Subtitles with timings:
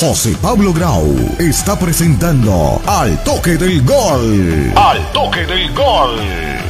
[0.00, 4.72] José Pablo Grau está presentando Al Toque del Gol.
[4.74, 6.69] Al Toque del Gol.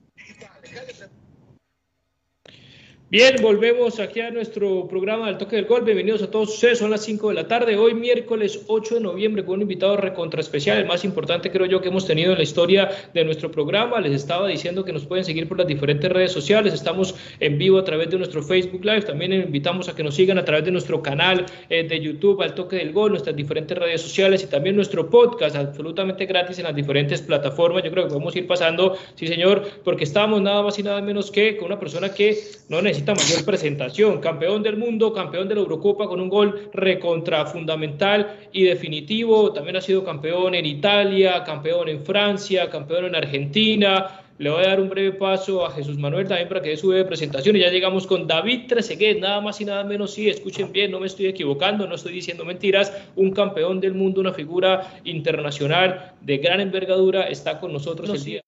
[3.11, 5.83] Bien, volvemos aquí a nuestro programa del toque del gol.
[5.83, 6.79] Bienvenidos a todos ustedes.
[6.79, 7.75] Son las 5 de la tarde.
[7.75, 11.81] Hoy, miércoles 8 de noviembre, con un invitado recontra especial, el más importante, creo yo,
[11.81, 13.99] que hemos tenido en la historia de nuestro programa.
[13.99, 16.73] Les estaba diciendo que nos pueden seguir por las diferentes redes sociales.
[16.73, 19.01] Estamos en vivo a través de nuestro Facebook Live.
[19.01, 22.55] También invitamos a que nos sigan a través de nuestro canal eh, de YouTube, al
[22.55, 26.75] toque del gol, nuestras diferentes redes sociales y también nuestro podcast, absolutamente gratis en las
[26.77, 27.83] diferentes plataformas.
[27.83, 31.29] Yo creo que podemos ir pasando, sí, señor, porque estamos nada más y nada menos
[31.29, 32.37] que con una persona que
[32.69, 34.19] no necesita mayor presentación.
[34.21, 39.51] Campeón del mundo, campeón de la Eurocopa con un gol recontra fundamental y definitivo.
[39.51, 44.21] También ha sido campeón en Italia, campeón en Francia, campeón en Argentina.
[44.37, 46.89] Le voy a dar un breve paso a Jesús Manuel también para que dé su
[46.89, 47.55] breve presentación.
[47.55, 50.13] Y ya llegamos con David Trezeguet, nada más y nada menos.
[50.13, 52.91] Sí, escuchen bien, no me estoy equivocando, no estoy diciendo mentiras.
[53.15, 58.41] Un campeón del mundo, una figura internacional de gran envergadura, está con nosotros el día.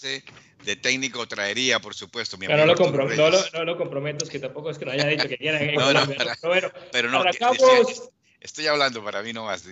[0.00, 2.36] De técnico traería, por supuesto.
[2.38, 5.28] Mi no, lo no, no, lo comprometo, es que tampoco es que no haya dicho
[5.28, 5.74] que quieran.
[5.74, 6.00] no, no,
[6.42, 9.66] pero, pero, no, arrancamos, estoy, hablando para mí nomás.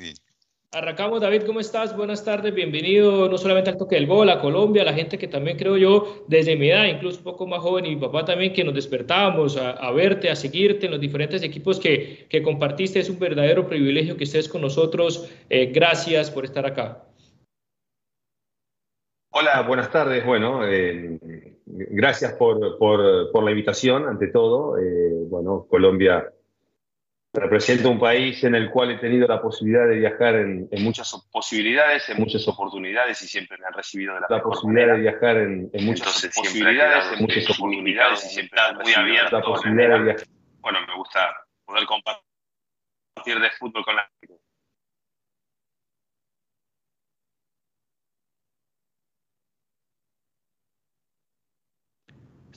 [0.70, 1.96] Arrancamos, David, ¿cómo estás?
[1.96, 5.26] Buenas tardes, bienvenido no solamente al toque del gol, a Colombia, a la gente que
[5.26, 8.52] también creo yo, desde mi edad, incluso un poco más joven, y mi papá también,
[8.52, 13.00] que nos despertábamos a, verte, a seguirte en los diferentes equipos que, que, compartiste.
[13.00, 15.26] Es un verdadero privilegio que estés con nosotros.
[15.48, 17.02] Eh, gracias por estar acá.
[19.30, 20.24] Hola, buenas tardes.
[20.24, 21.18] Bueno, eh,
[21.66, 24.78] gracias por, por, la invitación, ante todo.
[24.78, 26.32] Eh, bueno, Colombia
[27.34, 32.08] representa un país en el cual he tenido la posibilidad de viajar en, muchas posibilidades,
[32.08, 35.70] en muchas oportunidades y siempre me han recibido de la, la posibilidad de viajar en,
[35.82, 39.38] muchas posibilidades, en muchas oportunidades y siempre muy abierto.
[39.38, 40.26] La posibilidad de viajar.
[40.60, 41.36] Bueno, me gusta
[41.66, 44.37] poder compartir de fútbol con la gente.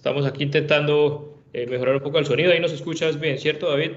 [0.01, 2.51] Estamos aquí intentando eh, mejorar un poco el sonido.
[2.51, 3.91] Ahí nos escuchas bien, ¿cierto, David?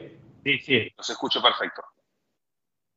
[0.45, 1.81] Sí, sí, nos escucho perfecto.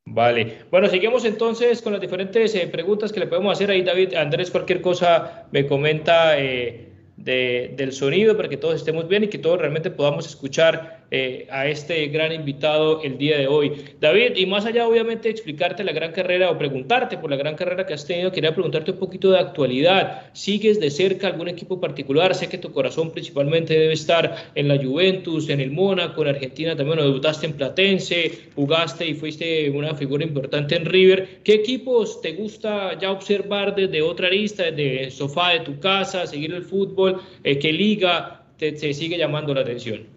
[0.08, 0.66] Vale.
[0.70, 4.14] Bueno, seguimos entonces con las diferentes eh, preguntas que le podemos hacer ahí, David.
[4.16, 9.38] Andrés, cualquier cosa me comenta eh, del sonido para que todos estemos bien y que
[9.38, 13.72] todos realmente podamos escuchar eh, a este gran invitado el día de hoy.
[14.02, 17.56] David, y más allá obviamente de explicarte la gran carrera o preguntarte por la gran
[17.56, 20.30] carrera que has tenido, quería preguntarte un poquito de actualidad.
[20.34, 22.36] ¿Sigues de cerca algún equipo particular?
[22.36, 26.76] Sé que tu corazón principalmente debe estar en la Juventus, en el Mónaco, en Argentina
[26.76, 31.40] también, debutaste en Platense, jugaste y fuiste una figura importante en River.
[31.44, 36.28] ¿Qué equipos te gusta ya observar desde otra lista, desde el sofá de tu casa,
[36.28, 37.22] seguir el fútbol?
[37.44, 40.08] Eh, ¿Qué liga te sigue llamando la atención?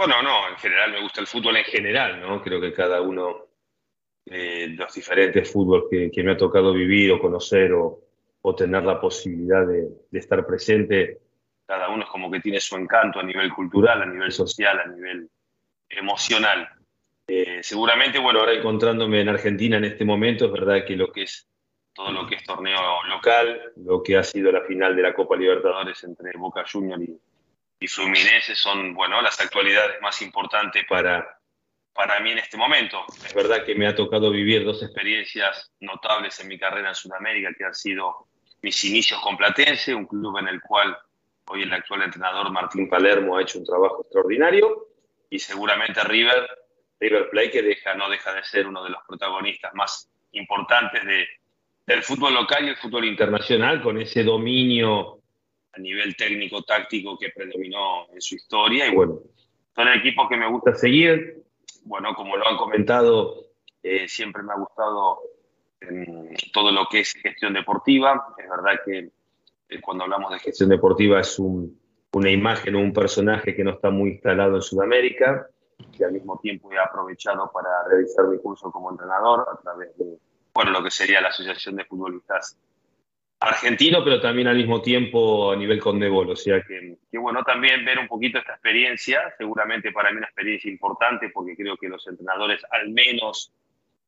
[0.00, 2.40] Bueno, no, en general me gusta el fútbol en general, ¿no?
[2.40, 3.48] Creo que cada uno
[4.24, 8.00] de los diferentes fútbol que, me ha tocado vivir o conocer o,
[8.56, 11.18] tener la posibilidad de, estar presente,
[11.66, 14.86] cada uno es como que tiene su encanto a nivel cultural, a nivel social, a
[14.86, 15.28] nivel
[15.90, 16.66] emocional.
[17.28, 21.24] Eh, seguramente, bueno, ahora encontrándome en Argentina en este momento, es verdad que lo que
[21.24, 21.46] es
[21.92, 25.36] todo lo que es torneo local, lo que ha sido la final de la Copa
[25.36, 27.20] Libertadores entre Boca Juniors y,
[27.80, 31.26] y Fluminense son, bueno, las actualidades más importantes para,
[31.94, 33.02] para mí en este momento.
[33.24, 37.54] Es verdad que me ha tocado vivir dos experiencias notables en mi carrera en Sudamérica,
[37.56, 38.26] que han sido
[38.60, 40.96] mis inicios con Platense, un club en el cual
[41.46, 44.88] hoy el actual entrenador Martín Palermo ha hecho un trabajo extraordinario,
[45.30, 46.48] y seguramente River,
[47.00, 51.26] River Plate, que deja, no deja de ser uno de los protagonistas más importantes de,
[51.86, 55.19] del fútbol local y el fútbol internacional, con ese dominio
[55.72, 58.86] a nivel técnico-táctico que predominó en su historia.
[58.86, 59.20] Y bueno,
[59.74, 61.42] son equipos que me gusta seguir.
[61.84, 63.46] Bueno, como lo han comentado,
[63.82, 65.20] eh, siempre me ha gustado
[66.52, 68.34] todo lo que es gestión deportiva.
[68.36, 69.10] Es verdad que
[69.68, 73.90] eh, cuando hablamos de gestión deportiva es una imagen o un personaje que no está
[73.90, 75.48] muy instalado en Sudamérica,
[75.96, 80.18] que al mismo tiempo he aprovechado para realizar mi curso como entrenador a través de
[80.52, 82.58] bueno, lo que sería la Asociación de Futbolistas
[83.40, 86.30] argentino, pero también al mismo tiempo a nivel Condebol.
[86.30, 90.26] O sea que, que, bueno, también ver un poquito esta experiencia, seguramente para mí una
[90.26, 93.52] experiencia importante, porque creo que los entrenadores, al menos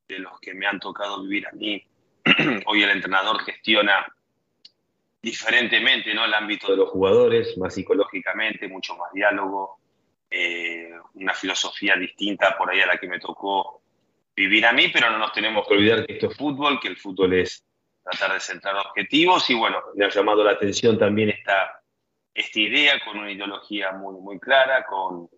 [0.07, 1.83] de los que me han tocado vivir a mí,
[2.67, 4.07] hoy el entrenador gestiona
[5.23, 6.25] diferentemente ¿no?
[6.25, 9.79] el ámbito de los jugadores, más psicológicamente, mucho más diálogo,
[10.31, 13.81] eh, una filosofía distinta por ahí a la que me tocó
[14.37, 16.97] vivir a mí, pero no nos tenemos que olvidar que esto es fútbol, que el
[16.97, 17.65] fútbol es
[18.03, 21.83] tratar de centrar objetivos y bueno, me ha llamado la atención también esta,
[22.35, 25.29] esta idea con una ideología muy, muy clara, con,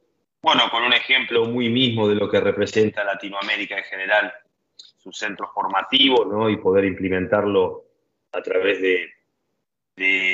[0.40, 4.32] bueno, con un ejemplo muy mismo de lo que representa Latinoamérica en general,
[4.76, 6.48] sus centros formativos, ¿no?
[6.48, 7.84] Y poder implementarlo
[8.32, 9.10] a través de,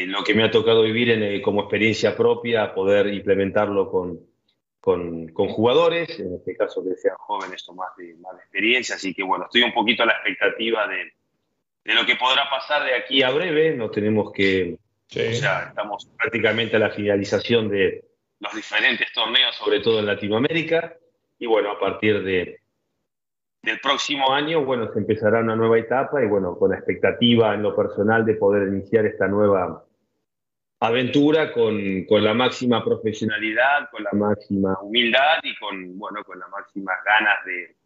[0.06, 4.20] lo que me ha tocado vivir eh, como experiencia propia, poder implementarlo con,
[4.80, 8.94] con, con, jugadores, en este caso que sean jóvenes o más de, más de experiencia,
[8.94, 11.12] así que bueno, estoy un poquito a la expectativa de,
[11.90, 13.74] de lo que podrá pasar de aquí a breve.
[13.74, 18.04] No tenemos que, o sea, estamos prácticamente a la finalización de
[18.38, 20.94] los diferentes torneos, sobre todo en Latinoamérica.
[21.36, 22.60] Y bueno, a partir de,
[23.62, 27.62] del próximo año, bueno, se empezará una nueva etapa y bueno, con la expectativa en
[27.62, 29.84] lo personal de poder iniciar esta nueva
[30.78, 36.48] aventura con, con, la máxima profesionalidad, con la máxima humildad y con, bueno, con las
[36.50, 37.79] máximas ganas de,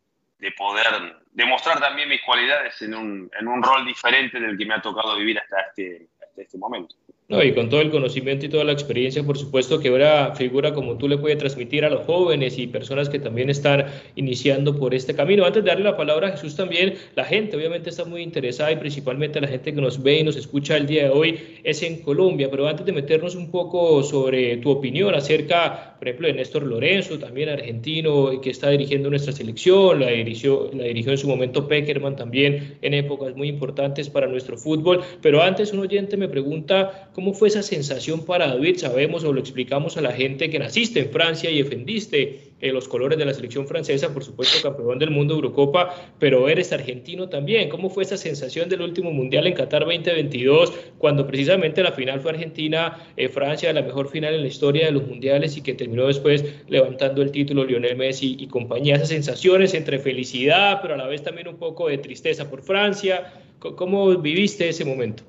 [0.44, 0.84] de poder
[1.32, 5.16] demostrar también mis cualidades en un, en un rol diferente del que me ha tocado
[5.16, 6.94] vivir hasta este, hasta este momento.
[7.26, 10.74] No, y con todo el conocimiento y toda la experiencia, por supuesto, que una figura
[10.74, 14.94] como tú le puede transmitir a los jóvenes y personas que también están iniciando por
[14.94, 15.46] este camino.
[15.46, 18.76] Antes de darle la palabra a Jesús también, la gente obviamente está muy interesada y
[18.76, 22.02] principalmente la gente que nos ve y nos escucha el día de hoy es en
[22.02, 22.50] Colombia.
[22.50, 27.18] Pero antes de meternos un poco sobre tu opinión acerca, por ejemplo, de Néstor Lorenzo,
[27.18, 32.16] también argentino, que está dirigiendo nuestra selección, la dirigió, la dirigió en su momento Peckerman
[32.16, 35.00] también en épocas muy importantes para nuestro fútbol.
[35.22, 38.78] Pero antes un oyente me pregunta ¿Cómo fue esa sensación para David?
[38.78, 42.88] Sabemos o lo explicamos a la gente que naciste en Francia y defendiste eh, los
[42.88, 47.68] colores de la selección francesa, por supuesto campeón del mundo Eurocopa, pero eres argentino también.
[47.68, 52.32] ¿Cómo fue esa sensación del último mundial en Qatar 2022, cuando precisamente la final fue
[52.32, 57.22] Argentina-Francia, la mejor final en la historia de los mundiales y que terminó después levantando
[57.22, 58.96] el título Lionel Messi y compañía?
[58.96, 63.34] Esas sensaciones entre felicidad, pero a la vez también un poco de tristeza por Francia.
[63.60, 65.22] ¿Cómo viviste ese momento?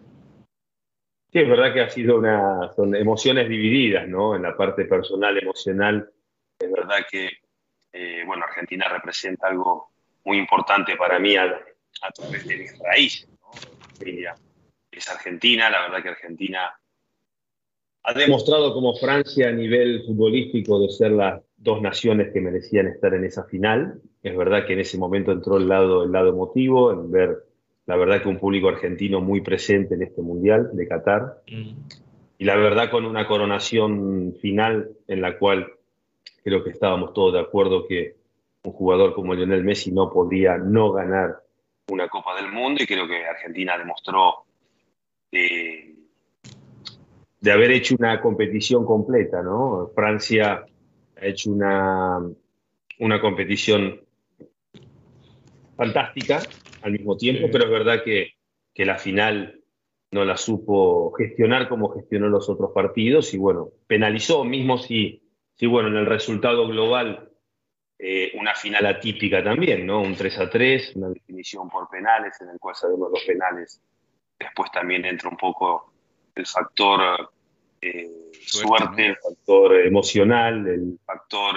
[1.36, 4.38] Es verdad que ha sido una, son emociones divididas, ¿no?
[4.38, 6.10] En la parte personal, emocional,
[6.58, 7.30] es verdad que,
[7.92, 9.90] eh, bueno, Argentina representa algo
[10.24, 11.62] muy importante para mí a,
[12.16, 13.52] través de mis raíces, ¿no?
[14.90, 16.74] es Argentina, la verdad que Argentina
[18.04, 23.14] ha demostrado como Francia a nivel futbolístico de ser las dos naciones que merecían estar
[23.14, 24.00] en esa final.
[24.24, 27.45] Es verdad que en ese momento entró el lado, el lado emotivo, en ver
[27.86, 31.42] la verdad que un público argentino muy presente en este Mundial de Qatar.
[31.48, 31.72] Mm.
[32.38, 35.72] Y la verdad con una coronación final en la cual
[36.44, 38.16] creo que estábamos todos de acuerdo que
[38.64, 41.44] un jugador como Lionel Messi no podía no ganar
[41.88, 44.46] una Copa del Mundo y creo que Argentina demostró
[45.32, 45.94] eh,
[47.40, 49.92] de haber hecho una competición completa, ¿no?
[49.94, 50.66] Francia
[51.16, 52.20] ha hecho una,
[53.00, 54.02] una competición
[55.78, 56.42] fantástica
[56.86, 58.36] al mismo tiempo, pero es verdad que,
[58.74, 59.60] que, la final
[60.12, 65.24] no la supo gestionar como gestionó los otros partidos y bueno, penalizó mismo si,
[65.56, 67.32] si bueno, en el resultado global
[67.98, 70.02] eh, una final atípica también, ¿no?
[70.02, 73.82] Un 3 a 3, una definición por penales, en el cual sabemos los penales.
[74.38, 75.94] Después también entra un poco
[76.36, 77.32] el factor
[77.82, 78.10] eh,
[78.46, 81.56] suerte, el factor emocional, el factor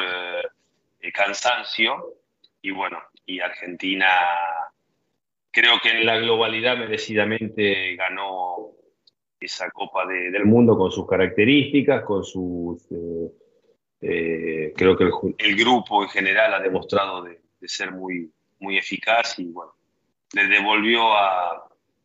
[1.01, 2.15] eh, cansancio.
[2.63, 4.09] Y bueno, y Argentina
[5.61, 8.73] creo que en la globalidad merecidamente ganó
[9.41, 12.87] esa Copa del Mundo con sus características, con sus
[14.01, 15.05] eh, creo que
[15.39, 19.75] el, grupo en general ha demostrado de, ser muy, muy eficaz y bueno,
[20.35, 21.65] le devolvió a,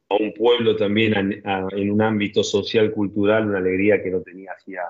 [0.10, 4.84] un pueblo también en un ámbito social, cultural, una alegría que no tenía hacía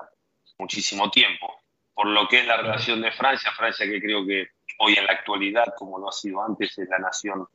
[0.58, 1.50] muchísimo tiempo.
[1.94, 4.48] Por lo que es la relación de Francia, Francia que creo que
[4.80, 7.46] hoy en la actualidad, como lo ha sido antes, es la nación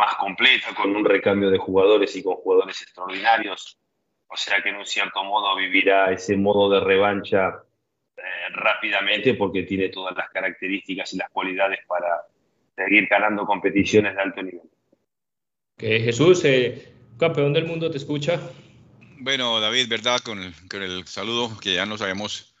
[0.00, 3.78] más completa, con un recambio de jugadores y con jugadores extraordinarios.
[4.28, 7.62] O sea que en un cierto modo vivirá ese modo de revancha
[8.16, 8.22] eh,
[8.54, 12.22] rápidamente porque tiene todas las características y las cualidades para
[12.74, 14.70] seguir ganando competiciones de alto nivel.
[15.78, 18.40] Jesús, eh, campeón del mundo, te escucha.
[19.18, 20.20] Bueno, David, ¿verdad?
[20.20, 22.54] Con el, saludo que ya nos habíamos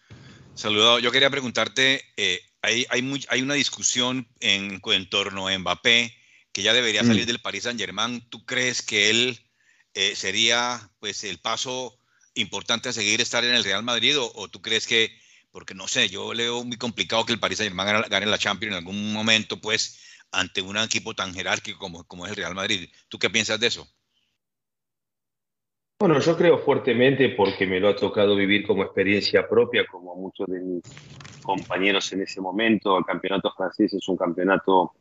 [0.54, 0.98] saludado.
[0.98, 6.19] Yo quería preguntarte, eh, hay, hay, hay, una discusión en, en, torno a Mbappé
[6.52, 7.26] que ya debería salir mm.
[7.26, 8.20] del Paris Saint Germain.
[8.28, 9.38] ¿Tú crees que él
[10.14, 11.98] sería pues el paso
[12.34, 15.10] importante a seguir estar en el Real Madrid o tú crees que
[15.50, 18.78] porque no sé, yo leo muy complicado que el Paris Saint-Germain gane la Champions en
[18.78, 22.88] algún momento, pues, ante un equipo tan jerárquico como, como es el Real Madrid.
[23.08, 23.86] ¿Tú qué piensas de eso?
[25.98, 30.46] Bueno, yo creo fuertemente porque me lo ha tocado vivir como experiencia propia, como muchos
[30.46, 30.82] de mis
[31.42, 32.96] compañeros en ese momento.
[32.96, 34.92] El campeonato francés es un campeonato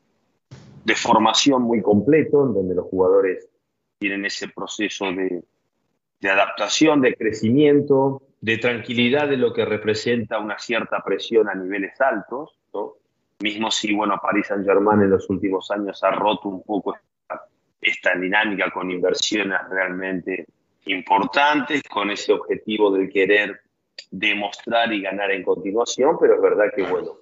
[0.89, 3.47] de formación muy completo, en donde los jugadores
[3.99, 5.43] tienen ese proceso de,
[6.27, 12.57] adaptación, de crecimiento, de tranquilidad de lo que representa una cierta presión a niveles altos,
[13.41, 16.97] mismo si bueno, Paris Saint Germain en los últimos años ha roto un poco
[17.79, 20.47] esta, dinámica con inversiones realmente
[20.85, 23.61] importantes, con ese objetivo de querer
[24.09, 27.18] demostrar y ganar en continuación, pero es verdad que bueno,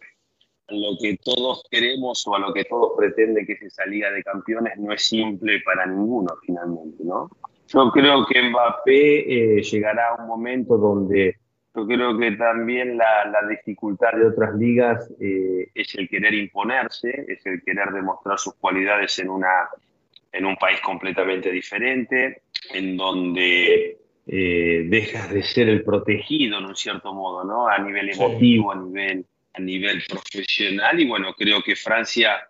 [0.69, 4.23] lo que todos queremos o a lo que todos pretenden que es esa Liga de
[4.23, 7.29] Campeones no es simple para ninguno finalmente, ¿no?
[7.67, 11.37] Yo creo que Mbappé eh, llegará a un momento donde
[11.75, 17.45] yo creo que también la, dificultad de otras ligas eh, es el querer imponerse, es
[17.45, 19.69] el querer demostrar sus cualidades en, una,
[20.31, 22.41] en un país completamente diferente,
[22.73, 27.67] en donde eh, dejas de ser el protegido en un cierto modo, ¿no?
[27.67, 29.25] A nivel emotivo, a, nivel,
[29.57, 30.99] a nivel profesional.
[30.99, 32.47] Y bueno, creo que Francia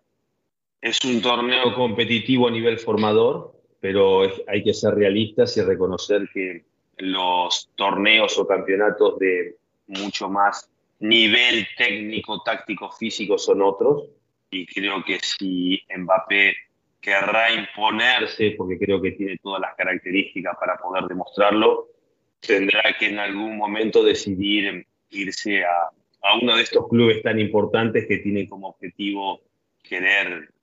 [0.81, 6.65] es un torneo competitivo a nivel formador, pero hay que ser realistas y reconocer que
[6.97, 9.55] los torneos o campeonatos de
[9.87, 14.09] mucho más nivel técnico, táctico, físico son otros.
[14.49, 16.55] Y creo que si Mbappé
[17.01, 21.89] querrá imponerse, porque creo que tiene todas las características para poder demostrarlo,
[22.39, 25.89] tendrá que en algún momento decidir irse a,
[26.21, 29.41] a uno de estos clubes tan importantes que tiene como objetivo
[29.83, 30.53] querer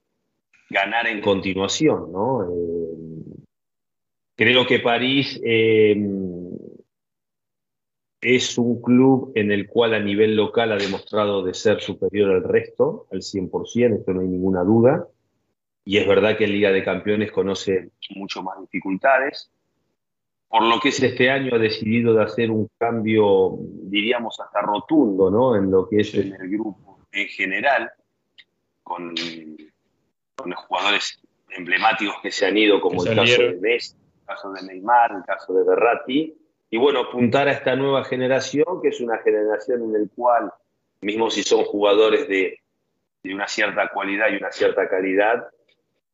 [0.69, 2.43] ganar en continuación, ¿no?
[2.43, 3.43] Eh,
[4.35, 5.95] creo que París eh,
[8.21, 12.43] es un club en el cual a nivel local ha demostrado de ser superior al
[12.43, 15.07] resto, al 100%, esto no hay ninguna duda.
[15.83, 19.51] Y es verdad que en Liga de Campeones conoce mucho más dificultades.
[20.47, 25.29] Por lo que es este año ha decidido de hacer un cambio, diríamos, hasta rotundo,
[25.29, 25.55] ¿no?
[25.55, 27.91] En lo que es en el grupo en general,
[28.83, 29.15] con
[30.35, 34.51] con los jugadores emblemáticos que se han ido, como el caso de Messi, el caso
[34.51, 36.35] de Neymar, el caso de Berratti,
[36.69, 40.51] y bueno, apuntar a esta nueva generación, que es una generación en la cual,
[41.01, 42.59] mismo si son jugadores de,
[43.23, 45.47] de una cierta cualidad y una cierta calidad,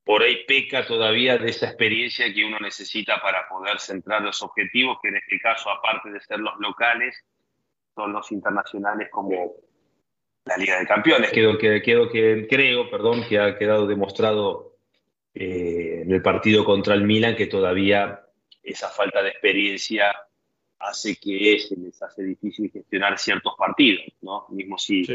[0.03, 4.97] por ahí peca todavía de esa experiencia que uno necesita para poder centrar los objetivos,
[5.01, 7.23] que en este caso, aparte de ser los locales,
[7.93, 9.53] son los internacionales como
[10.45, 11.31] la Liga de Campeones.
[11.31, 14.77] Quedo, que, que, creo perdón, que ha quedado demostrado
[15.33, 18.21] eh, en el partido contra el Milan que todavía
[18.63, 20.13] esa falta de experiencia
[20.79, 24.47] hace que se les hace difícil gestionar ciertos partidos, ¿no?
[24.49, 25.05] Mismo si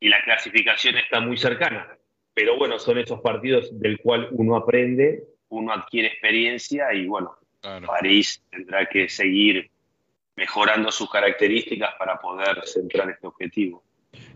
[0.00, 1.96] y la clasificación está muy cercana.
[2.34, 7.36] Pero bueno, son esos partidos del cual uno aprende, uno adquiere experiencia y bueno,
[7.86, 9.70] París tendrá que seguir
[10.36, 13.82] mejorando sus características para poder centrar este objetivo.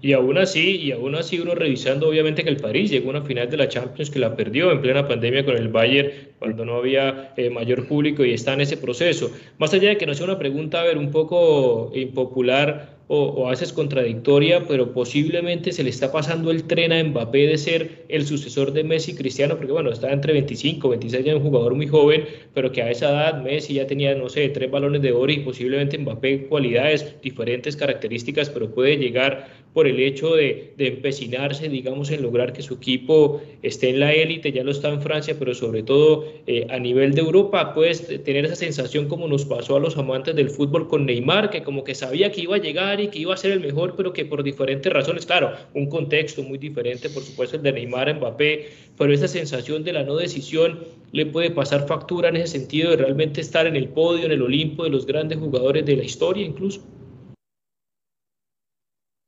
[0.01, 3.23] Y aún así, y aún así uno revisando obviamente que el París llegó a una
[3.23, 6.77] final de la Champions que la perdió en plena pandemia con el Bayern cuando no
[6.77, 9.31] había eh, mayor público y está en ese proceso.
[9.59, 13.51] Más allá de que no sea una pregunta, a ver, un poco impopular, o, a
[13.51, 18.27] veces contradictoria, pero posiblemente se le está pasando el tren a Mbappé de ser el
[18.27, 22.25] sucesor de Messi Cristiano, porque bueno, está entre 25, 26 años, un jugador muy joven,
[22.53, 25.41] pero que a esa edad Messi ya tenía, no sé, tres balones de oro y
[25.41, 32.11] posiblemente Mbappé cualidades, diferentes características, pero puede llegar por el hecho de, de empecinarse, digamos,
[32.11, 35.55] en lograr que su equipo esté en la élite, ya lo está en Francia, pero
[35.55, 39.81] sobre todo eh, a nivel de Europa, puedes tener esa sensación como nos pasó a
[39.81, 43.09] los amantes del fútbol con Neymar, que como que sabía que iba a llegar y
[43.09, 46.59] que iba a ser el mejor, pero que por diferentes razones, claro, un contexto muy
[46.59, 50.81] diferente, por supuesto, el de Neymar, Mbappé, pero esa sensación de la no decisión
[51.13, 54.43] le puede pasar factura en ese sentido de realmente estar en el podio, en el
[54.43, 56.83] Olimpo de los grandes jugadores de la historia incluso.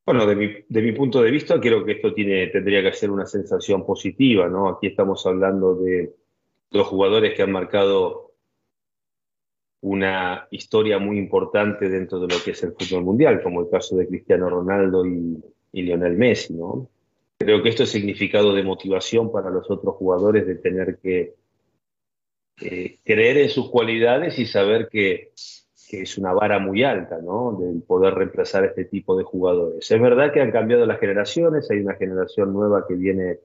[0.06, 3.10] Bueno, de mi, de mi punto de vista, creo que esto tiene, tendría que ser
[3.10, 4.68] una sensación positiva, ¿no?
[4.68, 6.14] Aquí estamos hablando de
[6.70, 8.27] dos jugadores que han marcado
[9.80, 13.97] una historia muy importante dentro de lo que es el fútbol mundial, como el caso
[13.97, 15.42] de Cristiano Ronaldo y,
[15.73, 16.88] Lionel Messi, ¿no?
[17.38, 21.35] Creo que esto es significado de motivación para los otros jugadores de tener que
[22.61, 25.30] eh, creer en sus cualidades y saber que,
[25.88, 27.56] que, es una vara muy alta, ¿no?
[27.61, 29.88] Del poder reemplazar este tipo de jugadores.
[29.88, 33.38] Es verdad que han cambiado las generaciones, hay una generación nueva que viene,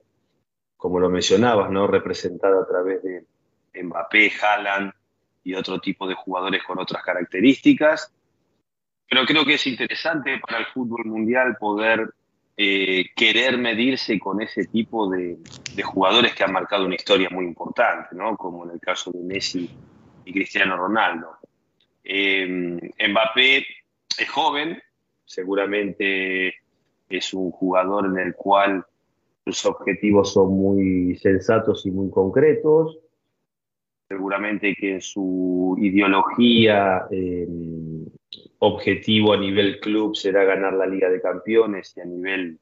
[0.75, 1.85] como lo mencionabas, ¿no?
[1.85, 3.25] Representada a través de
[3.75, 4.91] Mbappé, Haaland,
[5.43, 8.11] y otro tipo de jugadores con otras características.
[9.09, 12.13] Pero creo que es interesante para el fútbol mundial poder
[12.55, 15.37] eh, querer medirse con ese tipo de,
[15.83, 18.37] jugadores que han marcado una historia muy importante, ¿no?
[18.37, 19.69] como en el caso de Messi
[20.25, 21.37] y Cristiano Ronaldo.
[22.03, 22.47] Eh,
[23.09, 23.65] Mbappé
[24.17, 24.81] es joven,
[25.25, 26.55] seguramente
[27.09, 28.85] es un jugador en el cual
[29.45, 32.99] sus objetivos son muy sensatos y muy concretos
[34.13, 37.47] seguramente que su ideología, eh,
[38.59, 42.59] objetivo a nivel club será ganar la Liga de Campeones y a nivel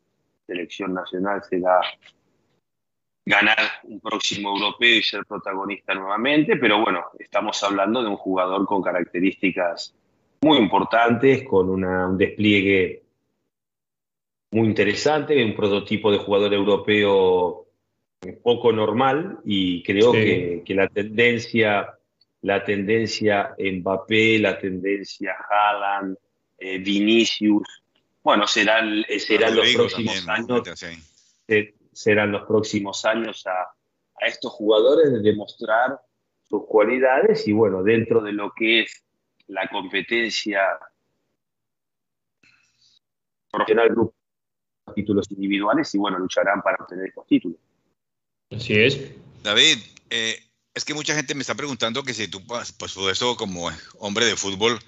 [0.48, 1.82] selección nacional será
[3.26, 8.66] ganar un próximo europeo y ser protagonista nuevamente, pero bueno, estamos hablando de un jugador
[8.66, 9.94] con características
[10.42, 13.04] muy importantes, con un despliegue
[14.52, 17.68] muy interesante, un prototipo de jugador europeo
[18.44, 21.98] poco normal y creo que, la tendencia,
[22.42, 26.18] la tendencia Mbappé, la tendencia Haaland,
[26.58, 27.64] eh, Vinicius,
[28.24, 30.62] bueno, serán, eh, serán los próximos años,
[31.92, 36.00] serán los próximos años a, a estos jugadores de demostrar
[36.44, 39.04] sus cualidades y bueno, dentro de lo que es
[39.48, 40.62] la competencia
[43.50, 44.14] profesional grupo
[44.94, 47.58] títulos individuales y bueno, lucharán para obtener estos títulos.
[48.52, 49.00] Así es.
[49.44, 49.78] David,
[50.10, 50.40] eh,
[50.74, 54.26] es que mucha gente me está preguntando que si tú, pues por eso como hombre
[54.26, 54.80] de fútbol,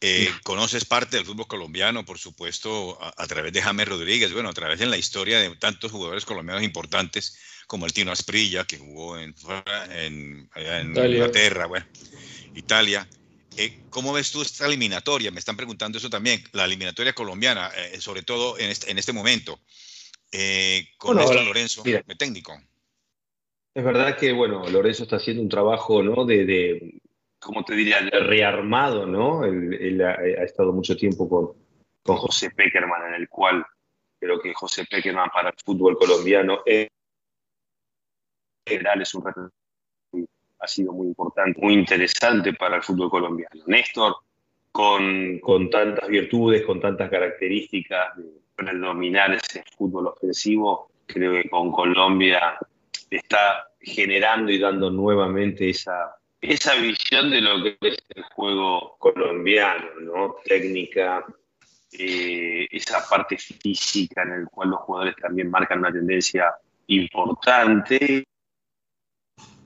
[0.00, 4.52] eh, conoces parte del fútbol colombiano, por supuesto, a, través de James Rodríguez, bueno, a
[4.52, 9.18] través de la historia de tantos jugadores colombianos importantes como el Tino Asprilla, que jugó
[9.18, 9.34] en,
[9.90, 11.86] en, Inglaterra, bueno,
[12.54, 13.08] Italia.
[13.56, 15.32] Eh, ¿Cómo ves tú esta eliminatoria?
[15.32, 19.60] Me están preguntando eso también, la eliminatoria colombiana, sobre todo en este, en este momento,
[20.96, 22.60] con bueno, Lorenzo, el técnico.
[23.78, 26.24] Es verdad que, bueno, Lorenzo está haciendo un trabajo, ¿no?
[26.24, 27.00] De,
[27.38, 28.00] ¿cómo te diría?
[28.00, 29.44] De rearmado, ¿no?
[29.44, 31.52] Él, ha, estado mucho tiempo con,
[32.02, 33.64] con José Peckerman, en el cual
[34.18, 36.64] creo que José Peckerman para el fútbol colombiano
[38.66, 39.22] general es un
[40.58, 43.62] ha sido muy importante, muy interesante para el fútbol colombiano.
[43.68, 44.16] Néstor,
[44.72, 51.70] con, con tantas virtudes, con tantas características de dominar ese fútbol ofensivo, creo que con
[51.70, 52.58] Colombia
[53.16, 60.00] está generando y dando nuevamente esa, esa visión de lo que es el juego colombiano,
[60.00, 60.36] ¿no?
[60.44, 61.24] Técnica,
[61.92, 66.54] eh, esa parte física en el cual los jugadores también marcan una tendencia
[66.88, 68.24] importante.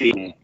[0.00, 0.34] Un,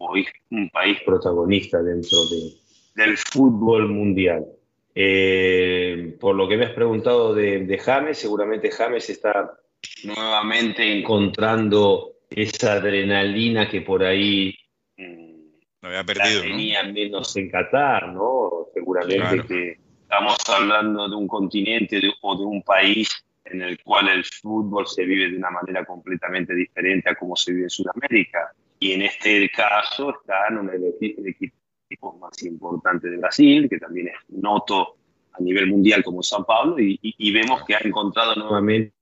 [0.51, 2.53] un país protagonista dentro de,
[2.95, 4.47] del fútbol mundial.
[4.95, 9.59] Eh, por lo que me has preguntado de, de James, seguramente James está
[10.05, 14.55] nuevamente encontrando esa adrenalina que por ahí
[14.97, 18.67] no había perdido, tenía menos en Qatar, ¿no?
[18.75, 24.25] Seguramente que estamos hablando de un continente o de un país en el cual el
[24.25, 28.53] fútbol se vive de una manera completamente diferente a como se vive en Sudamérica.
[28.81, 33.79] Y en este caso está en uno de los equipos más importantes de Brasil, que
[33.79, 34.97] también es noto
[35.33, 38.93] a nivel mundial como San Pablo, y, vemos que ha encontrado nuevamente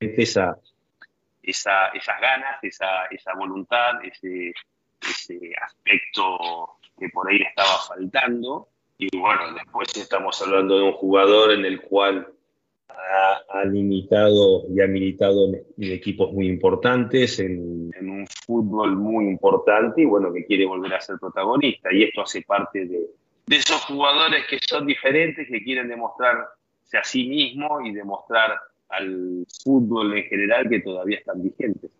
[0.00, 0.58] esa,
[1.46, 4.52] esa, esas ganas, esa, esa voluntad, ese,
[5.00, 8.68] ese aspecto que por ahí estaba faltando.
[8.98, 12.26] Y bueno, después estamos hablando de un jugador en el cual
[12.88, 20.04] ha, limitado y ha militado en, equipos muy importantes, en, un fútbol muy importante y
[20.04, 21.92] bueno, que quiere volver a ser protagonista.
[21.92, 23.06] Y esto hace parte de,
[23.46, 29.46] de esos jugadores que son diferentes, que quieren demostrarse a sí mismos y demostrar al
[29.64, 31.90] fútbol en general que todavía están vigentes.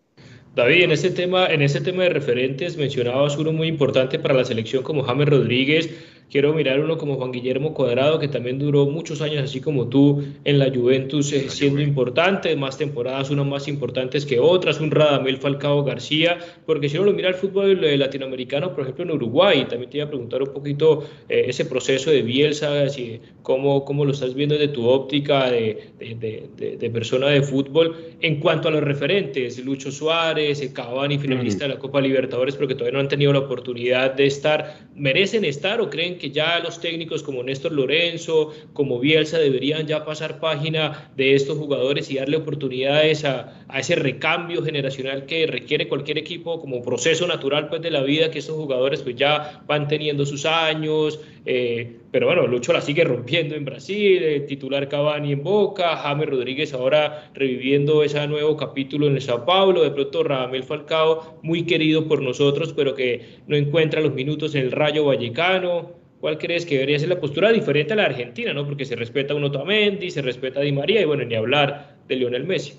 [0.55, 4.45] David, en ese tema, en ese tema de referentes mencionabas uno muy importante para la
[4.45, 5.91] selección como James Rodríguez,
[6.29, 10.25] Quiero mirar uno como Juan Guillermo Cuadrado, que también duró muchos años, así como tú,
[10.45, 15.37] en la Juventus, eh, siendo importante, más temporadas, unas más importantes que otras, un Radamel
[15.37, 19.67] Falcao García, porque si uno lo mira el fútbol eh, latinoamericano, por ejemplo en Uruguay,
[19.69, 24.05] también te iba a preguntar un poquito eh, ese proceso de Bielsa, si, cómo, cómo
[24.05, 28.73] lo estás viendo desde tu óptica de, de, de, persona de fútbol, en cuanto a
[28.73, 33.09] los referentes, Lucho Suárez, Cavani, finalista de la Copa Libertadores, pero que todavía no han
[33.09, 37.73] tenido la oportunidad de estar, ¿merecen estar o creen que ya los técnicos como Néstor
[37.73, 43.81] Lorenzo, como Bielsa, deberían ya pasar página de estos jugadores y darle oportunidades a, a
[43.81, 48.39] ese recambio generacional que requiere cualquier equipo como proceso natural pues, de la vida, que
[48.39, 53.55] estos jugadores pues, ya van teniendo sus años, eh, pero bueno, Lucho la sigue rompiendo
[53.55, 59.15] en Brasil, eh, titular Cavani en Boca, James Rodríguez ahora reviviendo ese nuevo capítulo en
[59.15, 64.01] el Sao Paulo, de pronto Ramel Falcao, muy querido por nosotros, pero que no encuentra
[64.01, 66.06] los minutos en el Rayo Vallecano.
[66.27, 68.67] ¿Cuál crees que debería ser la postura diferente a la Argentina, no?
[68.67, 71.99] Porque se respeta a un Otamendi, se respeta a Di María y bueno, ni hablar
[72.05, 72.77] de Lionel Messi.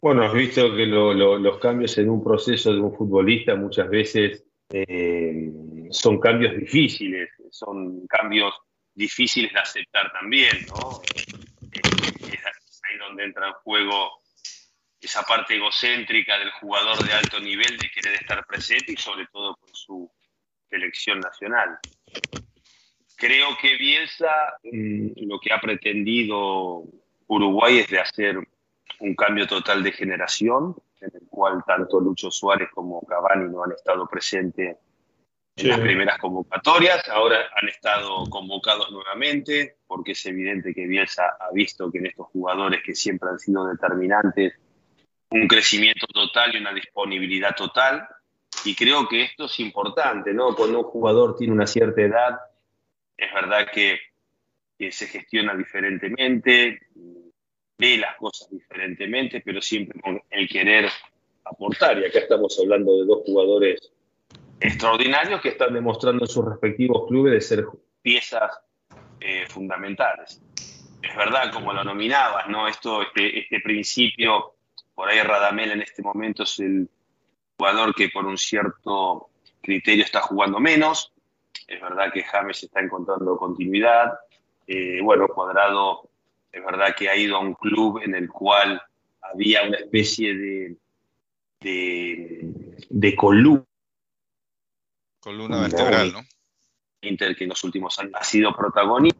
[0.00, 5.52] Bueno, has visto que los cambios en un proceso de un futbolista muchas veces eh,
[5.90, 8.54] son cambios difíciles, son cambios
[8.94, 11.02] difíciles de aceptar también, ¿no?
[12.32, 14.22] Es ahí donde entra en juego
[14.98, 19.54] esa parte egocéntrica del jugador de alto nivel de querer estar presente y sobre todo
[19.56, 20.10] por su
[20.68, 21.78] selección nacional.
[23.16, 26.84] Creo que Bielsa mm, lo que ha pretendido
[27.26, 28.36] Uruguay es de hacer
[29.00, 33.72] un cambio total de generación, en el cual tanto Lucho Suárez como Cavani no han
[33.72, 34.76] estado presentes
[35.56, 41.50] en las primeras convocatorias, ahora han estado convocados nuevamente, porque es evidente que Bielsa ha
[41.52, 44.52] visto que en estos jugadores que siempre han sido determinantes,
[45.30, 48.06] un crecimiento total y una disponibilidad total,
[48.64, 50.54] y creo que esto es importante, ¿no?
[50.54, 52.38] Cuando un jugador tiene una cierta edad,
[53.16, 53.98] es verdad que,
[54.90, 56.80] se gestiona diferentemente,
[57.78, 60.90] ve las cosas diferentemente, pero siempre con el querer
[61.44, 61.98] aportar.
[61.98, 63.92] Y acá estamos hablando de dos jugadores
[64.60, 67.66] extraordinarios que están demostrando en sus respectivos clubes de ser
[68.02, 68.58] piezas
[69.20, 70.42] eh, fundamentales.
[71.02, 72.68] Es verdad, como lo nominabas, ¿no?
[72.68, 74.56] Esto, este, este principio,
[74.94, 76.88] por ahí Radamel en este momento es el
[77.56, 79.30] jugador que por un cierto
[79.62, 81.12] criterio está jugando menos.
[81.66, 84.18] Es verdad que James está encontrando continuidad.
[84.66, 86.08] Eh, bueno, Cuadrado
[86.52, 88.80] es verdad que ha ido a un club en el cual
[89.22, 90.76] había una especie de,
[91.60, 93.64] de, de columna.
[95.20, 96.20] Columna vertebral, ¿no?
[97.02, 99.18] Inter que en los últimos años ha sido protagonista.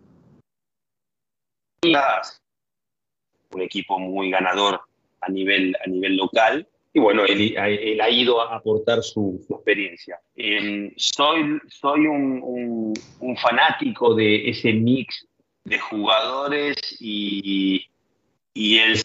[3.50, 4.80] Un equipo muy ganador
[5.20, 10.18] a nivel, a nivel local y bueno, él, ha ido a aportar su, experiencia.
[10.34, 12.94] Em, soy soy un,
[13.36, 15.28] fanático de ese mix
[15.64, 17.84] de jugadores y,
[18.54, 18.98] y el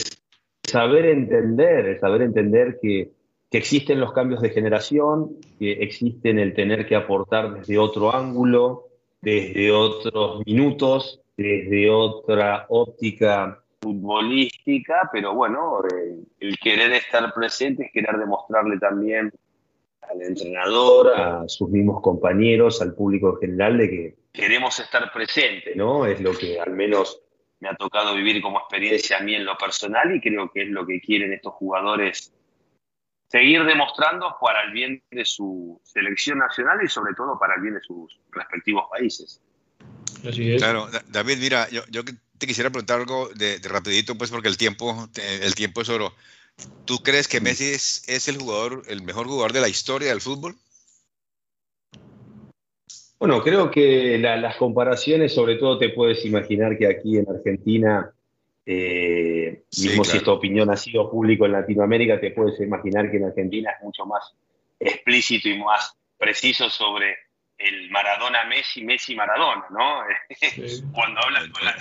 [0.64, 3.10] saber entender, el saber entender que,
[3.50, 8.88] que existen los cambios de generación, que existen el tener que aportar desde otro ángulo,
[9.20, 17.92] desde otros minutos, desde otra óptica futbolística, pero bueno, eh, el querer estar presente es
[17.92, 19.34] querer demostrarle también
[20.02, 25.76] al entrenador, a sus mismos compañeros, al público en general, de que queremos estar presentes,
[25.76, 26.06] ¿no?
[26.06, 27.22] Es lo que al menos
[27.60, 30.70] me ha tocado vivir como experiencia a mí en lo personal y creo que es
[30.70, 32.34] lo que quieren estos jugadores
[33.28, 37.76] seguir demostrando para el bien de su selección nacional y sobre todo para el bien
[37.76, 39.42] de sus respectivos países.
[40.28, 40.62] Así es.
[40.62, 42.02] Claro, David, mira, yo, yo
[42.42, 45.08] te quisiera preguntar algo de, rapidito, pues porque el tiempo,
[45.44, 46.14] el tiempo es oro.
[46.86, 50.56] ¿Tú crees que Messi es, el jugador, el mejor jugador de la historia del fútbol?
[53.20, 58.12] Bueno, creo que las comparaciones, sobre todo te puedes imaginar que aquí en Argentina
[58.64, 63.26] Eh, mismo si esta opinión ha sido público en Latinoamérica, te puedes imaginar que en
[63.26, 64.36] Argentina es mucho más
[64.80, 67.16] explícito y más preciso sobre
[67.64, 70.04] el Maradona Messi, Messi Maradona, ¿no?
[70.94, 71.76] Cuando hablas con las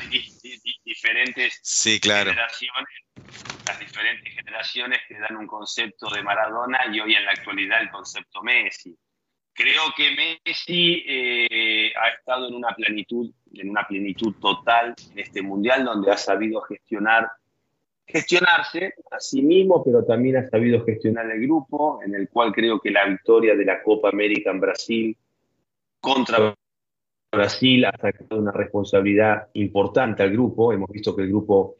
[0.85, 1.61] diferentes
[2.03, 2.89] generaciones,
[3.67, 7.91] las diferentes generaciones te dan un concepto de Maradona y hoy en la actualidad el
[7.91, 8.97] concepto Messi.
[9.53, 15.43] Creo que Messi eh, ha estado en una plenitud, en una plenitud total en este
[15.43, 17.31] mundial donde ha sabido gestionar
[18.11, 22.81] gestionarse a sí mismo, pero también ha sabido gestionar el grupo, en el cual creo
[22.81, 25.17] que la victoria de la Copa América en Brasil
[26.01, 26.55] contra
[27.33, 30.73] Brasil ha sacado una responsabilidad importante al grupo.
[30.73, 31.77] Hemos visto que el grupo,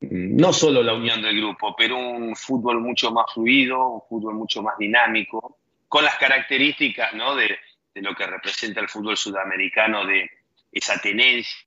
[0.00, 4.34] mm, no solo la unión del grupo, pero un fútbol mucho más fluido, un fútbol
[4.34, 7.34] mucho más dinámico, con las características ¿no?
[7.36, 7.58] de,
[7.94, 10.30] de lo que representa el fútbol sudamericano, de
[10.72, 11.64] esa tenencia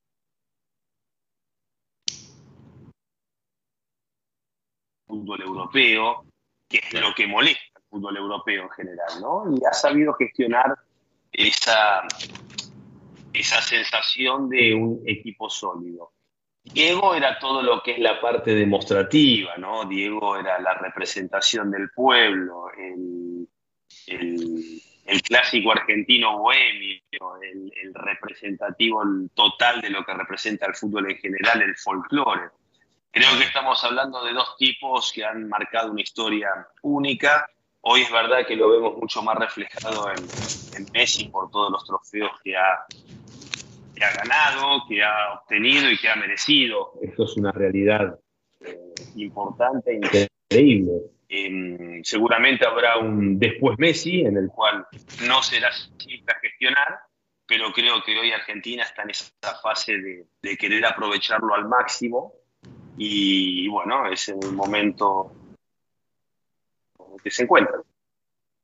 [5.08, 6.26] fútbol europeo,
[6.68, 9.44] que es lo que molesta al fútbol europeo en general, ¿no?
[9.56, 10.78] Y ha sabido gestionar
[11.38, 12.02] esa,
[13.32, 16.12] esa sensación de un equipo sólido.
[16.64, 19.86] Diego era todo lo que es la parte demostrativa, ¿no?
[19.86, 23.48] Diego era la representación del pueblo, el,
[25.26, 27.00] clásico argentino bohemio,
[27.42, 29.02] el, el, representativo
[29.34, 32.50] total de lo que representa el fútbol en general, el folclore.
[33.12, 36.50] Creo que estamos hablando de dos tipos que han marcado una historia
[36.82, 37.50] única.
[37.90, 42.32] Hoy es verdad que lo vemos mucho más reflejado en, Messi por todos los trofeos
[42.44, 46.92] que ha, ha ganado, que ha obtenido y que ha merecido.
[47.02, 48.20] Esto es una realidad
[48.60, 48.78] eh,
[49.16, 50.02] importante e
[50.50, 50.92] increíble.
[51.30, 54.86] Em, seguramente habrá un después Messi en el cual
[55.26, 57.00] no será simple gestionar,
[57.46, 59.32] pero creo que hoy Argentina está en esa
[59.64, 62.34] fase de, de querer aprovecharlo al máximo
[62.98, 65.32] y bueno, es el momento
[67.24, 67.82] que se encuentra.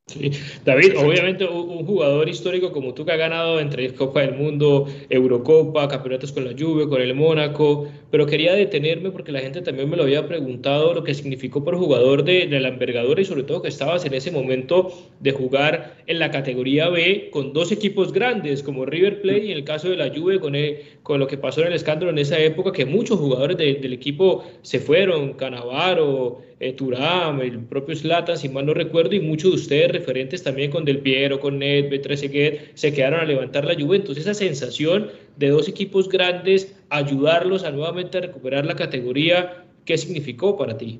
[0.05, 0.31] Sí.
[0.65, 5.87] David, obviamente un jugador histórico como tú que ha ganado entre Copa del Mundo, Eurocopa,
[5.87, 9.95] campeonatos con la Juve, con el Mónaco, pero quería detenerme porque la gente también me
[9.95, 13.61] lo había preguntado lo que significó por jugador de, de la envergadura y sobre todo
[13.61, 18.61] que estabas en ese momento de jugar en la categoría B con dos equipos grandes
[18.61, 20.53] como River Plate y en el caso de la Juve con,
[21.01, 24.43] con lo que pasó en el escándalo en esa época que muchos jugadores del equipo
[24.63, 29.55] se fueron, Canavaro, eh, Turam, el propio Slatan, si mal no recuerdo, y muchos de
[29.57, 34.17] ustedes referentes también con Del Piero, con Ned, Betreseguet, se quedaron a levantar la Juventus.
[34.17, 40.77] Esa sensación de dos equipos grandes, ayudarlos a nuevamente recuperar la categoría, ¿qué significó para
[40.77, 40.99] ti?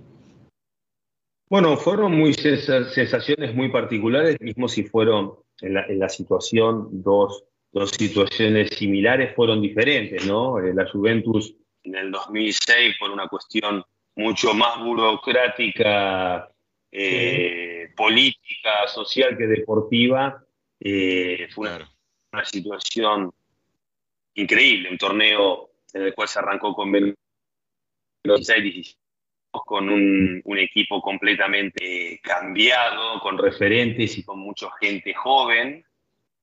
[1.49, 7.43] Bueno, fueron muy sensaciones muy particulares, mismo si fueron en la, en la situación dos,
[7.71, 10.59] dos, situaciones similares, fueron diferentes, ¿no?
[10.59, 13.83] Eh, la Juventus en el 2006 por una cuestión
[14.15, 16.49] mucho más burocrática,
[16.91, 20.43] eh, política, social que deportiva,
[20.79, 21.69] eh, fue
[22.31, 23.33] una, situación
[24.35, 26.91] increíble, un torneo en el cual se arrancó con
[29.65, 35.85] con un, un, equipo completamente cambiado, con referentes y con mucha gente joven.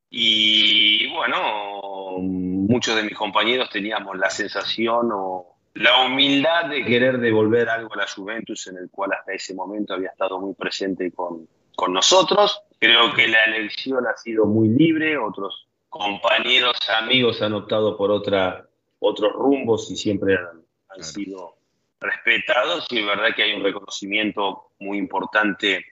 [0.09, 7.69] Y bueno, muchos de mis compañeros teníamos la sensación o, la humildad de querer devolver
[7.69, 11.47] algo a la Juventus en el cual hasta ese momento había estado muy presente con,
[11.77, 12.61] con nosotros.
[12.79, 18.67] Creo que la elección ha sido muy libre, otros compañeros, amigos han optado por otra,
[18.99, 21.57] otros rumbos y siempre han, sido
[22.01, 25.87] respetados y es verdad que hay un reconocimiento muy importante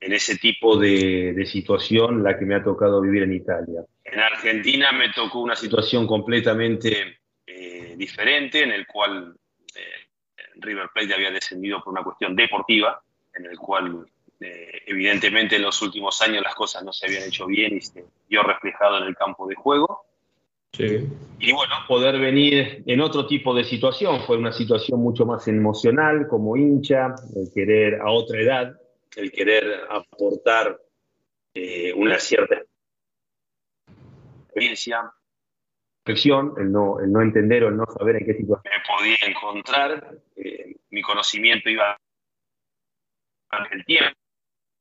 [0.00, 3.84] en ese tipo de, de, situación, la que me ha tocado vivir en Italia.
[4.04, 7.18] En Argentina me tocó una situación completamente
[7.96, 9.36] diferente, en el cual
[9.74, 10.06] eh,
[10.56, 13.02] River Plate había descendido por una cuestión deportiva,
[13.34, 14.06] en el cual
[14.40, 18.04] eh, evidentemente en los últimos años las cosas no se habían hecho bien y se
[18.28, 20.02] vio reflejado en el campo de juego.
[20.78, 26.26] Y bueno, poder venir en otro tipo de situación, fue una situación mucho más emocional
[26.28, 28.80] como hincha, el querer a otra edad,
[29.16, 30.78] el querer aportar
[31.54, 32.62] eh, una cierta
[34.44, 35.10] experiencia,
[36.06, 40.18] el no, el no entender o el no saber en qué situación me podía encontrar.
[40.36, 41.96] Eh, mi conocimiento iba
[43.70, 44.16] el tiempo.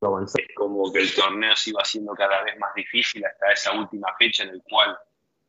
[0.02, 4.14] Avancé como que el torneo se iba haciendo cada vez más difícil hasta esa última
[4.20, 4.96] fecha en el cual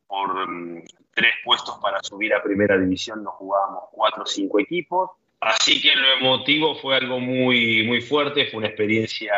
[0.07, 5.11] por mm, tres puestos para subir a primera división nos jugábamos cuatro o cinco equipos.
[5.41, 9.35] Así que lo emotivo fue algo muy, muy fuerte, fue una experiencia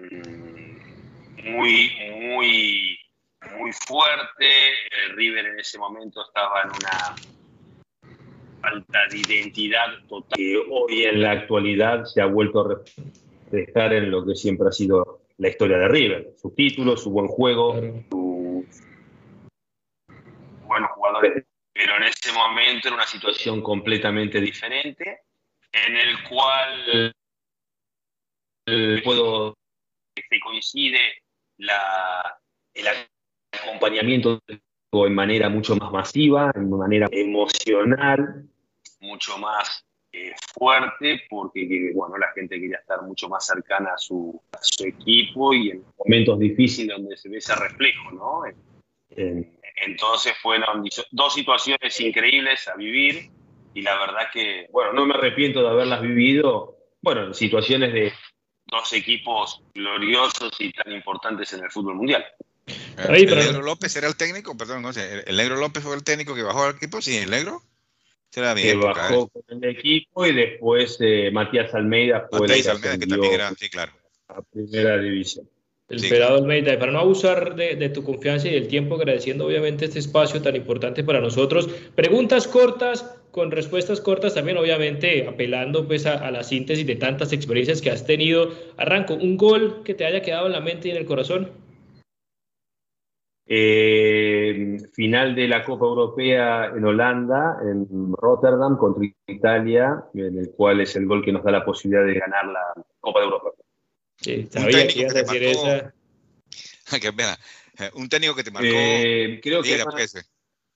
[0.00, 2.98] mm, muy, muy
[3.58, 4.46] muy fuerte.
[5.14, 7.14] River en ese momento estaba en una,
[8.64, 14.10] falta de identidad total que hoy en la actualidad se ha vuelto a reflejar en
[14.10, 18.70] lo que siempre ha sido la historia de River, su título, su buen juego, sus
[20.66, 21.44] buenos jugadores.
[21.72, 25.22] Pero en ese momento era una situación completamente diferente,
[25.72, 27.12] en el cual
[28.66, 29.54] eh, puedo
[30.16, 31.22] se coincide
[31.58, 32.38] la,
[32.72, 32.86] el
[33.62, 34.40] acompañamiento
[34.92, 38.46] en manera mucho más masiva, en manera emocional,
[39.00, 44.40] mucho más eh, fuerte, porque bueno, la gente quería estar mucho más cercana a su,
[44.84, 48.42] equipo y en momentos difíciles donde se ve ese reflejo, ¿no?
[49.76, 53.30] entonces fueron dos situaciones increíbles a vivir
[53.74, 58.12] y la verdad que, bueno, no me arrepiento de haberlas vivido, bueno, en situaciones de
[58.66, 62.24] dos equipos gloriosos y tan importantes en el fútbol mundial.
[62.96, 64.56] ¿El Negro López era el técnico?
[64.56, 67.00] Perdón, no sé, ¿el Negro López fue el técnico que bajó al equipo?
[67.02, 67.62] Sí, el Negro.
[68.30, 69.40] Será que bajó ¿eh?
[69.46, 73.68] con el equipo y después eh, Matías Almeida fue Matías Almeida, que también era, sí,
[73.68, 73.92] claro.
[74.28, 75.48] A primera división.
[75.88, 76.14] El sí.
[76.16, 79.98] Almeida, y para no abusar de, de, tu confianza y del tiempo, agradeciendo obviamente este
[79.98, 86.14] espacio tan importante para nosotros, preguntas cortas, con respuestas cortas, también obviamente apelando pues a,
[86.14, 88.52] a, la síntesis de tantas experiencias que has tenido.
[88.76, 91.50] Arranco, un gol que te haya quedado en la mente y en el corazón.
[93.46, 100.80] Eh, final de la Copa Europea en Holanda, en Rotterdam, contra Italia, en el cual
[100.80, 103.50] es el gol que nos da la posibilidad de ganar la Copa de Europa.
[104.16, 105.94] Sí, sabía que ibas a decir esa.
[107.00, 107.38] Qué pena.
[107.78, 108.68] Eh, un técnico que te marcó.
[108.70, 110.14] Eh, creo que más,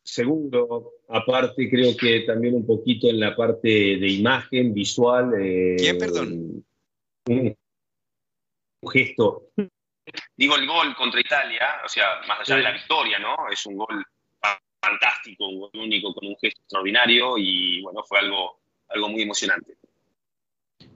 [0.03, 5.33] segundo, aparte creo que también un poquito en la parte de imagen, visual.
[5.41, 6.65] Eh, ¿Quién, perdón?
[7.29, 7.57] Un,
[8.81, 9.51] un gesto
[10.37, 13.37] digo el gol contra Italia, o sea, más allá de la victoria, ¿no?
[13.51, 14.05] Es un gol
[14.81, 19.75] fantástico, un gol único con un gesto extraordinario y bueno, fue algo, algo muy emocionante.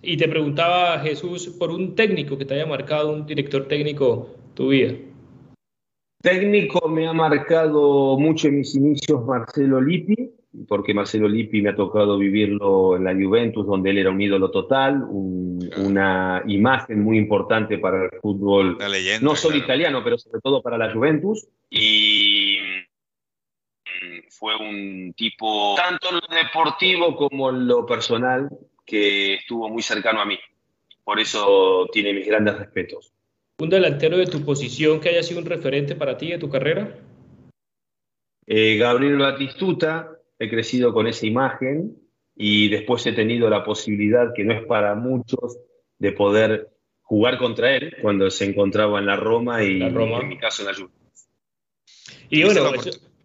[0.00, 4.68] Y te preguntaba Jesús por un técnico que te haya marcado, un director técnico tu
[4.68, 4.94] vida.
[6.22, 10.30] Técnico me ha marcado mucho en mis inicios Marcelo Lippi,
[10.68, 14.50] porque Marcelo Lippi me ha tocado vivirlo en la Juventus, donde él era un ídolo
[14.50, 19.64] total, un, una imagen muy importante para el fútbol, leyenda, no solo claro.
[19.64, 21.48] italiano, pero sobre todo para la Juventus.
[21.70, 22.58] Y
[24.28, 28.50] fue un tipo, tanto en lo deportivo como en lo personal,
[28.84, 30.38] que estuvo muy cercano a mí.
[31.04, 33.12] Por eso tiene mis grandes respetos.
[33.58, 36.98] ¿Un delantero de tu posición que haya sido un referente para ti de tu carrera?
[38.46, 40.11] Eh, Gabriel Batistuta,
[40.42, 41.96] he crecido con esa imagen
[42.34, 45.58] y después he tenido la posibilidad, que no es para muchos,
[45.98, 46.68] de poder
[47.02, 50.20] jugar contra él cuando se encontraba en la Roma y la Roma.
[50.20, 51.28] en mi caso en la Juventus.
[52.28, 52.72] Y bueno,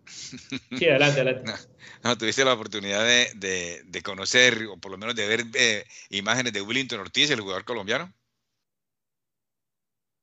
[0.05, 1.51] sí, adelante, adelante.
[2.03, 5.41] No, no, tuviste la oportunidad de, de, de, conocer, o por lo menos de ver
[5.55, 8.13] eh, imágenes de Willington Ortiz, el jugador colombiano.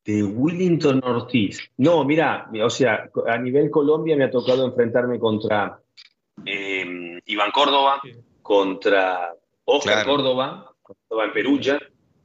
[0.05, 1.59] De Willington Ortiz.
[1.77, 5.83] No, mira, o sea, a nivel Colombia me ha tocado enfrentarme contra
[6.44, 8.12] eh, Iván Córdoba, sí.
[8.42, 10.11] contra Oscar claro.
[10.11, 11.79] Córdoba, Córdoba en Perugia,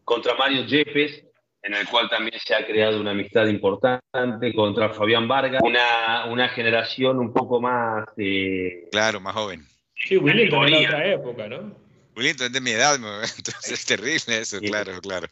[0.03, 1.23] contra Mario Yepes,
[1.61, 6.49] en el cual también se ha creado una amistad importante, contra Fabián Vargas, una, una
[6.49, 8.07] generación un poco más...
[8.17, 9.65] Eh, claro, más joven.
[9.95, 11.75] Sí, Willington en otra época, ¿no?
[12.15, 12.95] Willington es de mi edad,
[13.37, 14.67] entonces es terrible eso, sí.
[14.67, 15.27] claro, claro.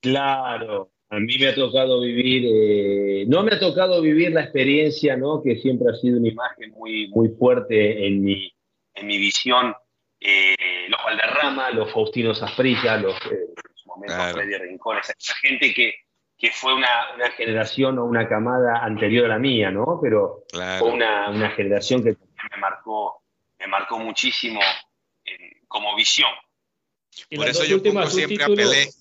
[0.00, 5.16] Claro, a mí me ha tocado vivir, eh, no me ha tocado vivir la experiencia,
[5.16, 5.42] ¿no?
[5.42, 8.54] Que siempre ha sido una imagen muy, muy fuerte en mi,
[8.94, 9.74] en mi visión.
[10.20, 10.54] Eh,
[10.88, 14.34] los Valderrama, los Faustino Zafrilla, los eh, en su momento claro.
[14.34, 15.94] Freddy Rincón, esa, esa gente que,
[16.38, 19.98] que fue una, una, generación o una camada anterior a la mía, ¿no?
[20.00, 20.78] Pero claro.
[20.78, 23.24] fue una, una, generación que me marcó,
[23.58, 24.60] me marcó muchísimo
[25.66, 26.30] como visión.
[27.34, 28.62] Por eso yo pongo siempre título...
[28.62, 29.00] a Pelé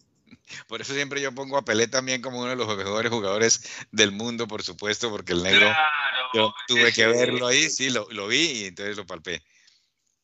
[0.67, 4.11] por eso siempre yo pongo a Pelé también como uno de los mejores jugadores del
[4.11, 8.27] mundo, por supuesto, porque el negro claro, yo tuve que verlo ahí, sí, lo, lo,
[8.27, 9.41] vi y entonces lo palpé.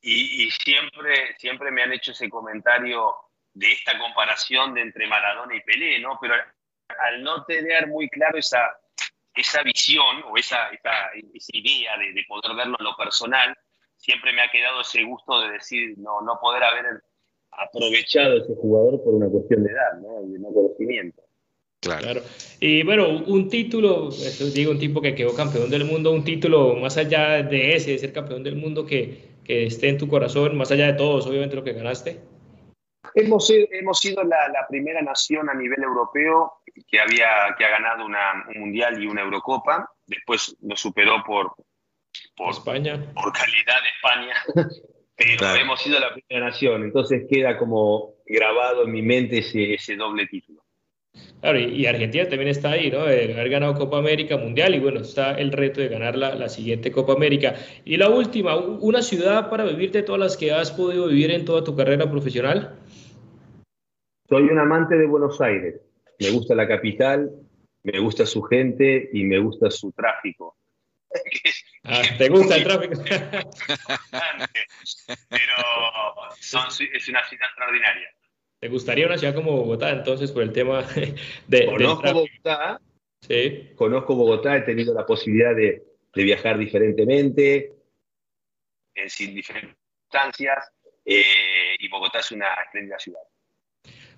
[0.02, 3.16] Y, y, siempre, siempre me han hecho ese comentario
[3.54, 6.18] de esta comparación de entre Maradona y Pelé, ¿no?
[6.22, 8.78] Pero al no tener muy claro esa,
[9.34, 13.58] esa visión o esa, esa, esa idea de, de poder verlo en lo personal,
[13.98, 17.04] siempre me ha quedado ese gusto de decir, no, no poder haber
[17.58, 20.24] aprovechado ese jugador por una cuestión de edad ¿no?
[20.28, 21.22] y de no conocimiento.
[21.82, 22.02] Claro.
[22.02, 22.22] claro.
[22.60, 24.10] Y bueno, un título,
[24.54, 28.00] digo, un tipo que quedó campeón del mundo, un título más allá de ese, de
[28.00, 31.56] ser campeón del mundo, que, que esté en tu corazón, más allá de todos, obviamente,
[31.56, 32.22] lo que ganaste.
[33.14, 36.54] Hemos, hemos sido la, la, primera nación a nivel europeo
[36.88, 39.90] que, había, que ha ganado una, un mundial y una Eurocopa.
[40.06, 41.56] Después nos superó por,
[42.36, 42.94] por, España.
[43.14, 44.82] por calidad de España.
[45.18, 50.28] Pero hemos sido la primera nación, entonces queda como grabado en mi mente ese, doble
[50.28, 50.62] título.
[51.40, 53.06] Claro, y, Argentina también está ahí, ¿no?
[53.06, 56.50] De haber ganado Copa América Mundial y bueno, está el reto de ganar la, la,
[56.50, 57.56] siguiente Copa América.
[57.86, 61.46] Y la última, una ciudad para vivir de todas las que has podido vivir en
[61.46, 62.78] toda tu carrera profesional.
[64.28, 65.80] Soy un amante de Buenos Aires.
[66.20, 67.32] Me gusta la capital,
[67.84, 70.58] me gusta su gente y me gusta su tráfico.
[71.88, 73.04] Ah, ¿Te gusta el tráfico?
[75.30, 75.54] Pero
[76.94, 78.10] es una ciudad extraordinaria.
[78.60, 80.84] ¿Te gustaría una ciudad como Bogotá entonces por el tema
[81.48, 81.66] de...
[81.68, 82.82] Conozco Bogotá.
[83.22, 83.72] Sí.
[83.76, 85.84] Conozco Bogotá, he tenido la posibilidad de,
[86.14, 87.74] viajar diferentemente,
[88.96, 90.72] en diferentes instancias,
[91.04, 93.22] eh, y Bogotá es una espléndida ciudad.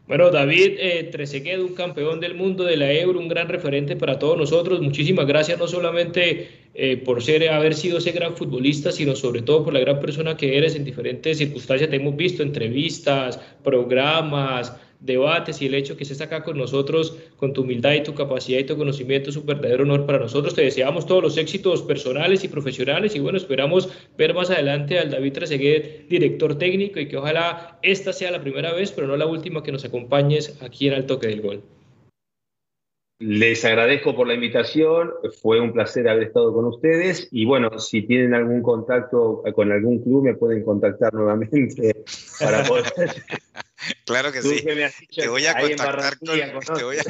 [0.08, 4.38] Bueno, David eh, un campeón del mundo de la Euro, un gran referente para todos
[4.38, 4.82] nosotros.
[4.82, 9.66] Muchísimas gracias, no solamente eh, por ser, haber sido ese gran futbolista, sino sobre todo
[9.66, 11.90] por la gran persona que eres en diferentes circunstancias.
[11.90, 17.54] Te hemos visto entrevistas, programas, debates y el hecho que estés acá con nosotros, con
[17.54, 20.56] tu humildad y tu capacidad y tu conocimiento, es un verdadero honor para nosotros.
[20.56, 25.12] Te deseamos todos los éxitos personales y profesionales y bueno, esperamos ver más adelante al
[25.12, 29.26] David Trezeguet, director técnico, y que ojalá esta sea la primera vez, pero no la
[29.26, 31.64] última que nos acompañes aquí en el Toque del Gol.
[33.20, 35.10] Les agradezco por la invitación,
[35.42, 40.04] fue un placer haber estado con ustedes y bueno, si tienen algún contacto con algún
[40.04, 42.04] club me pueden contactar nuevamente
[42.40, 42.86] para poder...
[44.06, 44.64] claro que sí.
[45.16, 47.04] te voy a contactar con, te voy a,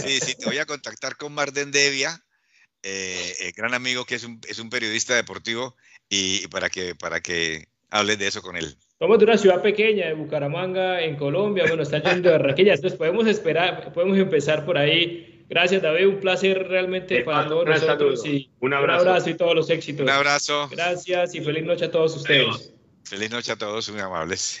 [0.00, 2.20] sí, sí, te voy a contactar con Marden Devia,
[2.82, 5.76] eh, gran amigo que es un, es un periodista deportivo
[6.08, 8.76] y, para que para que hables de eso con él.
[8.98, 11.64] Somos de una ciudad pequeña, de Bucaramanga, en Colombia.
[11.66, 12.74] Bueno, está yendo de Barranquilla.
[12.74, 16.06] Entonces podemos esperar, podemos empezar por ahí Gracias, David.
[16.06, 18.24] Un placer realmente para todos nosotros.
[18.26, 19.30] Y un, abrazo.
[19.30, 20.04] y todos los éxitos.
[20.04, 20.68] Un abrazo.
[20.70, 22.72] Gracias y feliz noche a todos ustedes.
[23.04, 24.60] Feliz noche a todos, muy amables.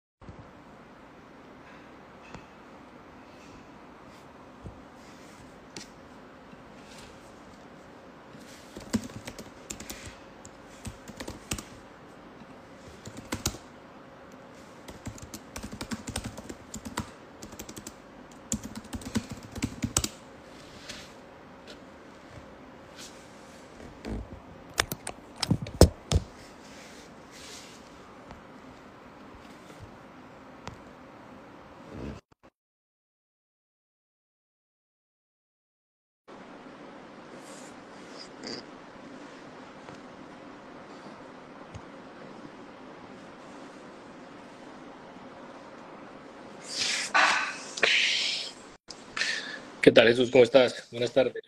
[49.89, 50.29] ¿Qué tal, Jesús?
[50.29, 50.87] ¿Cómo estás?
[50.91, 51.41] Buenas tardes.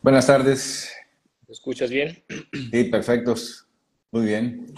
[0.00, 0.92] Buenas tardes.
[1.48, 2.22] ¿Me escuchas bien?
[2.70, 3.66] Sí, perfectos.
[4.12, 4.72] Muy bien.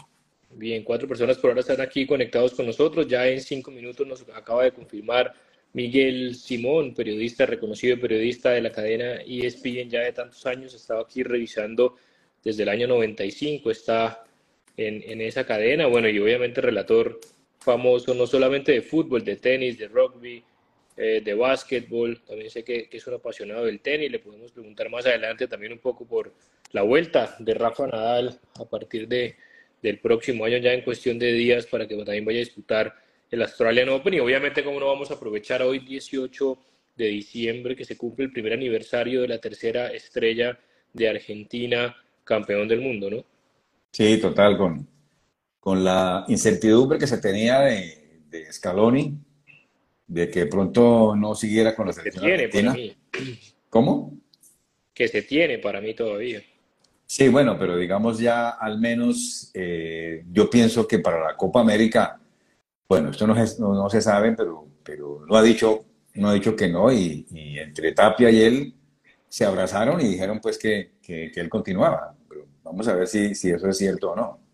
[0.52, 3.06] Bien, cuatro personas por ahora están aquí conectados con nosotros.
[3.06, 5.34] Ya en cinco minutos nos acaba de confirmar
[5.74, 10.72] Miguel Simón, periodista, reconocido periodista de la cadena ESPN ya de tantos años.
[10.72, 11.96] Estaba aquí revisando
[12.42, 14.24] desde el año 95, está
[14.78, 15.88] en, en esa cadena.
[15.88, 17.20] Bueno, y obviamente relator
[17.58, 20.42] famoso no solamente de fútbol, de tenis, de rugby,
[20.99, 25.05] eh, de básquetbol, también sé que, es un apasionado del tenis, le podemos preguntar más
[25.05, 26.32] adelante también un poco por
[26.72, 29.36] la vuelta de Rafa Nadal a partir de,
[29.82, 32.94] del próximo año, ya en cuestión de días, para que también vaya a disputar
[33.30, 36.59] el Australian Open y obviamente como no vamos a aprovechar hoy 18
[36.97, 40.59] de diciembre que se cumple el primer aniversario de la tercera estrella
[40.94, 41.94] de Argentina,
[42.24, 43.24] campeón del mundo, ¿no?
[43.92, 44.88] Sí, total, con,
[45.61, 49.25] con la incertidumbre que se tenía de, de Scaloni,
[50.07, 52.96] de que pronto no siguiera con la selección se tiene Para mí.
[53.68, 54.18] ¿Cómo?
[54.94, 56.42] Que se tiene para mí todavía.
[57.07, 62.20] Sí, bueno, pero digamos ya al menos eh, yo pienso que para la Copa América,
[62.88, 65.84] bueno, esto no, no, se sabe, pero, pero no ha dicho,
[66.14, 68.74] no ha dicho que no y, entre Tapia y él
[69.28, 72.16] se abrazaron y dijeron pues que, que, él continuaba.
[72.64, 74.45] vamos a ver si, si eso es cierto o no.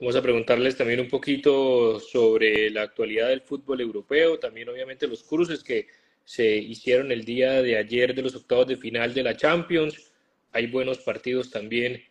[0.00, 5.22] Vamos a preguntarles también un poquito sobre la actualidad del fútbol europeo, también obviamente los
[5.22, 5.88] cruces que
[6.24, 10.10] se hicieron el día de ayer de los octavos de final de la Champions.
[10.52, 12.02] Hay buenos partidos también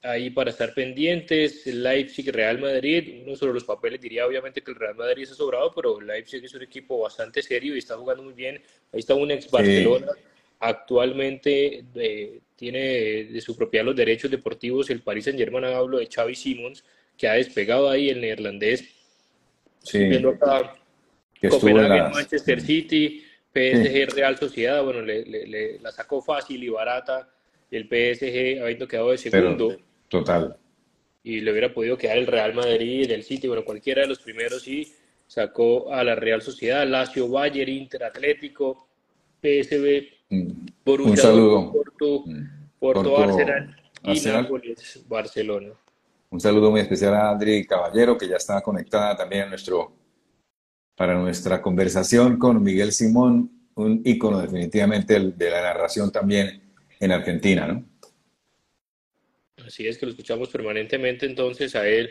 [0.00, 1.66] ahí para estar pendientes.
[1.66, 5.70] Leipzig, Real Madrid, uno sobre los papeles diría obviamente que el Real Madrid es sobrado,
[5.74, 8.62] pero Leipzig es un equipo bastante serio y está jugando muy bien.
[8.90, 10.12] Ahí está un ex Barcelona.
[10.60, 16.06] Actualmente eh, tiene de su propiedad los derechos deportivos el Paris Saint Germain, hablo de
[16.06, 16.82] Xavi Simons,
[17.16, 18.84] que ha despegado ahí el neerlandés.
[19.82, 20.12] Sí.
[20.14, 20.74] Acá,
[21.50, 27.28] Copenhagen, Manchester City, PSG, Real Sociedad, bueno, le, la sacó fácil y barata
[27.70, 29.76] el PSG habiendo quedado de segundo.
[30.08, 30.56] total.
[31.22, 34.66] Y le hubiera podido quedar el Real Madrid, el City, bueno, cualquiera de los primeros
[34.68, 34.92] y
[35.26, 38.88] sacó a la Real Sociedad, Lazio, Bayern, Inter, Atlético,
[39.40, 40.66] PSV, mm.
[40.84, 41.72] Borussia, Un saludo.
[41.72, 42.44] Porto, mm.
[42.78, 45.70] Porto, Arsenal y Nápoles, Barcelona.
[46.34, 49.92] Un saludo muy especial a Adri Caballero, que ya está conectada también a nuestro,
[50.96, 56.60] para nuestra conversación con Miguel Simón, un ícono definitivamente de la narración también
[56.98, 57.84] en Argentina, ¿no?
[59.64, 62.10] Así es que lo escuchamos permanentemente entonces a él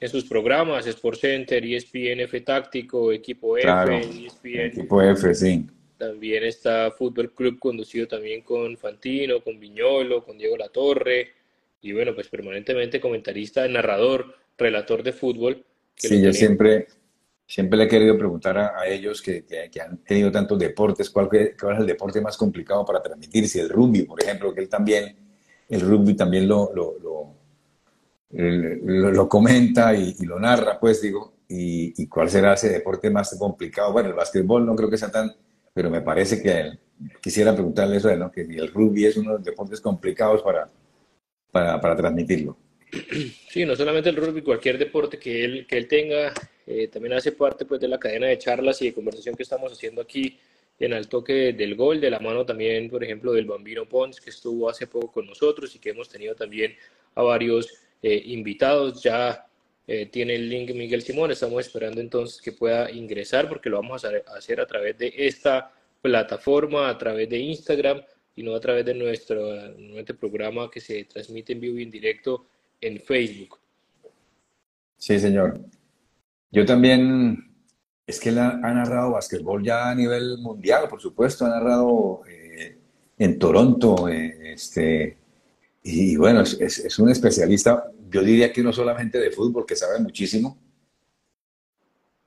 [0.00, 4.60] en sus programas, Sport Center, ESPN F Táctico, Equipo F, ESPN.
[4.60, 5.68] Equipo F, sí.
[5.96, 11.41] También está Fútbol Club conducido también con Fantino, con Viñolo, con Diego Latorre,
[11.82, 15.64] y bueno, pues permanentemente comentarista, narrador, relator de fútbol.
[15.96, 16.86] sí, yo siempre,
[17.44, 21.74] siempre le he querido preguntar a, ellos que, que, han tenido tantos deportes, ¿cuál, ¿cuál,
[21.74, 23.48] es el deporte más complicado para transmitir?
[23.48, 25.16] Si el rugby, por ejemplo, que él también,
[25.68, 27.34] el rugby también lo, lo, lo,
[29.10, 33.92] lo, comenta y, lo narra, pues digo, y, y, cuál será ese deporte más complicado.
[33.92, 35.34] Bueno, el básquetbol no creo que sea tan,
[35.74, 36.78] pero me parece que
[37.20, 38.30] quisiera preguntarle eso, ¿no?
[38.30, 40.68] que el rugby es uno de los deportes complicados para
[41.52, 42.56] para, para transmitirlo.
[43.48, 46.32] Sí, no solamente el rugby, cualquier deporte que él, que él tenga,
[46.66, 49.72] eh, también hace parte pues, de la cadena de charlas y de conversación que estamos
[49.72, 50.38] haciendo aquí
[50.78, 54.30] en el toque del gol, de la mano también, por ejemplo, del Bambino Pons, que
[54.30, 56.74] estuvo hace poco con nosotros y que hemos tenido también
[57.14, 57.72] a varios
[58.02, 59.02] eh, invitados.
[59.02, 59.46] Ya
[59.86, 64.04] eh, tiene el link Miguel Simón, estamos esperando entonces que pueda ingresar porque lo vamos
[64.04, 68.02] a hacer a través de esta plataforma, a través de Instagram
[68.34, 72.46] y no a través de nuestro, programa que se transmite en vivo y en directo
[72.80, 73.58] en Facebook.
[74.96, 75.60] Sí, señor.
[76.50, 77.54] Yo también,
[78.06, 82.78] es que él ha, narrado básquetbol ya a nivel mundial, por supuesto, ha narrado eh,
[83.18, 85.18] en Toronto, eh, este,
[85.82, 90.58] y bueno, es, un especialista, yo diría que no solamente de fútbol, que sabe muchísimo,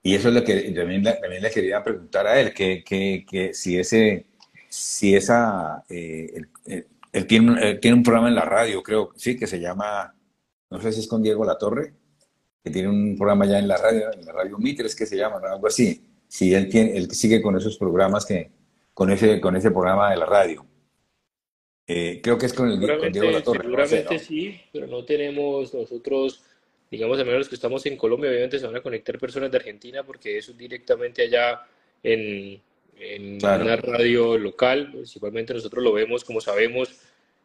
[0.01, 3.53] y eso es lo que también, también le quería preguntar a él, que, que, que
[3.53, 4.27] si ese
[4.75, 6.41] si esa, eh,
[7.13, 10.13] él, tiene, tiene, un programa en la radio, creo, sí, que se llama,
[10.69, 11.93] no sé si es con Diego Latorre,
[12.61, 15.39] que tiene un programa ya en la radio, en la radio Mitres, que se llama,
[15.49, 16.03] algo así.
[16.27, 18.51] Sí, él, tiene, él sigue con esos programas, que,
[18.93, 20.65] con, ese, con ese programa de la radio.
[21.87, 23.61] Eh, creo que es con, el, Diego Latorre.
[23.61, 26.43] Seguramente sí, pero no tenemos nosotros,
[26.91, 29.57] digamos, a menos los que estamos en Colombia, obviamente se van a conectar personas de
[29.57, 31.61] Argentina porque eso es directamente allá
[32.03, 32.61] en,
[32.99, 36.99] en una radio local, principalmente nosotros lo vemos, como sabemos,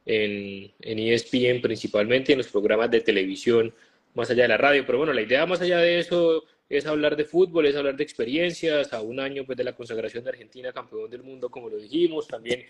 [0.07, 3.73] en, en ESPN principalmente, en los programas de televisión,
[4.15, 4.85] más allá de la radio.
[4.87, 8.05] Pero bueno, la idea más allá de eso es hablar de fútbol, es hablar de
[8.05, 11.77] experiencias, a un año pues, de la consagración de Argentina campeón del mundo, como lo
[11.77, 12.67] dijimos, también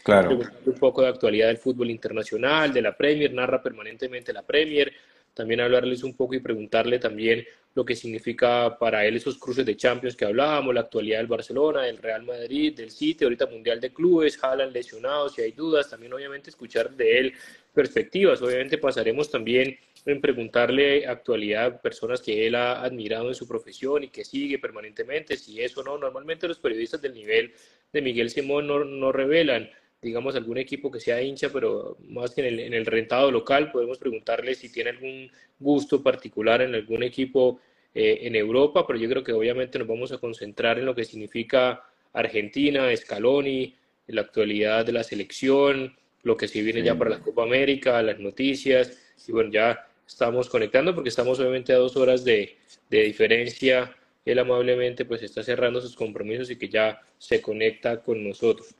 [0.64, 4.91] un poco de actualidad del fútbol internacional, de la Premier, narra permanentemente la Premier,
[5.35, 9.76] también hablarles un poco y preguntarle también lo que significa para él esos cruces de
[9.76, 13.92] Champions que hablábamos, la actualidad del Barcelona, del Real Madrid, del City, ahorita Mundial de
[13.92, 17.34] Clubes, Haaland lesionado, si hay dudas, también obviamente escuchar de él
[17.72, 24.02] perspectivas, obviamente pasaremos también en preguntarle actualidad personas que él ha admirado en su profesión
[24.02, 27.52] y que sigue permanentemente, si eso no, normalmente los periodistas del nivel
[27.92, 29.70] de Miguel Simón no, no revelan
[30.03, 33.70] digamos, algún equipo que sea hincha, pero más que en el, en el rentado local,
[33.70, 37.61] podemos preguntarle si tiene algún gusto particular en algún equipo
[37.94, 41.05] eh, en Europa, pero yo creo que obviamente nos vamos a concentrar en lo que
[41.05, 41.82] significa
[42.12, 43.74] Argentina, Scaloni,
[44.07, 48.18] la actualidad de la selección, lo que se viene ya para la Copa América, las
[48.18, 52.57] noticias, y bueno, ya estamos conectando porque estamos obviamente a dos horas de,
[52.88, 53.94] de diferencia.
[54.24, 58.74] Él amablemente pues está cerrando sus compromisos y que ya se conecta con nosotros.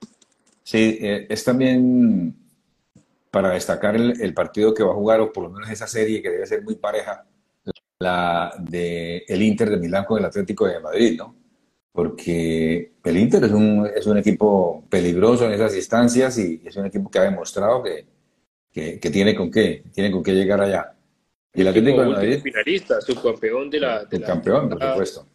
[0.63, 2.35] Sí, eh, es también
[3.31, 6.31] para destacar el, partido que va a jugar, o por lo menos esa serie que
[6.31, 7.25] debe ser muy pareja,
[7.99, 11.37] la de el Inter de Milán con el Atlético de Madrid, ¿no?
[11.93, 16.87] Porque el Inter es un, es un equipo peligroso en esas instancias y es un
[16.87, 18.07] equipo que ha demostrado que,
[18.73, 20.95] que, tiene, con qué, tiene con qué llegar allá.
[21.53, 22.41] Y el Atlético de Madrid.
[22.43, 24.05] Finalista, subcampeón de la.
[24.05, 25.27] De campeón, por supuesto.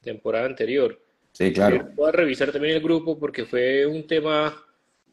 [0.00, 0.98] Temporada anterior.
[1.34, 1.90] Sí, claro.
[1.96, 4.64] Voy a revisar también el grupo porque fue un tema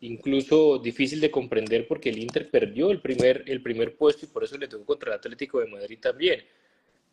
[0.02, 4.44] incluso difícil de comprender porque el Inter perdió el primer, el primer puesto y por
[4.44, 6.42] eso le tocó contra el Atlético de Madrid también.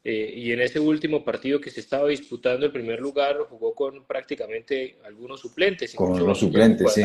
[0.04, 4.04] Eh, y en ese último partido que se estaba disputando el primer lugar jugó con
[4.04, 5.94] prácticamente algunos suplentes.
[5.94, 7.02] Con los suplentes, sí.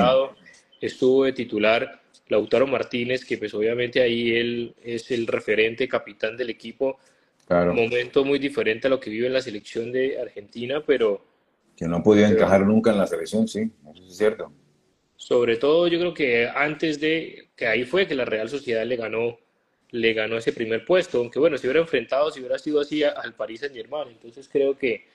[0.82, 6.50] Estuvo de titular Lautaro Martínez, que pues obviamente ahí él es el referente, capitán del
[6.50, 7.00] equipo.
[7.48, 7.72] Claro.
[7.72, 11.33] Un momento muy diferente a lo que vive en la selección de Argentina, pero...
[11.76, 14.52] Que no podía encajar nunca en la selección, sí, eso es cierto.
[15.16, 18.96] Sobre todo yo creo que antes de que ahí fue que la Real Sociedad le
[18.96, 19.38] ganó
[19.94, 23.36] le ganó ese primer puesto, aunque bueno, si hubiera enfrentado, si hubiera sido así al
[23.36, 25.06] Paris Saint Germain, entonces creo que,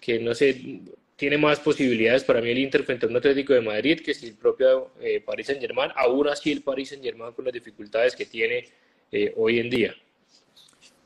[0.00, 0.82] que no sé,
[1.16, 4.28] tiene más posibilidades para mí el Inter frente a un Atlético de Madrid que si
[4.28, 8.14] el propio eh, Paris Saint Germain, aún así el Paris Saint Germain con las dificultades
[8.14, 8.68] que tiene
[9.10, 9.96] eh, hoy en día.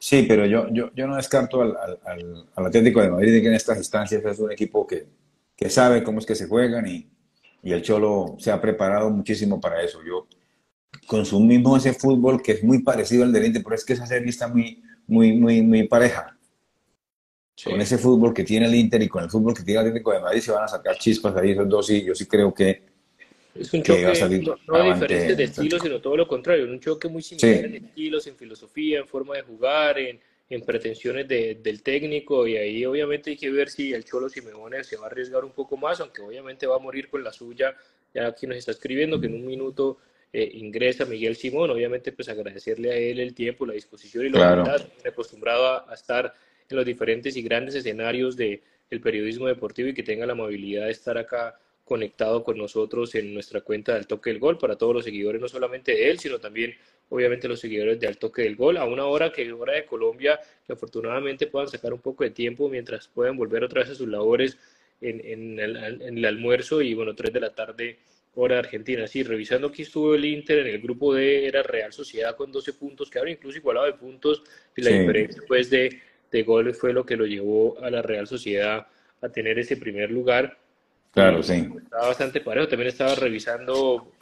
[0.02, 3.54] Sí, pero yo, yo, yo no descarto al, al, al, Atlético de Madrid que en
[3.54, 5.06] estas instancias es un equipo que,
[5.54, 7.08] que sabe cómo es que se juegan y,
[7.62, 10.00] y el Cholo se ha preparado muchísimo para eso.
[10.04, 10.26] Yo
[11.06, 14.28] consumimos ese fútbol que es muy parecido al del Inter, pero es que esa serie
[14.28, 16.36] está muy, muy, muy, muy pareja.
[17.62, 20.10] Con ese fútbol que tiene el Inter y con el fútbol que tiene el Atlético
[20.14, 22.91] de Madrid se van a sacar chispas ahí esos dos y yo sí creo que
[23.54, 24.02] es un choque
[24.66, 28.36] no, diferente de estilos, sino todo lo contrario, un choque muy similar en estilos, en
[28.36, 33.36] filosofía, en forma de jugar, en, en pretensiones de, del técnico y ahí obviamente hay
[33.36, 36.66] que ver si el Cholo Simeone se va a arriesgar un poco más, aunque obviamente
[36.66, 37.76] va a morir con la suya,
[38.14, 39.98] ya aquí nos está escribiendo que en un minuto
[40.32, 44.62] eh, ingresa Miguel Simón, obviamente pues agradecerle a él el tiempo, la disposición y la
[44.62, 44.82] claro.
[45.06, 46.34] acostumbrado a, estar
[46.68, 48.60] en los diferentes y grandes escenarios del
[49.02, 51.58] periodismo deportivo y que tenga la amabilidad de estar acá
[51.92, 55.46] conectado con nosotros en nuestra cuenta del Toque del Gol para todos los seguidores, no
[55.46, 56.74] solamente de él, sino también
[57.10, 59.84] obviamente los seguidores de Al Toque del Gol, a una hora que es hora de
[59.84, 63.94] Colombia, que afortunadamente puedan sacar un poco de tiempo mientras puedan volver otra vez a
[63.94, 64.56] sus labores
[65.02, 67.98] en, en, el, en el almuerzo y bueno, 3 de la tarde
[68.36, 69.06] hora de Argentina.
[69.06, 72.72] Sí, revisando aquí estuvo el Inter en el grupo D, era Real Sociedad con 12
[72.72, 74.42] puntos, que ahora incluso igualado de puntos,
[74.74, 78.26] y la diferencia pues de, de goles fue lo que lo llevó a la Real
[78.26, 78.86] Sociedad
[79.20, 80.61] a tener ese primer lugar.
[81.12, 81.68] Claro, sí.
[81.82, 84.12] Estaba bastante parejo, también estaba revisando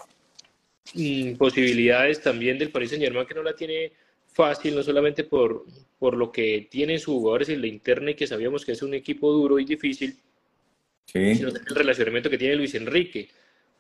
[0.95, 3.93] mm, posibilidades también del Paris Saint Germain que no la tiene
[4.33, 5.65] fácil, no solamente por,
[5.99, 8.95] por lo que tienen sus jugadores en la interna y que sabíamos que es un
[8.95, 10.17] equipo duro y difícil,
[11.07, 11.35] sí.
[11.35, 13.29] sino el relacionamiento que tiene Luis Enrique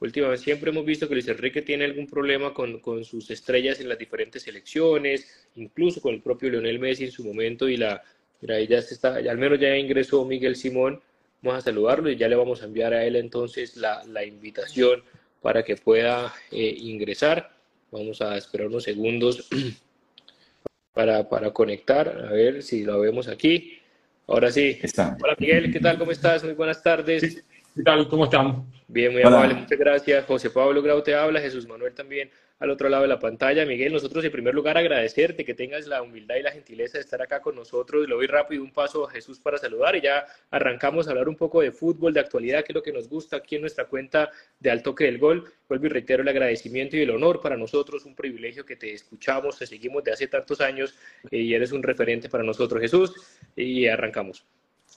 [0.01, 3.89] últimamente siempre hemos visto que Luis Enrique tiene algún problema con, con, sus estrellas en
[3.89, 8.03] las diferentes selecciones, incluso con el propio Lionel Messi en su momento y la,
[8.41, 11.01] mira, ahí ya se está, al menos ya ingresó Miguel Simón,
[11.43, 15.03] vamos a saludarlo y ya le vamos a enviar a él entonces la, la invitación
[15.41, 17.51] para que pueda eh, ingresar.
[17.91, 19.49] Vamos a esperar unos segundos
[20.93, 23.79] para, para conectar, a ver si lo vemos aquí.
[24.27, 24.79] Ahora sí.
[24.83, 25.17] Está.
[25.23, 25.99] Hola Miguel, ¿qué tal?
[25.99, 26.45] ¿Cómo estás?
[26.45, 27.43] Muy buenas tardes.
[27.75, 28.09] ¿Qué tal?
[28.09, 28.67] ¿Cómo están?
[28.93, 30.25] Bien, muy amable, muchas gracias.
[30.25, 32.29] José Pablo Grau te habla, Jesús Manuel también
[32.59, 33.65] al otro lado de la pantalla.
[33.65, 37.23] Miguel, nosotros en primer lugar agradecerte que tengas la humildad y la gentileza de estar
[37.23, 38.09] acá con nosotros.
[38.09, 41.37] Le doy rápido un paso a Jesús para saludar y ya arrancamos a hablar un
[41.37, 44.29] poco de fútbol, de actualidad, que es lo que nos gusta aquí en nuestra cuenta
[44.59, 45.45] de Al Toque del Gol.
[45.69, 49.57] Vuelvo y reitero el agradecimiento y el honor para nosotros, un privilegio que te escuchamos,
[49.57, 50.97] te seguimos de hace tantos años
[51.31, 53.15] eh, y eres un referente para nosotros, Jesús,
[53.55, 54.45] y arrancamos.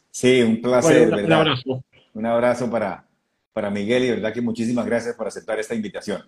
[0.10, 1.10] Sí, un placer.
[1.10, 1.84] Bueno, un, un abrazo.
[2.16, 3.06] Un abrazo para,
[3.54, 6.24] para Miguel y de verdad que muchísimas gracias por aceptar esta invitación.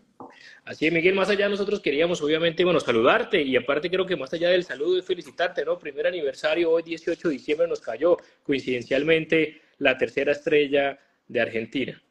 [0.63, 4.31] Así es, Miguel, más allá nosotros queríamos obviamente, bueno, saludarte y aparte creo que más
[4.33, 5.77] allá del saludo es felicitarte, ¿no?
[5.77, 10.97] Primer aniversario, hoy 18 de diciembre nos cayó coincidencialmente la tercera estrella
[11.27, 12.01] de Argentina.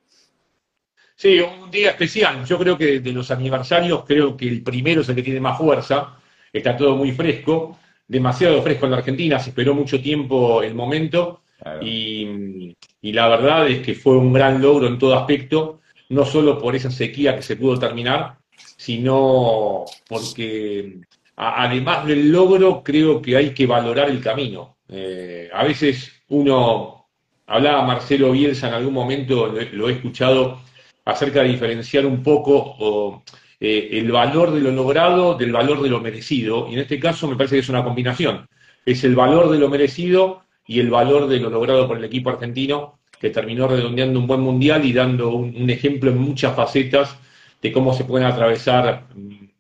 [1.17, 2.45] Sí, un día especial.
[2.45, 5.57] Yo creo que de los aniversarios, creo que el primero es el que tiene más
[5.57, 6.19] fuerza.
[6.53, 9.39] Está todo muy fresco, demasiado fresco en la Argentina.
[9.39, 11.44] Se esperó mucho tiempo el momento
[11.81, 16.77] y la verdad es que fue un gran logro en todo aspecto, no solo por
[16.77, 18.39] esa sequía que se pudo terminar,
[18.77, 21.01] sino porque
[21.37, 24.77] además del logro creo que hay que valorar el camino.
[24.89, 27.07] Eh, a veces uno,
[27.47, 30.61] hablaba Marcelo Bielsa en algún momento, lo, he escuchado,
[31.05, 33.23] acerca de diferenciar un poco
[33.61, 37.29] eh, el valor de lo logrado del valor de lo merecido, y en este caso
[37.29, 38.47] me parece que es una combinación.
[38.87, 42.31] Es el valor de lo merecido y el valor de lo logrado por el equipo
[42.31, 47.17] argentino, que terminó redondeando un buen mundial y dando un, ejemplo en muchas facetas
[47.63, 49.07] de cómo se pueden atravesar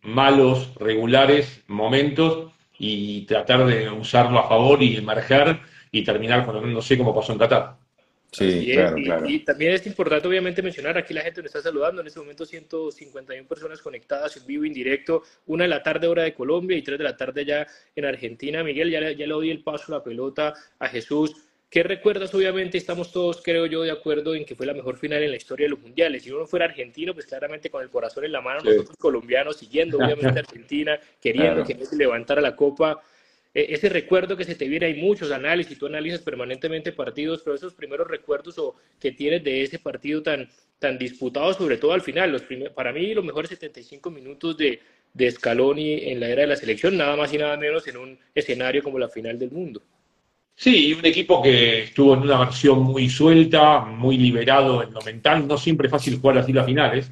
[0.02, 6.44] malos, regulares momentos y tratar de usarlo a favor y emerger y terminar
[6.82, 7.84] sé cómo pasó en Qatar.
[8.35, 9.28] Sí, claro, claro.
[9.28, 12.45] Y, también es importante obviamente mencionar, aquí la gente nos está saludando, en este momento
[12.45, 16.82] 151 personas conectadas en vivo, en directo, una de la tarde hora de Colombia y
[16.82, 18.64] tres de la tarde ya en Argentina.
[18.64, 21.37] Miguel, ya, ya le doy el paso a la pelota a Jesús.
[21.70, 22.32] ¿Qué recuerdas?
[22.35, 25.37] Obviamente estamos todos, creo yo, de acuerdo en que fue la mejor final en la
[25.37, 26.22] historia de los mundiales.
[26.22, 29.99] Si uno fuera argentino, pues claramente con el corazón en la mano, nosotros colombianos siguiendo
[29.99, 33.01] obviamente a Argentina, queriendo que Messi levantara la copa
[33.55, 37.72] ese recuerdo que se te viene, hay muchos análisis, tú analizas permanentemente partidos, pero esos
[37.72, 40.48] primeros recuerdos o que tienes de ese partido tan,
[40.80, 42.42] tan disputado, sobre todo al final, los
[42.74, 44.80] para mí los mejores 75 minutos de,
[45.12, 48.18] de Scaloni en la era de la selección, nada más y nada menos en un
[48.34, 49.80] escenario como la final del mundo.
[50.57, 55.46] Sí, un equipo que estuvo en una versión muy suelta, muy liberado en lo mental,
[55.46, 57.11] no siempre es fácil jugar así las finales.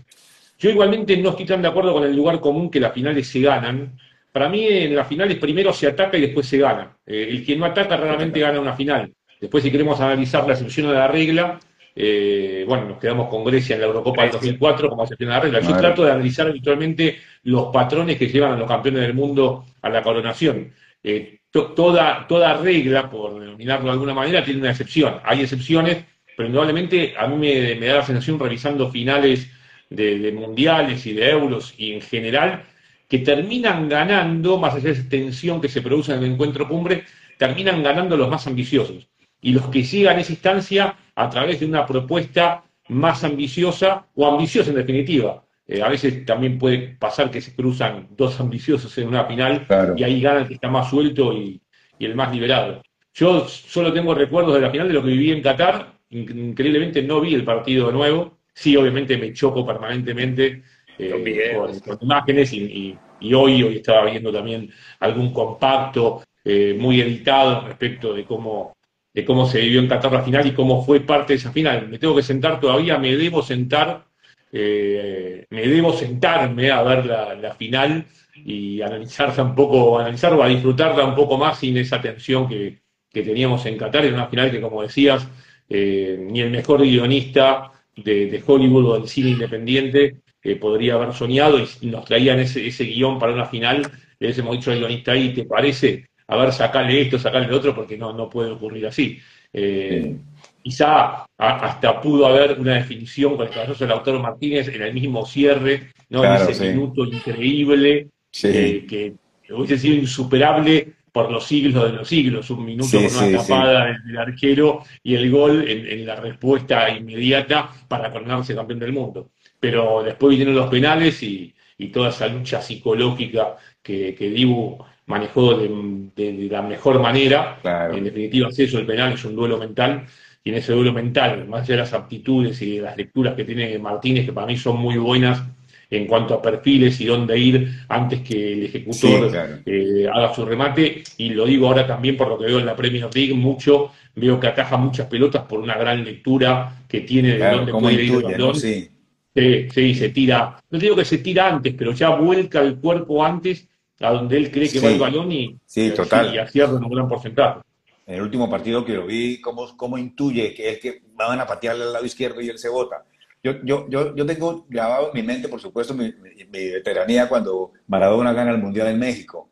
[0.59, 3.41] Yo igualmente no estoy tan de acuerdo con el lugar común que las finales se
[3.41, 3.99] ganan,
[4.33, 6.97] para mí en las finales primero se ataca y después se gana.
[7.07, 9.13] Eh, el que no ataca raramente gana una final.
[9.39, 11.61] Después si queremos analizar la excepción de la regla,
[11.95, 15.41] eh, bueno, nos quedamos con Grecia en la Eurocopa del 2004 como excepción de la
[15.41, 15.61] regla.
[15.61, 19.91] Yo trato de analizar habitualmente los patrones que llevan a los campeones del mundo a
[19.91, 20.73] la coronación.
[21.03, 25.17] Eh, toda, toda regla, por denominarlo de alguna manera, tiene una excepción.
[25.25, 26.05] Hay excepciones,
[26.35, 29.51] pero indudablemente a mí me, da la sensación revisando finales
[29.91, 32.65] de mundiales y de euros y en general
[33.13, 37.05] que terminan ganando, más allá de esa tensión que se produce en el encuentro cumbre,
[37.37, 39.07] terminan ganando los más ambiciosos.
[39.39, 44.71] Y los que sigan esa instancia a través de una propuesta más ambiciosa o ambiciosa
[44.71, 45.45] en definitiva.
[45.67, 50.05] Eh, a veces también puede pasar que se cruzan dos ambiciosos en una final y
[50.05, 51.61] ahí gana el que está más suelto y,
[51.99, 52.81] el más liberado.
[53.13, 55.99] Yo solo tengo recuerdos de la final de lo que viví en Qatar.
[56.09, 58.39] Increíblemente no vi el partido de nuevo.
[58.55, 60.63] Sí, obviamente me choco permanentemente
[60.99, 62.97] eh, con, imágenes y,
[63.35, 64.71] hoy, hoy estaba viendo también
[65.01, 68.77] algún compacto eh, muy editado respecto de cómo,
[69.13, 71.89] de cómo se vivió en Qatar la final y cómo fue parte de esa final.
[71.89, 74.05] Me tengo que sentar todavía, me debo sentar,
[74.53, 80.49] eh, me debo sentarme a ver la, final y analizarla un poco, analizar o a
[80.49, 82.81] disfrutarla un poco más sin esa tensión que,
[83.13, 85.29] teníamos en Qatar, en una final que, como decías,
[85.69, 91.59] ni el mejor guionista de, de Hollywood o del cine independiente que podría haber soñado
[91.59, 93.83] y, nos traían ese, ese guion para una final,
[94.19, 96.07] le hubiésemos dicho al guionista ahí, ¿te parece?
[96.27, 99.21] A ver, sacarle esto, sacarle lo otro, porque no, no puede ocurrir así.
[99.53, 100.17] Eh,
[100.63, 105.25] quizá hasta pudo haber una definición con el caballoso del autor Martínez en el mismo
[105.27, 106.25] cierre, ¿no?
[106.25, 108.09] ese minuto increíble,
[108.43, 109.15] eh, que
[109.51, 114.17] hubiese sido insuperable por los siglos de los siglos, un minuto con una tapada del
[114.17, 119.29] arquero y el gol en, en, la respuesta inmediata para coronarse campeón del mundo
[119.63, 121.55] pero después vinieron los penales y,
[121.93, 127.59] toda esa lucha psicológica que, Dibu manejó de, la mejor manera.
[127.93, 130.05] En definitiva, es eso, el penal es un duelo mental,
[130.43, 133.45] y en ese duelo mental, más allá de las aptitudes y de las lecturas que
[133.45, 135.43] tiene Martínez, que para mí son muy buenas
[135.91, 141.05] en cuanto a perfiles y dónde ir antes que el ejecutor eh, haga su remate,
[141.19, 144.41] y lo digo ahora también por lo que veo en la Premier League, mucho, veo
[144.41, 148.23] que ataja muchas pelotas por una gran lectura que tiene de dónde puede ir el
[148.23, 148.55] balón.
[148.57, 148.89] Sí,
[149.35, 150.63] sí, se tira.
[150.71, 153.69] No digo que se tira antes, pero ya vuelca el cuerpo antes
[154.01, 156.35] a donde él cree que va el balón y, sí, total.
[156.35, 157.61] y acierta en un gran porcentaje.
[158.07, 161.47] En el último partido que lo vi, cómo, cómo intuye que es que van a
[161.47, 163.05] patearle al lado izquierdo y él se bota.
[163.43, 166.13] Yo, yo, yo, yo tengo grabado en mi mente, por supuesto, mi,
[166.51, 169.51] veteranía cuando Maradona gana el Mundial en México.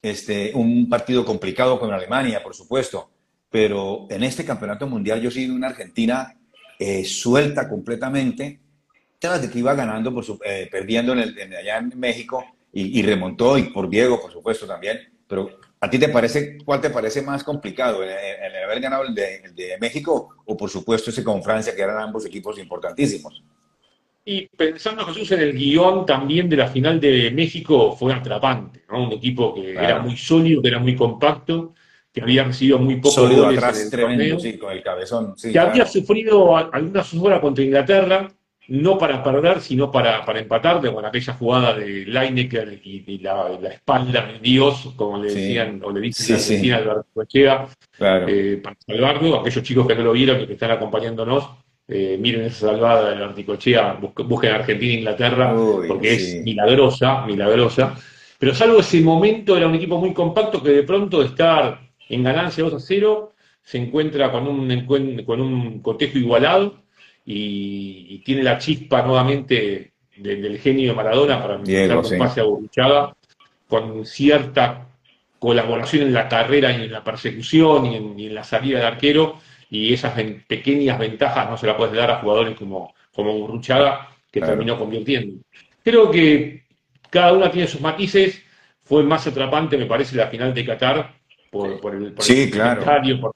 [0.00, 3.10] Este, un partido complicado con Alemania, por supuesto,
[3.50, 6.34] pero en este campeonato mundial yo soy una Argentina
[6.78, 8.60] eh, suelta completamente,
[9.50, 13.88] que iba ganando, por eh, perdiendo en el, allá en México y, remontó, y por
[13.88, 14.98] Diego, por supuesto, también.
[15.26, 18.02] Pero, ¿a ti te parece, cuál te parece más complicado?
[18.02, 18.10] ¿El,
[18.64, 22.58] haber ganado el de, México o, por supuesto, ese con Francia, que eran ambos equipos
[22.58, 23.42] importantísimos?
[24.26, 29.04] Y pensando, Jesús, en el guion también de la final de México, fue atrapante, ¿no?
[29.04, 31.74] Un equipo que era muy sólido, que era muy compacto,
[32.16, 35.34] que había recibido muy poco Sólido atrás, tremendo, sí, con el cabezón.
[35.34, 38.28] que había sufrido alguna zozobra contra Inglaterra,
[38.68, 43.58] no para perder, sino para, para empatar, de, bueno, aquella jugada de Lineker y, la,
[43.70, 47.22] espalda de Dios, como le decían, o le dicen sí, a Alberto
[48.00, 49.40] eh, para salvarlo.
[49.40, 51.48] Aquellos chicos que no lo vieron y que están acompañándonos,
[51.88, 55.54] eh, miren esa salvada de Articochea, busquen Argentina e Inglaterra,
[55.86, 57.94] porque es milagrosa, milagrosa.
[58.38, 62.22] Pero salvo ese momento, era un equipo muy compacto que de pronto de estar en
[62.22, 66.85] ganancia 2 a 0, se encuentra con un, con un cotejo igualado
[67.26, 73.12] y, tiene la chispa nuevamente del genio de Maradona para Diego, un pase a
[73.68, 74.86] con cierta
[75.38, 79.92] colaboración en la carrera y en la persecución y en, la salida del arquero, y
[79.92, 80.14] esas
[80.46, 85.42] pequeñas ventajas no se las puedes dar a jugadores como, como Burruchaga, que terminó convirtiendo.
[85.82, 86.64] Creo que
[87.10, 88.42] cada una tiene sus matices,
[88.82, 91.14] fue más atrapante, me parece, la final de Qatar
[91.50, 92.84] por, por el, por sí, claro.
[93.20, 93.32] por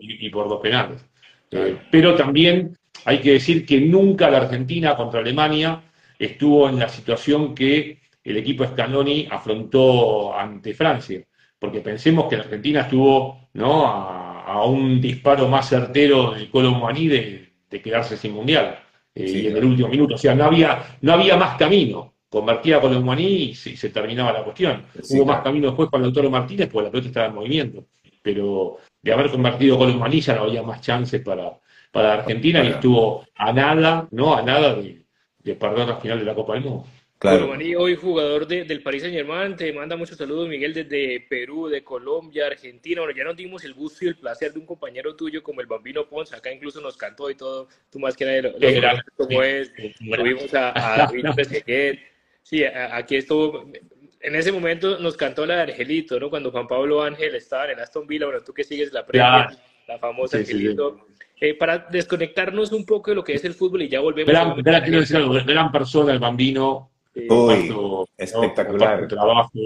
[0.00, 1.04] y, por, dos penales.
[1.50, 5.82] Eh, pero también hay que decir que nunca la Argentina contra Alemania
[6.18, 11.24] estuvo en la situación que el equipo Scaloni afrontó ante Francia,
[11.58, 13.86] porque pensemos que la Argentina estuvo ¿no?
[13.86, 18.78] a, un disparo más certero del Colo Muaní de, quedarse sin mundial.
[19.14, 22.14] Eh, y en el último minuto, o sea, no había, no había más camino.
[22.28, 24.84] Convertía con el y se, terminaba la cuestión.
[25.10, 27.86] Hubo más camino después con el doctor Martínez, porque la pelota estaba en movimiento.
[28.22, 28.78] Pero
[29.08, 31.58] de haber convertido con el Muaní ya no había más chances para,
[31.90, 34.36] para Argentina y estuvo a nada, ¿no?
[34.36, 35.04] A nada de,
[35.38, 36.86] de perder la final de la Copa del Mundo.
[37.18, 37.50] Claro.
[37.50, 42.46] hoy jugador del Paris Saint Germain, te manda muchos saludos Miguel desde Perú, de Colombia,
[42.46, 43.00] Argentina.
[43.00, 45.66] Bueno, ya nos dimos el gusto y el placer de un compañero tuyo como el
[45.66, 48.52] Bambino Pons, acá incluso nos cantó y todo, tú más que nadie lo,
[49.16, 49.72] como es.
[49.74, 50.72] Tuvimos a,
[51.10, 51.24] David
[52.44, 53.68] Sí, aquí estuvo,
[54.20, 56.30] en ese momento nos cantó la de Angelito, ¿no?
[56.30, 59.50] Cuando Juan Pablo Ángel estaba en el Aston Villa, bueno, tú que sigues la prensa,
[59.86, 61.06] la famosa Angelito.
[61.40, 64.32] Eh, para desconectarnos un poco de lo que es el fútbol y ya volvemos.
[64.32, 66.90] Gran, a gran persona el Bambino,
[68.16, 69.06] espectacular.
[69.06, 69.60] trabajo,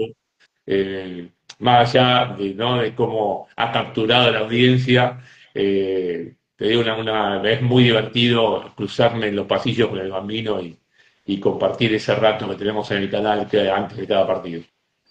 [0.67, 1.29] eh,
[1.59, 2.79] más allá de, ¿no?
[2.79, 5.19] de cómo ha capturado la audiencia,
[5.53, 10.77] eh, te digo, una, es muy divertido cruzarme en los pasillos con el bambino y,
[11.25, 14.63] y compartir ese rato que tenemos en el canal que antes de cada partido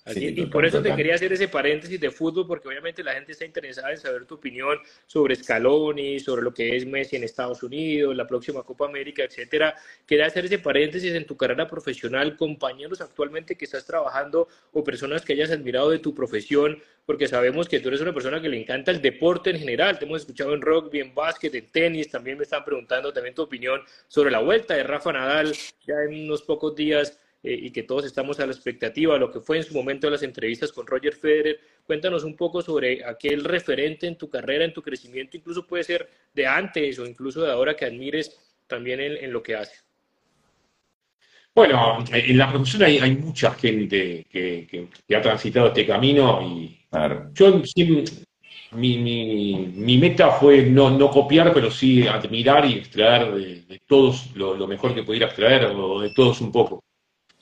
[0.05, 3.45] y por eso te quería hacer ese paréntesis de fútbol, porque obviamente la gente está
[3.45, 8.17] interesada en saber tu opinión sobre Scaloni, sobre lo que es Messi en Estados Unidos,
[8.17, 9.77] la próxima Copa América, etcétera.
[10.05, 15.25] Quería hacer ese paréntesis en tu carrera profesional, compañeros actualmente que estás trabajando o personas
[15.25, 18.61] que hayas admirado de tu profesión, porque sabemos que tú eres una persona que le
[18.61, 19.99] encanta el deporte en general.
[19.99, 22.11] Te hemos escuchado en rugby, en básquet, en tenis.
[22.11, 25.53] También me están preguntando también tu opinión sobre la vuelta de Rafa Nadal
[25.87, 29.41] ya en unos pocos días eh, y que todos estamos a la expectativa, lo que
[29.41, 31.59] fue en su momento las entrevistas con Roger Federer.
[31.85, 36.09] Cuéntanos un poco sobre aquel referente en tu carrera, en tu crecimiento, incluso puede ser
[36.33, 38.39] de antes o incluso de ahora que admires
[38.69, 39.75] también en, lo que hace.
[41.53, 46.79] Bueno, en la profesión hay, mucha gente que, ha transitado este camino y
[47.35, 47.61] yo
[48.75, 54.95] mi, meta fue no, copiar, pero sí admirar y extraer de, todos lo, lo, mejor
[54.95, 56.83] que pudiera extraer, o de todos un poco.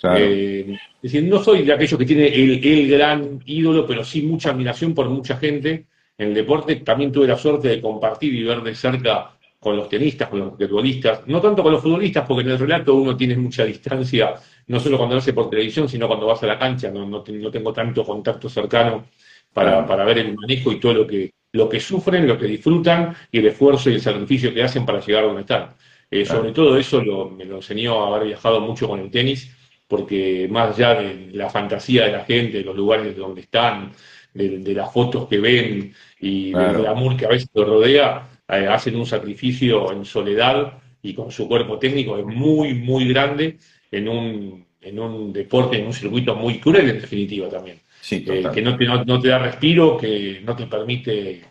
[0.03, 4.51] Eh, es decir, no soy de aquellos que tiene el, gran ídolo, pero sí mucha
[4.51, 5.87] admiración por mucha gente.
[6.17, 9.89] En el deporte también tuve la suerte de compartir y ver de cerca con los
[9.89, 13.37] tenistas, con los futbolistas, no tanto con los futbolistas, porque en el relato uno tiene
[13.37, 14.35] mucha distancia,
[14.69, 17.73] no solo cuando lo hace por televisión, sino cuando vas a la cancha, no, tengo
[17.73, 19.07] tanto contacto cercano
[19.53, 23.39] para, ver el manejo y todo lo que, lo que sufren, lo que disfrutan y
[23.39, 25.75] el esfuerzo y el sacrificio que hacen para llegar a donde están.
[26.11, 29.55] Eh, sobre todo eso me lo enseñó a haber viajado mucho con el tenis
[29.91, 33.91] porque más allá de la fantasía de la gente, de los lugares donde están,
[34.33, 38.95] de, las fotos que ven y del amor que a veces los rodea, eh, hacen
[38.95, 43.59] un sacrificio en soledad y con su cuerpo técnico es muy, muy grande
[43.91, 47.81] en un, en un deporte, en un circuito muy cruel en definitiva también.
[48.13, 51.43] Eh, que no te, no, te, da respiro, que no te permite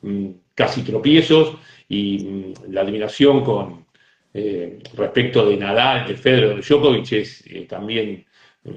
[0.00, 1.56] mm, casi tropiezos
[1.90, 3.81] y mm, la admiración con,
[4.34, 8.24] eh, respecto de Nadal, de Federer, de Djokovic es eh, también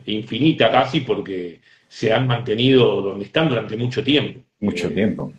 [0.05, 4.41] infinita casi porque se han mantenido donde están durante mucho tiempo.
[4.59, 5.31] Mucho tiempo.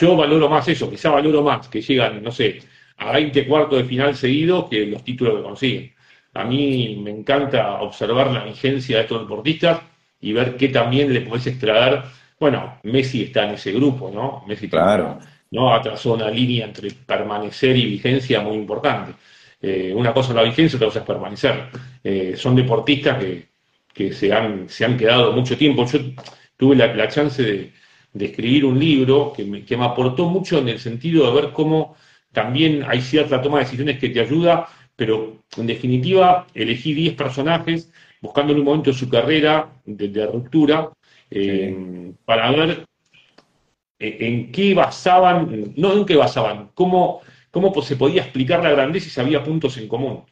[0.00, 2.60] yo valoro más eso, quizá valoro más que llegan, no sé,
[2.96, 5.92] a 20 cuartos de final seguidos que los títulos que consiguen.
[6.34, 9.80] A mí me encanta observar la vigencia de estos deportistas
[10.20, 12.02] y ver qué también le podés extraer.
[12.40, 14.44] Bueno, Messi está en ese grupo, ¿no?
[14.46, 15.18] Messi claro.
[15.54, 15.72] ¿No?
[15.72, 19.12] Atrasó una línea entre permanecer y vigencia muy importante.
[19.62, 21.68] Eh, una cosa es la vigencia, otra cosa es permanecer.
[22.02, 23.22] Eh, son deportistas
[23.94, 25.86] que, se, han, se han quedado mucho tiempo.
[25.86, 26.00] Yo
[26.56, 27.72] tuve la, chance de,
[28.26, 31.96] escribir un libro que me, que me aportó mucho en el sentido de ver cómo
[32.32, 37.92] también hay cierta toma de decisiones que te ayuda, pero en definitiva elegí 10 personajes
[38.20, 40.90] buscando en un momento su carrera de, ruptura
[41.30, 42.84] eh, para ver
[44.06, 49.20] en qué basaban, no en qué basaban, cómo, cómo se podía explicar la grandeza si
[49.20, 50.24] había puntos en común.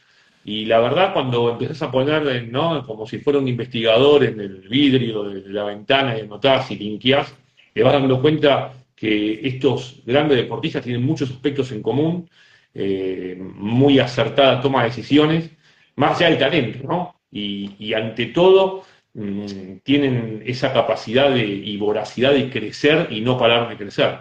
[0.45, 2.85] Y la verdad, cuando empezás a poner, ¿no?
[2.85, 7.35] como si fuera un investigador en el vidrio de la ventana y notás y linkeás,
[7.73, 12.29] te vas dando cuenta que estos grandes deportistas tienen muchos aspectos en común,
[12.75, 15.51] eh, muy acertada toma de decisiones,
[15.97, 17.15] más allá del talento, ¿no?
[17.31, 18.85] Y ante todo,
[19.15, 24.19] Mm, tienen esa capacidad de, y voracidad de crecer y no parar de crecer.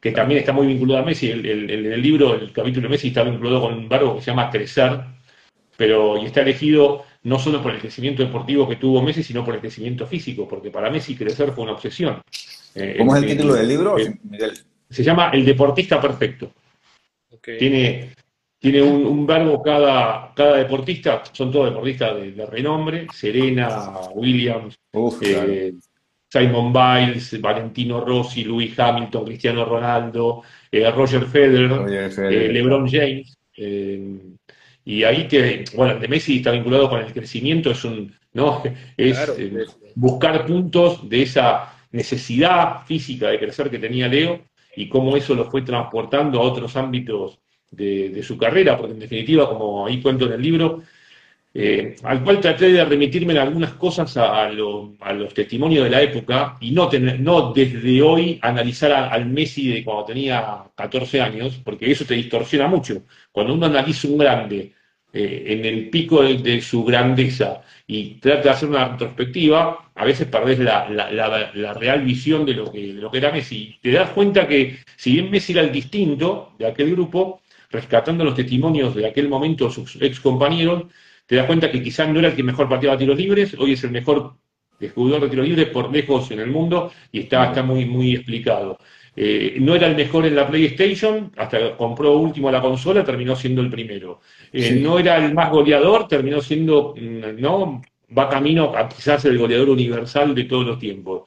[0.00, 1.30] que también está muy vinculado a Messi.
[1.30, 4.50] El, el, libro, el capítulo de Messi está vinculado con un verbo que se llama
[4.50, 5.00] crecer,
[5.78, 9.54] pero y está elegido no solo por el crecimiento deportivo que tuvo Messi, sino por
[9.54, 12.20] el crecimiento físico, porque para Messi crecer fue una obsesión.
[12.74, 14.52] Eh, ¿Cómo es el, título del libro, Miguel?
[14.90, 16.52] Se llama El deportista perfecto.
[17.40, 18.12] Tiene,
[18.64, 23.68] tiene un, verbo cada, cada deportista, son todos deportistas de, renombre, Serena,
[24.14, 24.78] Williams,
[25.20, 25.74] eh,
[26.30, 33.36] Simon Biles, Valentino Rossi, Louis Hamilton, Cristiano Ronaldo, eh, Roger Federer, eh, LeBron James.
[33.54, 38.62] y ahí te, bueno, el de Messi está vinculado con el crecimiento, es un, ¿no?
[38.96, 39.30] Es
[39.94, 44.40] buscar puntos de esa necesidad física de crecer que tenía Leo
[44.74, 47.43] y cómo eso lo fue transportando a otros ámbitos
[47.76, 50.82] de, su carrera, porque en definitiva, como ahí cuento en el libro,
[51.56, 56.56] eh, al cual traté de remitirme en algunas cosas a, los testimonios de la época
[56.60, 61.90] y no, tener, no desde hoy analizar al Messi de cuando tenía 14 años, porque
[61.90, 63.04] eso te distorsiona mucho.
[63.30, 64.72] Cuando uno analiza un grande
[65.12, 70.26] eh, en el pico de, su grandeza y trata de hacer una retrospectiva, a veces
[70.26, 73.78] perdés la, real visión de lo, que, de lo que era Messi.
[73.80, 77.42] Te das cuenta que si bien Messi era el distinto de aquel grupo,
[77.74, 80.84] rescatando los testimonios de aquel momento sus ex compañeros,
[81.26, 83.84] te das cuenta que quizás no era el que mejor pateaba tiros libres, hoy es
[83.84, 84.36] el mejor
[84.94, 88.78] jugador de tiros libres por lejos en el mundo y está, está muy, muy explicado.
[89.16, 93.36] Eh, no era el mejor en la PlayStation, hasta que compró último la consola, terminó
[93.36, 94.20] siendo el primero.
[94.52, 97.80] Eh, no era el más goleador, terminó siendo, mm, ¿no?
[98.16, 101.22] Va camino a quizás el goleador universal de todos los tiempos.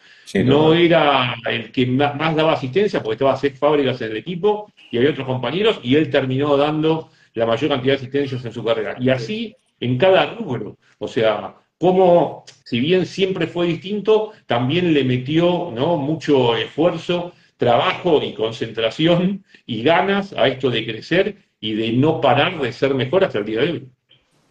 [0.46, 4.98] no, era el que más, daba asistencia, porque estaba seis Fábricas en el equipo y
[4.98, 8.96] había otros compañeros, y él terminó dando la mayor cantidad de asistencias en su carrera.
[9.00, 10.78] Y así en cada rubro.
[10.98, 15.98] O sea, como, si bien siempre fue distinto, también le metió ¿no?
[15.98, 22.60] mucho esfuerzo trabajo y concentración y ganas a esto de crecer y de no parar
[22.62, 23.90] de ser mejor hasta el día de hoy.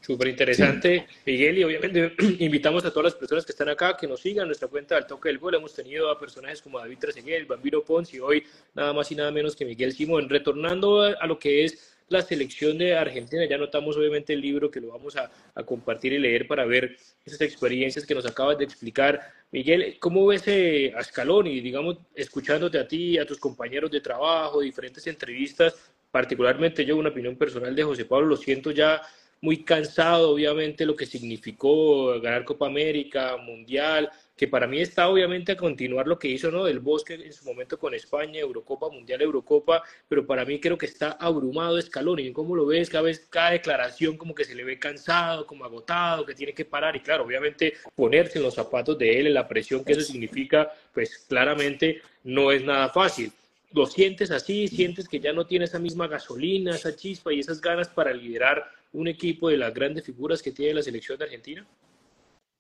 [0.07, 4.21] Súper interesante, Miguel, y obviamente invitamos a todas las personas que están acá que nos
[4.21, 5.57] sigan nuestra cuenta del Toque del Gol.
[5.57, 9.33] Hemos tenido a personajes como David Trezeguet, Bambino Pons y hoy nada más y nada
[9.33, 10.29] menos que Miguel Simón.
[10.29, 13.45] Retornando a lo que es la selección de Argentina.
[13.47, 15.29] Ya notamos obviamente el libro que lo vamos a,
[15.65, 19.21] compartir y leer para ver esas experiencias que nos acabas de explicar.
[19.51, 24.61] Miguel, ¿cómo ves eh, a Scaloni, digamos, escuchándote a ti, a tus compañeros de trabajo,
[24.61, 25.75] diferentes entrevistas,
[26.13, 29.03] particularmente yo, una opinión personal de José Pablo, lo siento ya
[29.41, 35.53] muy cansado, obviamente, lo que significó ganar Copa América, Mundial, que para mí está obviamente
[35.53, 36.65] a continuar lo que hizo ¿no?
[36.65, 40.87] del Bosque en su momento con España, Eurocopa, Mundial, Eurocopa, pero para mí creo que
[40.87, 42.33] está abrumado Scaloni.
[42.33, 42.91] ¿Cómo lo ves?
[42.91, 46.67] Cada vez, cada declaración como que se le ve cansado, como agotado, que tiene que
[46.67, 50.03] parar y claro, obviamente ponerse en los zapatos de él, en la presión que eso
[50.03, 53.33] significa, pues claramente no es nada fácil.
[53.73, 54.69] ¿Lo sientes así?
[54.69, 58.71] ¿Sientes que ya no tiene esa misma gasolina, esa chispa y esas ganas para liderar
[58.93, 61.67] un equipo de las grandes figuras que tiene la selección de Argentina?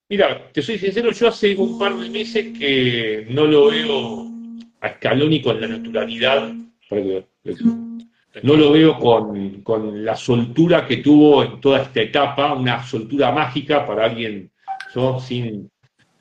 [0.09, 4.27] Mira, te soy sincero, yo hace un par de meses que no lo veo
[4.81, 6.53] a Scaloni con la naturalidad,
[8.43, 13.85] no lo veo con, la soltura que tuvo en toda esta etapa, una soltura mágica
[13.87, 14.51] para alguien
[15.20, 15.70] sin,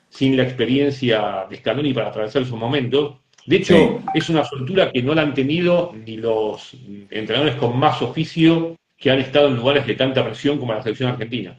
[0.08, 3.22] sin la experiencia de Scaloni para atravesar su momento.
[3.46, 6.74] De hecho, es una soltura que no la han tenido ni los
[7.10, 11.10] entrenadores con más oficio que han estado en lugares de tanta presión como la selección
[11.10, 11.56] argentina.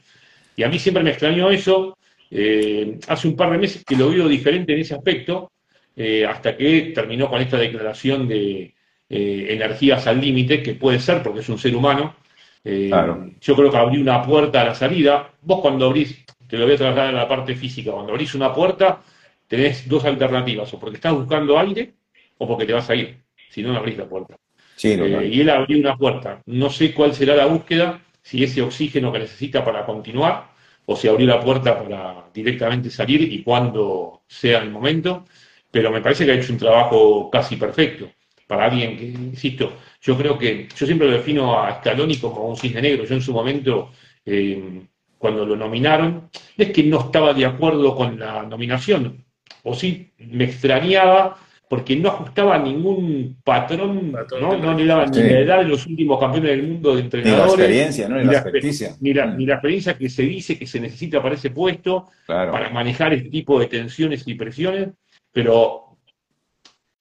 [0.55, 1.97] Y a mí siempre me extrañó eso,
[2.31, 5.51] eh, hace un par de meses que lo veo diferente en ese aspecto,
[5.95, 8.73] eh, hasta que terminó con esta declaración de
[9.09, 12.15] eh, energías al límite, que puede ser porque es un ser humano.
[12.63, 15.31] Yo creo que abrió una puerta a la salida.
[15.41, 18.53] Vos cuando abrís, te lo voy a trasladar a la parte física, cuando abrís una
[18.53, 19.01] puerta,
[19.47, 21.93] tenés dos alternativas, o porque estás buscando aire
[22.39, 23.17] o porque te vas a ir,
[23.49, 24.35] si no, no abrís la puerta.
[24.83, 26.41] Y él abrió una puerta.
[26.45, 30.49] No sé cuál será la búsqueda, si ese oxígeno que necesita para continuar,
[30.85, 35.25] o si abrió la puerta para directamente salir y cuando sea el momento,
[35.71, 38.09] pero me parece que ha hecho un trabajo casi perfecto.
[38.47, 42.55] Para alguien que, insisto, yo creo que, yo siempre lo defino a Scaloni como un
[42.55, 43.91] cisne negro, yo en su momento,
[44.25, 44.81] eh,
[45.17, 49.25] cuando lo nominaron, es que no estaba de acuerdo con la nominación,
[49.63, 51.37] o sí me extrañaba
[51.69, 54.57] porque no ajustaba a ningún patrón, ¿no?
[54.57, 57.43] no le daban ni la edad de los últimos campeones del mundo de entrenadores.
[57.43, 58.17] Ni la experiencia, ¿no?
[58.17, 58.95] Ni, la, experiencia.
[59.01, 63.29] Ni la, experiencia que se dice que se necesita para ese puesto, para manejar este
[63.29, 64.89] tipo de tensiones y presiones,
[65.31, 65.97] pero,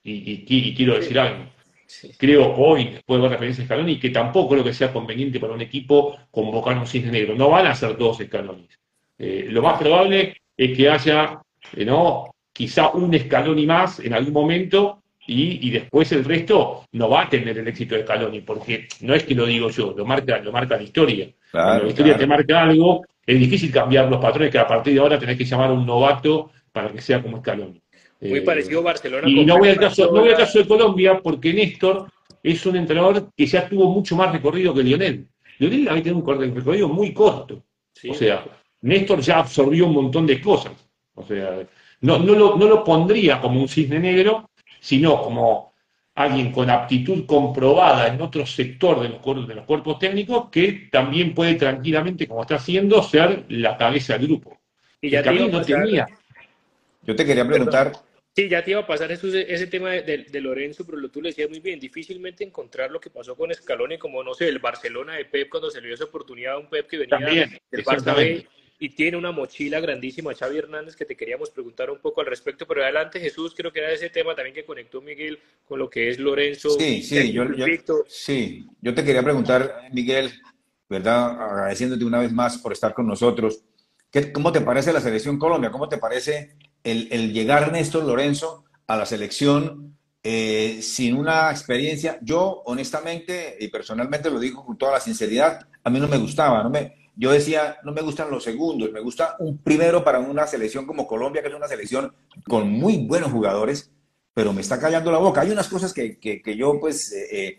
[0.03, 1.45] y, quiero decir algo,
[2.19, 5.39] creo hoy, después de ver la experiencia de Scaloni, que tampoco creo que sea conveniente
[5.39, 7.37] para un equipo convocar un cisne negro.
[7.37, 8.81] No van a ser dos escalones.
[9.17, 11.41] Eh, lo más probable es que haya,
[11.77, 12.36] eh, ¿no?
[12.57, 17.29] Quizá un escalón y más en algún momento y, después el resto no va a
[17.29, 20.53] tener el éxito de Scaloni, porque no es que lo digo yo, lo marca, lo
[20.53, 21.29] marca la historia.
[21.51, 25.01] Cuando la historia te marca algo, es difícil cambiar los patrones, que a partir de
[25.01, 27.83] ahora tenés que llamar a un novato para que sea como Scaloni.
[28.21, 29.29] Muy parecido a Barcelona.
[29.29, 32.07] Y no voy, al caso, no voy al caso de Colombia, porque Néstor
[32.43, 35.27] es un entrenador que ya tuvo mucho más recorrido que Lionel.
[35.59, 37.65] Lionel había tenido un recorrido muy corto.
[38.09, 38.45] O sea,
[38.83, 40.73] Néstor ya absorbió un montón de cosas.
[41.15, 41.67] O sea,
[42.07, 44.51] no, no, lo, no lo pondría como un cisne negro,
[44.81, 45.75] sino como
[46.15, 51.35] alguien con aptitud comprobada en otro sector de los, de los cuerpos técnicos que también
[51.35, 54.59] puede tranquilamente, como está haciendo, ser la cabeza del grupo.
[55.01, 56.07] Y ya no tenía.
[57.03, 57.93] Yo te quería preguntar.
[58.35, 61.61] Sí, ya te iba a pasar ese tema de, Lorenzo, pero tú lo decías muy
[61.61, 65.49] bien, difícilmente encontrar lo que pasó con Scaloni, como no sé, el Barcelona de Pep
[65.49, 68.47] cuando se le dio esa oportunidad a un Pep que venía del Barça B
[68.79, 72.67] y tiene una mochila grandísima, Xavi Hernández, que te queríamos preguntar un poco al respecto,
[72.67, 76.11] pero adelante Jesús, creo que era ese tema también que conectó Miguel con lo que
[76.11, 76.71] es Lorenzo.
[76.71, 77.45] Sí, sí, yo,
[78.07, 80.31] sí, yo te quería preguntar, Miguel,
[80.89, 81.41] ¿verdad?
[81.41, 83.63] Agradeciéndote una vez más por estar con nosotros.
[84.11, 85.71] ¿Qué, ¿Cómo te parece la selección Colombia?
[85.71, 92.19] ¿Cómo te parece el, el llegar Néstor Lorenzo a la selección eh, sin una experiencia?
[92.21, 96.63] Yo, honestamente y personalmente lo digo con toda la sinceridad, a mí no me gustaba,
[96.63, 100.47] no me yo decía, no me gustan los segundos, me gusta un primero para una
[100.47, 102.13] selección como Colombia, que es una selección
[102.47, 103.91] con muy buenos jugadores,
[104.35, 105.41] pero me está callando la boca.
[105.41, 107.59] Hay unas cosas que, que, yo pues eh, eh,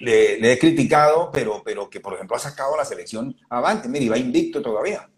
[0.00, 3.88] le, he criticado, pero, pero que por ejemplo ha sacado la selección avante.
[3.88, 5.08] Mire, va invicto todavía.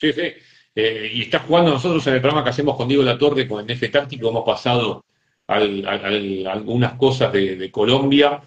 [0.00, 0.32] Sí, sí.
[0.74, 3.62] Eh, y está jugando nosotros en el programa que hacemos con Diego La Torre, con
[3.62, 5.04] el F Táctico, hemos pasado
[5.46, 8.40] algunas cosas de Colombia,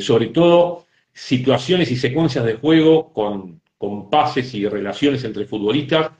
[0.00, 6.12] sobre todo situaciones y secuencias de juego con, con pases y relaciones entre futbolistas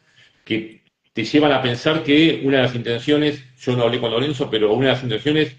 [0.44, 0.82] que
[1.12, 4.74] te llevan a pensar que una de las intenciones, yo no hablé con Lorenzo, pero
[4.74, 5.56] una de las intenciones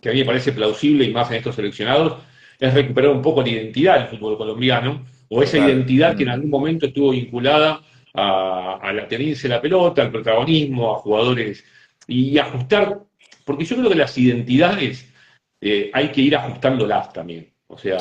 [0.00, 2.22] que a mí me parece plausible y más en estos seleccionados
[2.58, 6.48] es recuperar un poco la identidad del fútbol colombiano o esa identidad que en algún
[6.48, 7.82] momento estuvo vinculada
[8.14, 11.62] a, la tenencia de la pelota, al protagonismo, a jugadores
[12.06, 13.02] y ajustar,
[13.44, 15.12] porque yo creo que las identidades
[15.60, 17.52] eh, hay que ir ajustándolas también.
[17.70, 17.98] O sea,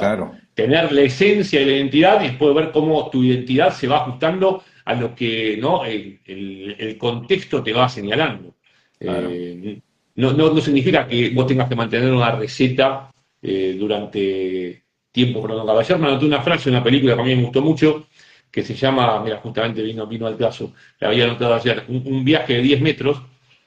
[0.54, 4.64] tener la esencia y la identidad y después ver cómo tu identidad se va ajustando
[4.86, 5.84] a lo que ¿no?
[5.84, 8.56] el, contexto te va señalando.
[9.00, 9.80] Eh,
[10.16, 13.12] no, no, significa que vos tengas que mantener una receta
[13.42, 15.80] eh, durante tiempo prolongado.
[15.80, 18.08] Ayer me anoté una frase en una película que a mí me gustó mucho,
[18.50, 22.54] que se llama, mira, justamente vino, vino al caso, la había anotado ayer, un, viaje
[22.54, 23.22] de 10 metros,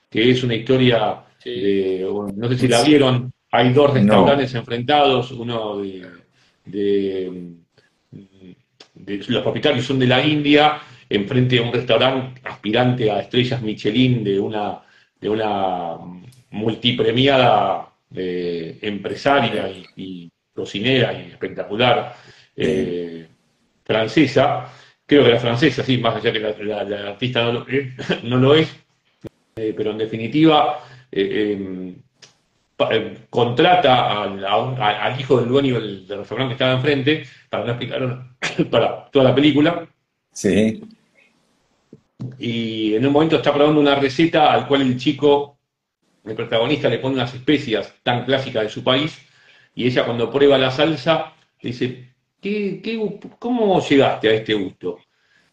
[0.09, 6.07] que es una historia, no sé si la vieron, hay dos restaurantes enfrentados, uno de,
[9.05, 14.39] los propietarios son de la India, enfrente de un restaurante aspirante a estrellas Michelin de
[14.39, 14.81] una,
[15.21, 15.97] de una
[16.51, 22.15] multipremiada eh, empresaria y, cocinera y espectacular
[22.57, 23.27] eh,
[23.85, 24.71] francesa.
[25.07, 27.67] Creo que la francesa, sí, más allá que la, artista no lo,
[28.25, 28.69] no lo es,
[29.57, 31.95] eh, pero en definitiva eh,
[33.29, 39.27] contrata al, hijo del dueño del, restaurante que estaba enfrente para no explicar para toda
[39.27, 39.89] la película.
[40.33, 40.83] Sí.
[42.39, 45.59] Y en un momento está probando una receta al cual el chico,
[46.25, 49.19] el protagonista, le pone unas especias tan clásicas de su país
[49.75, 51.33] y ella cuando prueba la salsa
[51.63, 52.99] dice, ¿Qué,
[53.39, 54.99] cómo llegaste a este gusto?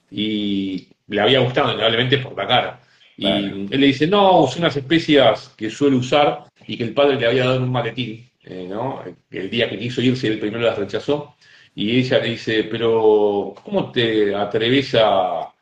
[0.09, 2.79] Y le había gustado, indudablemente por la cara.
[3.17, 7.15] Y él le dice, no, usé unas especias que suele usar y que el padre
[7.15, 9.01] le había dado un maletín, eh, ¿no?
[9.31, 11.35] El día que quiso irse, el primero las rechazó.
[11.73, 15.53] Y ella le dice, pero ¿cómo te atreves a,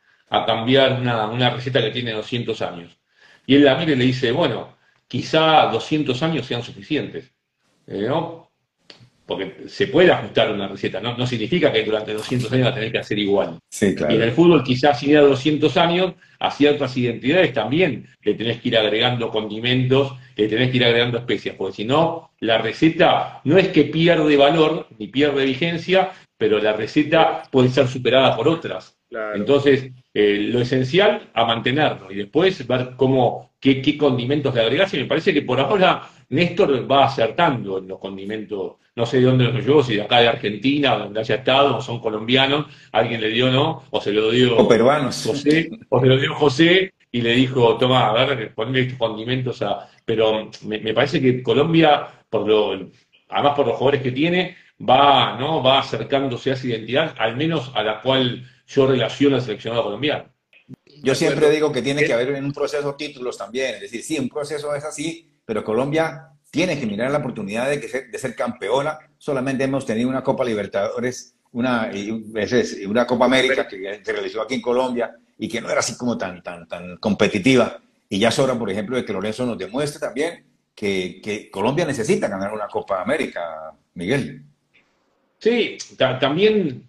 [0.46, 2.98] cambiar una, receta que tiene 200 años?
[3.46, 4.78] Y él la mira y le dice, bueno,
[5.08, 7.32] quizá 200 años sean suficientes,
[7.88, 8.46] eh, ¿no?
[9.26, 12.92] porque se puede ajustar una receta, no, no significa que durante 200 años la tenés
[12.92, 13.58] que hacer igual.
[13.70, 14.14] Sí, claro.
[14.14, 18.62] Y en el fútbol quizás si de 200 años a ciertas identidades también le tenés
[18.62, 23.42] que ir agregando condimentos, le tenés que ir agregando especias, porque si no, la receta
[23.44, 28.48] no es que pierde valor ni pierde vigencia, pero la receta puede ser superada por
[28.48, 28.98] otras.
[29.34, 34.94] Entonces, eh, lo esencial a mantenerlo y después ver cómo, qué, qué condimentos le agregás.
[34.94, 39.24] Y me parece que por ahora Néstor va acertando en los condimentos no sé de
[39.24, 43.20] dónde lo llevó, si de acá de Argentina, donde haya estado, o son colombianos, alguien
[43.20, 43.84] le dio, ¿no?
[43.90, 45.22] O se lo dio o peruanos.
[45.26, 49.62] José, o se lo dio José y le dijo, toma, a ver, ponle estos condimentos
[49.62, 49.90] a...
[50.04, 52.90] Pero me, parece que Colombia, por lo,
[53.30, 55.64] además por los jugadores que tiene, va, ¿no?
[55.64, 60.26] va acercándose a esa identidad, al menos a la cual yo relaciono al seleccionado colombiano.
[61.02, 64.20] Yo siempre digo que tiene que haber en un proceso títulos también, es decir, sí,
[64.20, 68.18] un proceso es así, pero Colombia tiene que mirar la oportunidad de, que ser, de
[68.18, 69.00] ser campeona.
[69.18, 71.90] Solamente hemos tenido una Copa Libertadores, una,
[72.90, 76.18] una Copa América que se realizó aquí en Colombia y que no era así como
[76.18, 77.80] tan, tan, tan competitiva.
[78.10, 81.86] Y ya es hora, por ejemplo, de que Lorenzo nos demuestre también que, que Colombia
[81.86, 84.44] necesita ganar una Copa América, Miguel.
[85.40, 86.88] Sí, también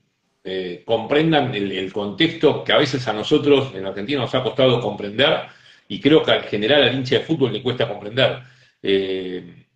[0.49, 5.41] eh, comprendan el, contexto que a veces a nosotros en Argentina nos ha costado comprender
[5.89, 8.45] y creo que al general al hincha de fútbol le cuesta comprender.
[8.83, 9.67] Eh,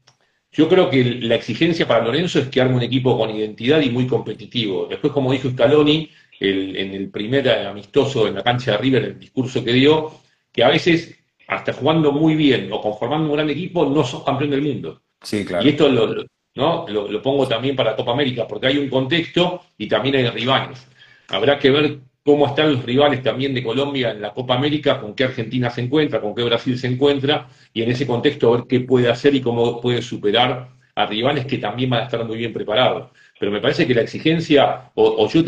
[0.52, 3.90] yo creo que la exigencia para Lorenzo es que arme un equipo con identidad y
[3.90, 4.86] muy competitivo.
[4.86, 6.10] Después, como dijo Scaloni
[6.40, 10.68] en el primer amistoso en la cancha de River, el discurso que dio, que a
[10.68, 15.02] veces, hasta jugando muy bien o conformando un gran equipo, no sos campeón del mundo.
[15.22, 15.64] Sí, claro.
[15.64, 16.86] Y esto lo, ¿no?
[16.88, 20.86] Lo, pongo también para Copa América, porque hay un contexto y también hay rivales.
[21.28, 25.14] Habrá que ver cómo están los rivales también de Colombia en la Copa América, con
[25.14, 28.80] qué Argentina se encuentra, con qué Brasil se encuentra, y en ese contexto ver qué
[28.80, 32.52] puede hacer y cómo puede superar a rivales que también van a estar muy bien
[32.52, 33.10] preparados.
[33.40, 35.42] Pero me parece que la exigencia, o, yo,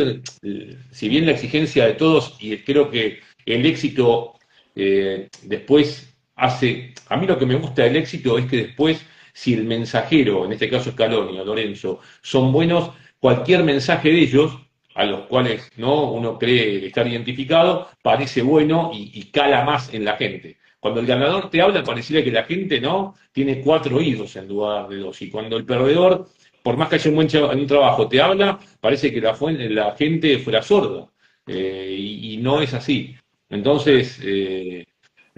[0.92, 4.32] si bien la exigencia de todos, y creo que el éxito
[4.74, 9.04] eh, después hace, a mí lo que me gusta del éxito es que después
[9.34, 14.58] si el mensajero, en este caso Scaloni o Lorenzo, son buenos, cualquier mensaje de ellos,
[14.94, 16.12] a los cuales ¿no?
[16.12, 20.56] uno cree estar identificado, parece bueno y, cala más en la gente.
[20.80, 24.88] Cuando el ganador te habla, pareciera que la gente no tiene cuatro oídos en lugar
[24.88, 25.20] de dos.
[25.20, 26.28] Y cuando el perdedor,
[26.62, 29.96] por más que haya un buen en un trabajo, te habla, parece que la, la
[29.96, 31.08] gente fuera sorda.
[31.46, 33.16] Eh, y, no es así.
[33.48, 34.86] Entonces, eh,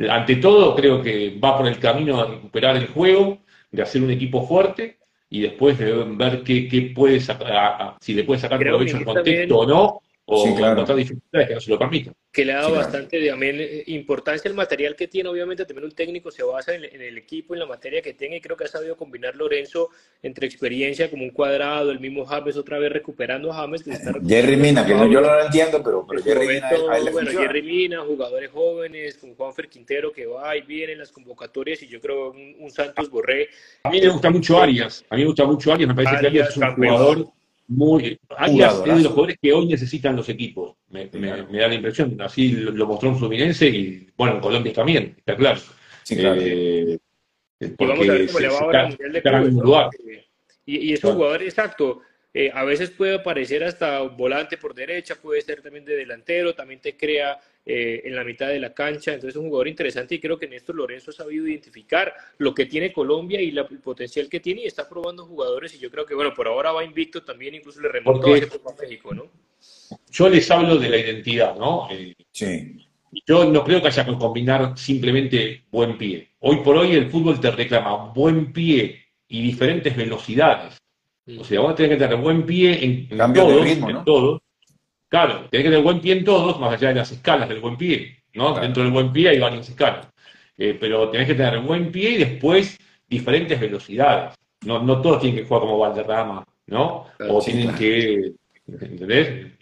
[0.08, 4.10] ante todo, creo que va por el camino de recuperar el juego, de hacer un
[4.10, 4.98] equipo fuerte
[5.30, 9.58] y después de ver qué, qué puede sacar, si le puede sacar provecho al contexto
[9.58, 10.84] o no, o sí, claro.
[10.96, 12.14] dificultades que no se lo permitan.
[12.32, 15.92] Que le ha dado bastante también eh, importancia al material que tiene, obviamente también un
[15.92, 18.68] técnico se basa en, el equipo, en la materia que tiene, y creo que ha
[18.68, 19.90] sabido combinar Lorenzo
[20.22, 23.84] entre experiencia como un cuadrado, el mismo James otra vez recuperando a James.
[24.26, 26.70] Jerry Mina, que yo no lo entiendo, pero, Jerry Mina,
[27.12, 31.82] bueno, Jerry Mina, jugadores jóvenes, con Juanfer Quintero que va y viene en las convocatorias,
[31.82, 33.50] y yo creo un, Santos Borré.
[33.84, 36.26] A mí me gusta mucho Arias, a mí me gusta mucho Arias, me parece que
[36.28, 37.28] Arias es un jugador
[37.68, 38.18] muy.
[38.36, 42.20] Arias es de los jugadores que hoy necesitan los equipos, me, da la impresión.
[42.20, 45.60] Así lo, mostró en Fluminense y, bueno, en Colombia también, está claro.
[46.02, 46.40] Sí, claro.
[46.40, 46.98] Eh,
[47.60, 49.88] y vamos a ver cómo le va ahora al Mundial de Clubes.
[50.66, 52.00] Y, y, es un jugador exacto.
[52.36, 56.80] Eh, a veces puede aparecer hasta volante por derecha, puede ser también de delantero, también
[56.80, 59.12] te crea eh, en la mitad de la cancha.
[59.12, 62.66] Entonces es un jugador interesante y creo que Néstor Lorenzo ha sabido identificar lo que
[62.66, 66.14] tiene Colombia y el potencial que tiene y está probando jugadores y yo creo que,
[66.14, 69.30] bueno, por ahora va invicto también, incluso le remontó a México, ¿no?
[70.10, 71.88] Yo les hablo de la identidad, ¿no?
[71.90, 72.86] Eh, sí.
[73.26, 76.30] Yo no creo que haya que combinar simplemente buen pie.
[76.40, 80.76] Hoy por hoy el fútbol te reclama buen pie y diferentes velocidades.
[81.38, 84.40] O sea, vos tenés que tener buen pie en, todos, en todos.
[85.14, 87.76] Claro, tenés que tener buen pie en todos, más allá de las escalas del buen
[87.76, 88.58] pie, ¿no?
[88.58, 90.08] Dentro del buen pie hay varias escalas.
[90.58, 92.76] Eh, pero tenés que tener buen pie y después
[93.08, 94.34] diferentes velocidades.
[94.62, 97.06] No, no todos tienen que jugar como Valderrama, ¿no?
[97.28, 98.32] o tienen que,
[98.66, 99.52] ¿entendés?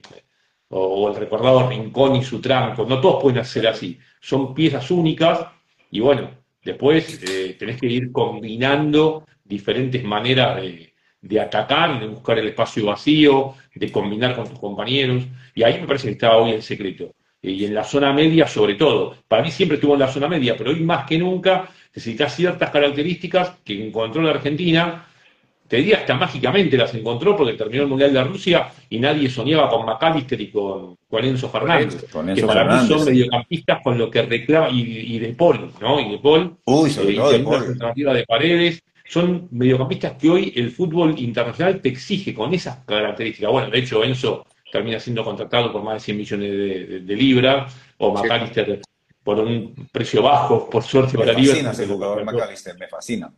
[0.71, 2.87] O, el recordado Rincón y su tranco.
[2.87, 3.99] No todos pueden hacer así.
[4.23, 5.49] Son piezas únicas
[5.91, 6.31] y bueno,
[6.65, 10.92] después eh, tenés que ir combinando diferentes maneras de,
[11.23, 15.23] de atacar, de buscar el espacio vacío, de combinar con tus compañeros.
[15.55, 17.15] Y ahí me parece que está hoy el secreto.
[17.41, 19.17] Y en la zona media, sobre todo.
[19.27, 22.71] Para mí siempre estuvo en la zona media, pero hoy más que nunca necesitas ciertas
[22.71, 25.07] características que encontró la Argentina.
[25.67, 29.71] Te diría hasta mágicamente las encontró porque terminó el Mundial de Rusia y nadie soñaba
[29.71, 32.05] con McAllister y con, Enzo Fernández.
[32.35, 35.99] que para mí son mediocampistas con lo que reclama, y, De Paul, ¿no?
[35.99, 38.83] Y De Paul, Uy, sobre eh, todo de alternativa de paredes,
[39.13, 43.51] son mediocampistas que hoy el fútbol internacional te exige con esas características.
[43.53, 46.51] Bueno, de hecho, Enzo termina siendo contratado por más de 100 millones
[47.07, 48.81] de, libras, o McAllister
[49.23, 51.43] por un precio bajo, por suerte para River.
[51.43, 53.31] Me fascina ese jugador McAllister, me fascina.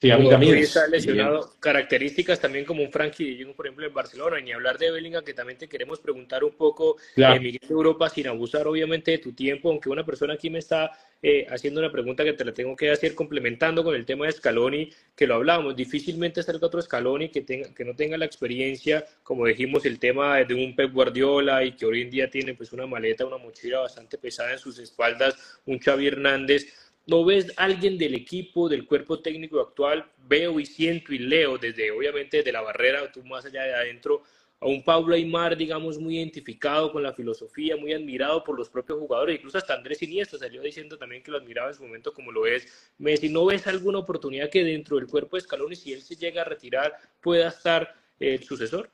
[0.00, 0.58] Sí, a mí también.
[0.58, 1.56] Está lesionado.
[1.58, 4.92] Características también como un Frankie de Jong, por ejemplo, en Barcelona, y ni hablar de
[4.92, 7.34] Bellingham, que también te queremos preguntar un poco, claro.
[7.34, 10.60] eh, Miguel de Europa, sin abusar obviamente de tu tiempo, aunque una persona aquí me
[10.60, 14.26] está eh, haciendo una pregunta que te la tengo que hacer, complementando con el tema
[14.26, 18.24] de Scaloni, que lo hablábamos, difícilmente salga otro Scaloni que, tenga, que no tenga la
[18.24, 22.54] experiencia, como dijimos, el tema de un Pep Guardiola y que hoy en día tiene
[22.54, 27.54] pues una maleta, una mochila bastante pesada en sus espaldas, un Xavi Hernández, ¿No ves
[27.56, 30.04] alguien del equipo, del cuerpo técnico actual?
[30.28, 34.24] Veo y siento y leo desde, obviamente, de la barrera, tú más allá de adentro,
[34.60, 38.98] a un Pablo Aymar, digamos, muy identificado con la filosofía, muy admirado por los propios
[38.98, 42.30] jugadores, incluso hasta Andrés Iniesta salió diciendo también que lo admiraba en su momento como
[42.30, 43.30] lo es Messi.
[43.30, 46.44] ¿No ves alguna oportunidad que dentro del cuerpo de Scaloni, si él se llega a
[46.44, 48.90] retirar, pueda estar el sucesor?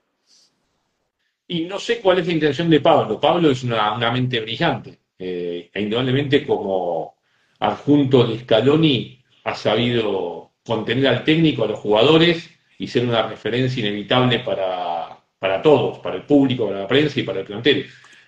[1.49, 3.19] Y no sé cuál es la intención de Pablo.
[3.19, 5.01] Pablo es una, mente brillante.
[5.19, 7.15] Eh, e indudablemente como
[7.59, 13.81] adjunto de Scaloni ha sabido contener al técnico, a los jugadores y ser una referencia
[13.81, 17.87] inevitable para, para todos, para el público, para la prensa y para el plantel.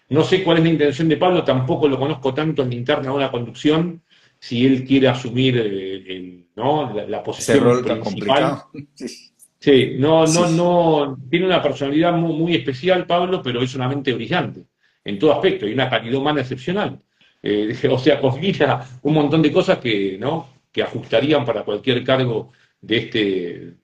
[0.09, 3.13] No sé cuál es la intención de Pablo, tampoco lo conozco tanto en la interna
[3.13, 4.03] de la conducción,
[4.39, 8.63] si él quiere asumir eh, la, posición principal.
[9.59, 14.65] Sí, no, no, no, tiene una personalidad muy, especial, Pablo, pero es una mente brillante
[15.05, 17.01] en todo aspecto y una calidad humana excepcional.
[17.43, 20.57] Eh, o sea, combina un montón de cosas que, ¿no?
[20.73, 23.75] que ajustarían para cualquier cargo de este,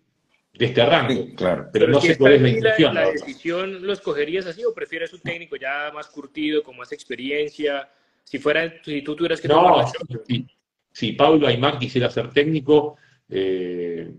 [0.53, 1.27] de este rango.
[1.35, 1.69] claro.
[1.73, 2.95] Pero, no sé cuál es la intención.
[2.95, 7.89] La, decisión lo escogerías así o prefieres un técnico ya más curtido, con más experiencia?
[8.25, 9.85] Si fuera, si tú tuvieras que no,
[10.93, 12.97] si, Pablo Aymar quisiera ser técnico,
[13.29, 14.13] eh,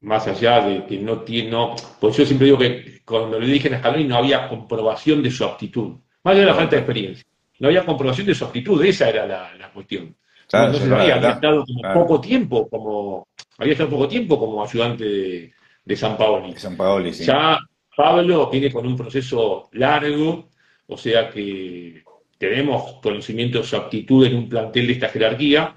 [0.00, 3.72] más allá de que no tiene, no, pues yo siempre digo que cuando le dije
[3.74, 7.24] a Scaloni no había comprobación de su aptitud, más allá de la falta de experiencia,
[7.58, 10.14] no había comprobación de su aptitud, esa era la, cuestión.
[10.52, 11.64] Entonces había, estado
[11.94, 13.28] poco tiempo como,
[13.58, 15.52] había estado poco tiempo como ayudante
[15.84, 16.54] de, San Paoli.
[16.56, 17.24] San Paoli sí.
[17.24, 17.58] Ya
[17.96, 20.48] Pablo viene con un proceso largo,
[20.86, 22.02] o sea que
[22.38, 25.76] tenemos conocimiento de su aptitud en un plantel de esta jerarquía,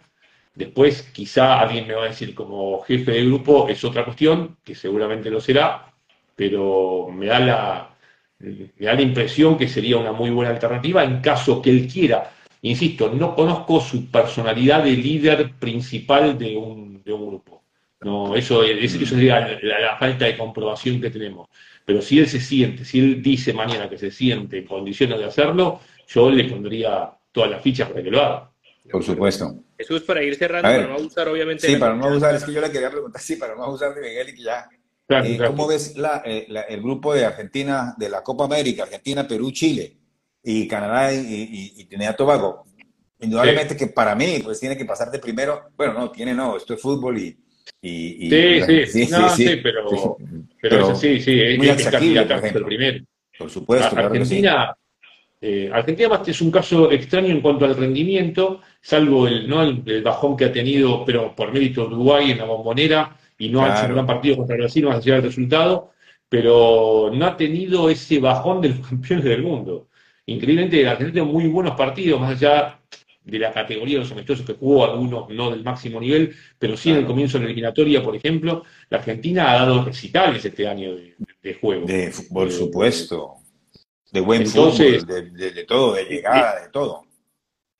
[0.57, 4.73] Después, quizá alguien me va a decir como jefe de grupo, es otra cuestión, que
[4.73, 5.93] seguramente lo será,
[6.35, 7.96] pero me da la,
[8.39, 12.31] me da la impresión que sería una muy buena alternativa en caso que él quiera.
[12.61, 17.63] Insisto, no conozco su personalidad de líder principal de un, de un grupo.
[18.01, 21.49] No, eso, eso sería la, falta de comprobación que tenemos.
[21.83, 25.25] Pero si él se siente, si él dice mañana que se siente en condiciones de
[25.25, 28.51] hacerlo, yo le pondría todas las fichas para que lo haga.
[28.91, 29.55] Por supuesto.
[29.77, 31.67] Eso es para ir cerrando, para no abusar, obviamente.
[31.67, 34.01] Sí, para no abusar, es que yo le quería preguntar, sí, para no abusar de
[34.01, 34.69] Miguel y que ya.
[35.09, 39.95] Eh, ¿Cómo ves eh, el grupo de Argentina, de la Copa América, Argentina, Perú, Chile
[40.43, 42.65] y Canadá y, y, Trinidad Tobago?
[43.19, 45.69] Indudablemente que para mí, pues tiene que pasar de primero.
[45.77, 47.37] Bueno, no, tiene no, esto es fútbol y.
[47.81, 50.17] y, sí, sí, sí, no, sí, pero,
[50.61, 53.05] pero, sí, sí, es, muy es el primero.
[53.37, 54.75] Por supuesto, Argentina.
[55.39, 59.61] Eh, Argentina es un caso extraño en cuanto al rendimiento, salvo el, ¿no?
[59.61, 63.63] el, bajón que ha tenido, pero por mérito de Uruguay en la bombonera, y no
[63.63, 65.91] ha hecho un gran partido contra Brasil, más allá del resultado,
[66.29, 69.87] pero no ha tenido ese bajón de los campeones del mundo.
[70.25, 72.79] Increíblemente, la Argentina tiene muy buenos partidos, más allá
[73.23, 76.91] de la categoría de los amistosos que jugó, algunos no del máximo nivel, pero sí
[76.91, 80.95] en el comienzo de la eliminatoria, por ejemplo, la Argentina ha dado recitales este año
[80.95, 81.85] de, juego.
[82.31, 83.35] por supuesto
[84.11, 87.05] de buen Entonces, fútbol, de, todo, de llegada, de todo.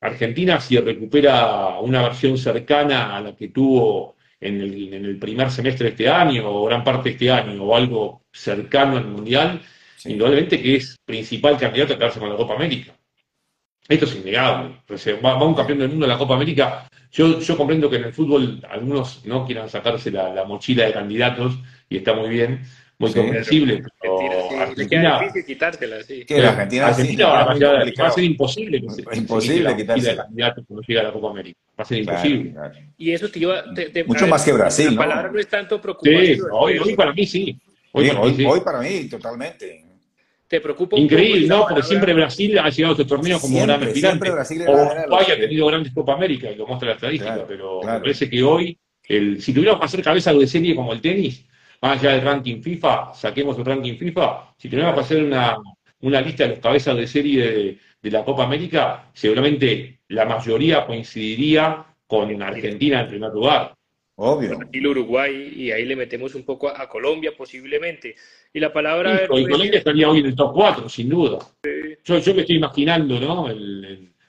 [0.02, 5.90] Argentina, si recupera una versión cercana a la que tuvo en el, primer semestre de
[5.92, 9.62] este año, o gran parte de este año, o algo cercano al Mundial,
[10.06, 12.96] indudablemente que es principal candidato a quedarse con la Copa América.
[13.88, 14.76] Esto es innegable.
[15.24, 16.88] Va, un campeón del mundo de la Copa América.
[17.12, 20.94] Yo, yo comprendo que en el fútbol algunos no quieran sacarse la, la mochila de
[20.94, 21.58] candidatos,
[21.90, 22.62] y está muy bien,
[23.00, 23.84] muy comprensible.
[24.02, 26.26] Pero Argentina, difícil quitársela, sí.
[26.26, 30.24] Que la Argentina, Argentina va, a ser imposible que se, imposible quitársela.
[30.24, 31.60] candidato cuando llegue a la Copa América.
[31.80, 32.54] Va a ser imposible.
[32.98, 33.64] Y eso te iba.
[33.74, 36.26] Te, Mucho más que Brasil, la palabra no es tanto preocupación.
[36.26, 37.60] Sí, hoy, hoy para mí sí.
[37.92, 39.84] Hoy, para, mí, hoy para mí, totalmente.
[40.48, 41.66] ¿Te preocupa Increíble, ¿no?
[41.68, 44.30] Porque siempre Brasil ha llegado a este torneo como gran aspirante.
[44.30, 48.30] O Uruguay ha tenido grandes Copa América, y lo muestra la estadística, pero me parece
[48.30, 51.46] que hoy, el, si tuviéramos que hacer cabeza de serie como el tenis,
[51.82, 55.58] más allá del ranking FIFA, saquemos el ranking FIFA, si tenemos que hacer una,
[56.02, 61.86] una lista de los cabezas de serie de, la Copa América, seguramente la mayoría coincidiría
[62.06, 63.74] con Argentina en primer lugar.
[64.16, 64.58] Obvio.
[64.72, 68.16] Y Uruguay, y ahí le metemos un poco a, Colombia posiblemente.
[68.54, 69.26] Y la palabra...
[69.26, 71.40] y Colombia estaría hoy en el top 4, sin duda.
[72.06, 73.48] Yo, yo me estoy imaginando, ¿no?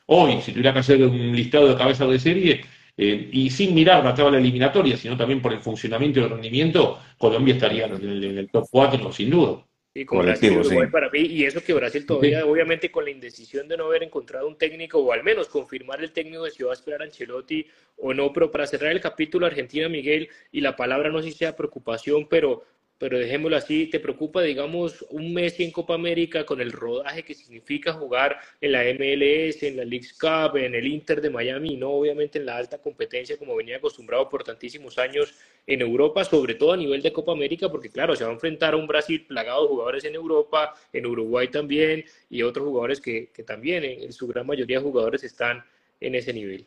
[0.06, 2.64] hoy, si tuviera que hacer un listado de cabezas de serie,
[3.00, 6.98] eh, y sin mirar la tabla eliminatoria, sino también por el funcionamiento y el rendimiento,
[7.16, 9.64] Colombia estaría en el, top 4, sin duda.
[9.94, 10.60] Y con Brasil,
[10.90, 14.48] para mí, y eso que Brasil todavía, obviamente, con la indecisión de no haber encontrado
[14.48, 17.64] un técnico, o al menos confirmar el técnico de si va a esperar a Ancelotti
[17.98, 21.38] o no, pero para cerrar el capítulo Argentina, Miguel, y la palabra no sé si
[21.38, 22.64] sea preocupación, pero
[22.98, 27.34] pero dejémoslo así, ¿te preocupa, digamos, un Messi en Copa América con el rodaje que
[27.34, 31.76] significa jugar en la MLS, en la League Cup, en el Inter de Miami, y
[31.76, 35.34] no obviamente en la alta competencia como venía acostumbrado por tantísimos años
[35.66, 38.74] en Europa, sobre todo a nivel de Copa América, porque claro, se va a enfrentar
[38.74, 43.30] a un Brasil plagado de jugadores en Europa, en Uruguay también, y otros jugadores que,
[43.32, 45.64] que también, en su gran mayoría jugadores, están
[46.00, 46.66] en ese nivel.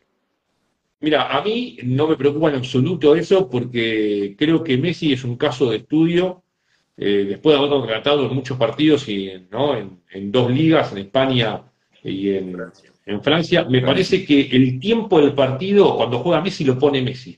[1.02, 5.36] Mira, a mí no me preocupa en absoluto eso porque creo que Messi es un
[5.36, 6.44] caso de estudio,
[6.96, 9.76] eh, después de haber contratado en muchos partidos y ¿no?
[9.76, 11.60] en, dos ligas, en España
[12.04, 12.56] y en,
[13.20, 13.64] Francia.
[13.64, 17.36] Me parece que el tiempo del partido, cuando juega Messi, lo pone Messi.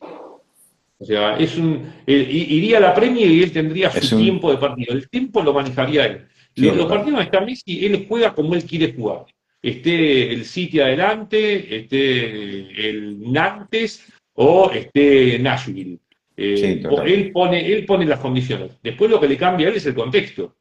[0.98, 4.58] O sea, es un, eh, iría a la premia y él tendría su tiempo de
[4.58, 4.92] partido.
[4.92, 6.26] El tiempo lo manejaría él.
[6.56, 9.24] los, partidos donde está Messi, él juega como él quiere jugar
[9.64, 15.98] esté el City adelante, esté el Nantes o esté Nashville.
[16.36, 18.72] Eh, él, pone, él pone las condiciones.
[18.82, 20.56] Después lo que le cambia a él es el contexto.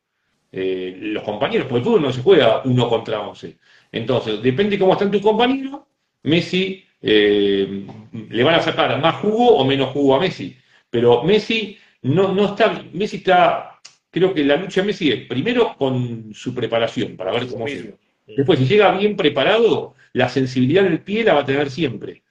[0.52, 3.58] Eh, los compañeros, porque el fútbol no se juega uno contra once.
[3.92, 5.82] Entonces, depende cómo están tus compañeros,
[6.24, 7.86] Messi eh,
[8.30, 10.56] le van a sacar más jugo o menos jugo a Messi.
[10.90, 13.80] Pero Messi no, no está, Messi está,
[14.12, 17.96] creo que la lucha de Messi es primero con su preparación, para ver cómo se
[18.26, 22.24] Después, si llega bien preparado, la sensibilidad del pie la va a tener siempre.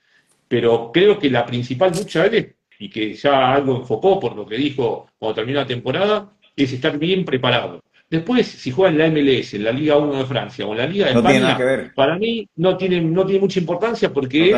[0.49, 4.47] Pero creo que la principal lucha de él, y que ya algo enfocó por lo
[4.47, 7.83] que dijo cuando terminó la temporada, es estar bien preparado.
[8.11, 10.87] Después, si juega en la MLS, en la Liga 1 de Francia o en la
[10.87, 14.51] Liga de España, para mí no tiene, no tiene mucha importancia porque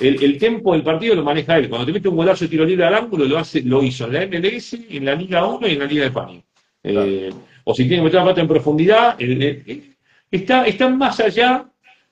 [0.00, 1.68] el, el tempo del partido lo maneja él.
[1.68, 4.12] Cuando te mete un golazo de tiro libre al ángulo, lo, hace, lo hizo en
[4.14, 6.40] la MLS, en la Liga 1 y en la Liga de España.
[6.82, 7.30] Eh,
[7.64, 9.93] o si tiene que meter la pata en profundidad, el,
[10.34, 11.66] está, está más allá,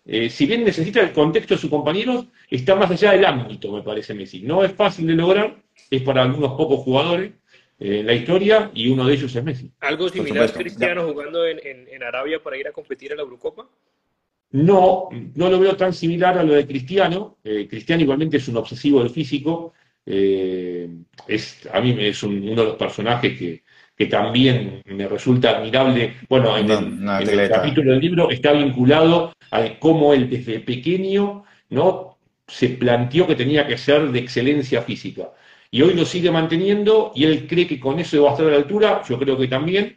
[0.05, 3.83] eh, si bien necesita el contexto de sus compañeros, está más allá del ámbito, me
[3.83, 4.43] parece Messi.
[4.43, 5.57] No es fácil de lograr,
[5.91, 7.33] es para algunos pocos jugadores
[7.79, 9.71] eh, en la historia y uno de ellos es Messi.
[9.81, 13.69] ¿Algo similar Cristiano jugando en, Arabia para ir a competir a la Eurocopa?
[14.51, 17.39] No, no lo veo tan similar a lo de Cristiano.
[17.45, 19.73] Eh, Cristiano igualmente es un obsesivo del físico.
[20.05, 23.63] es, a mí es uno de los personajes que,
[24.03, 26.15] que también me resulta admirable.
[26.29, 32.19] Bueno, en, el, capítulo del libro está vinculado a cómo él desde pequeño ¿no?
[32.49, 35.31] se planteó que tenía que ser de excelencia física.
[35.71, 38.51] Y hoy lo sigue manteniendo y él cree que con eso va a estar a
[38.51, 39.97] la altura, yo creo que también,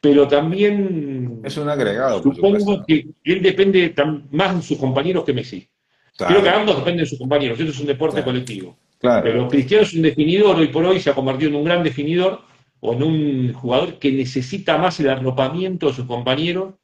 [0.00, 1.42] pero también...
[1.44, 2.22] Es un agregado.
[2.22, 3.94] Supongo que él depende
[4.30, 5.68] más de sus compañeros que Messi.
[6.16, 8.78] Creo que ambos dependen de sus compañeros, esto es un deporte colectivo.
[9.00, 12.53] Pero Cristiano es un definidor, hoy por hoy se ha convertido en un gran definidor,
[12.86, 16.74] o en un jugador que necesita más el arropamiento de sus compañeros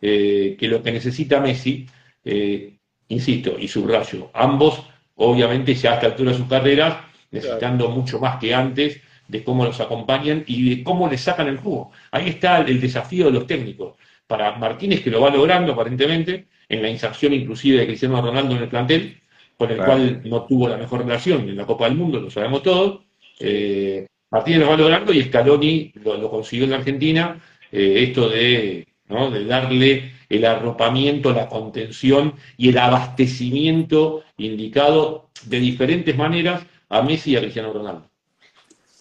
[0.00, 1.84] eh, que lo que necesita Messi.
[2.24, 2.76] Eh,
[3.08, 4.84] insisto, y subrayo, ambos,
[5.16, 6.98] obviamente, ya a esta altura de sus carreras,
[7.32, 11.56] necesitando mucho más que antes de cómo los acompañan y de cómo le sacan el
[11.56, 11.90] jugo.
[12.12, 13.96] Ahí está el, desafío de los técnicos.
[14.28, 18.62] Para Martínez, que lo va logrando aparentemente, en la inserción inclusive de Cristiano Ronaldo en
[18.62, 19.20] el plantel,
[19.56, 22.62] con el cual no tuvo la mejor relación en la Copa del Mundo, lo sabemos
[22.62, 23.00] todos.
[23.40, 27.40] Eh, Martínez lo va logrando y Scaloni lo, consiguió en la Argentina,
[27.72, 36.16] eh, esto de, de darle el arropamiento, la contención y el abastecimiento indicado de diferentes
[36.16, 38.10] maneras a Messi y a Cristiano Ronaldo.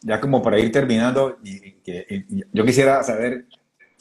[0.02, 1.38] Ya como para ir terminando,
[2.54, 3.46] yo quisiera saber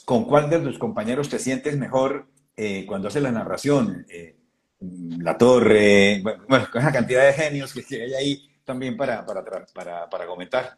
[0.05, 4.05] con cuál de tus compañeros te sientes mejor eh, cuando haces la narración.
[4.09, 4.35] Eh,
[4.79, 10.27] la Torre, bueno, con esa cantidad de genios que hay ahí también para, para, para
[10.27, 10.77] comentar.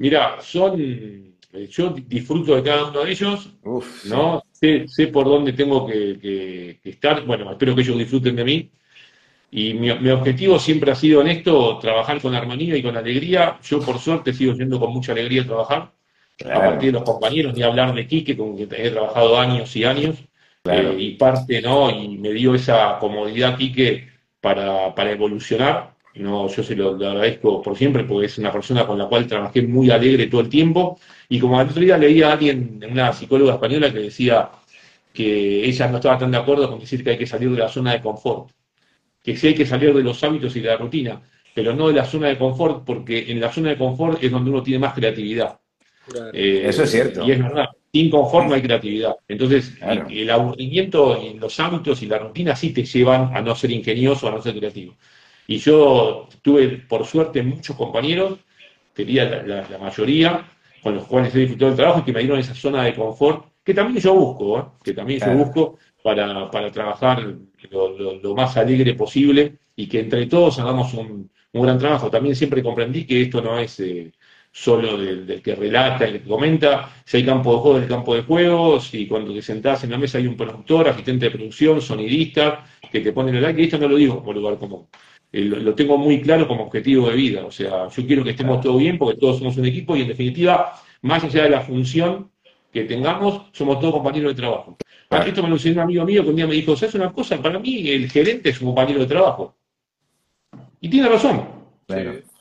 [0.00, 3.50] Mira, son, eh, yo disfruto de cada uno de ellos,
[4.06, 4.42] ¿no?
[4.50, 8.70] Sé, por dónde tengo que, estar, bueno, espero que ellos disfruten de mí.
[9.50, 13.58] Y mi, objetivo siempre ha sido en esto, trabajar con armonía y con alegría.
[13.62, 15.92] Yo por suerte sigo yendo con mucha alegría a trabajar,
[16.46, 19.84] a partir de los compañeros, ni hablar de Quique, con quien he trabajado años y
[19.84, 20.16] años.
[20.64, 21.90] Eh, y parte, ¿no?
[21.90, 24.08] Y me dio esa comodidad Quique
[24.40, 28.98] para, para evolucionar no, yo se lo, agradezco por siempre porque es una persona con
[28.98, 30.98] la cual trabajé muy alegre todo el tiempo.
[31.28, 34.50] Y como el otro día leía a alguien, una psicóloga española, que decía
[35.12, 37.68] que ella no estaba tan de acuerdo con decir que hay que salir de la
[37.68, 38.50] zona de confort.
[39.22, 41.20] Que sí hay que salir de los hábitos y de la rutina,
[41.54, 44.50] pero no de la zona de confort, porque en la zona de confort es donde
[44.50, 45.60] uno tiene más creatividad.
[46.32, 47.24] Eh, Eso es cierto.
[47.24, 47.68] Y es verdad.
[47.92, 49.16] Sin confort no hay creatividad.
[49.26, 49.76] Entonces,
[50.08, 54.28] el aburrimiento y los hábitos y la rutina sí te llevan a no ser ingenioso,
[54.28, 54.96] a no ser creativo.
[55.50, 58.38] Y yo tuve, por suerte, muchos compañeros,
[58.96, 60.46] diría la, la, mayoría,
[60.80, 63.46] con los cuales he disfrutado del trabajo y que me dieron esa zona de confort,
[63.64, 64.64] que también yo busco, ¿eh?
[64.84, 67.34] que también yo busco para, trabajar
[67.68, 72.08] lo, más alegre posible y que entre todos hagamos un, gran trabajo.
[72.12, 74.12] También siempre comprendí que esto no es, eh,
[74.52, 78.22] solo del, que relata y que comenta, si hay campo de juego, del campo de
[78.22, 82.64] juego, si cuando te sentás en la mesa hay un productor, asistente de producción, sonidista,
[82.92, 84.86] que te pone el like, y esto no lo digo como lugar común.
[85.32, 88.60] Eh, lo, tengo muy claro como objetivo de vida, o sea, yo quiero que estemos
[88.60, 92.30] todos bien porque todos somos un equipo y en definitiva, más allá de la función
[92.72, 94.76] que tengamos, somos todos compañeros de trabajo.
[95.10, 97.40] Esto me lo enseñó un amigo mío que un día me dijo, ¿sabes una cosa?
[97.40, 99.56] Para mí el gerente es un compañero de trabajo.
[100.80, 101.44] Y tiene razón.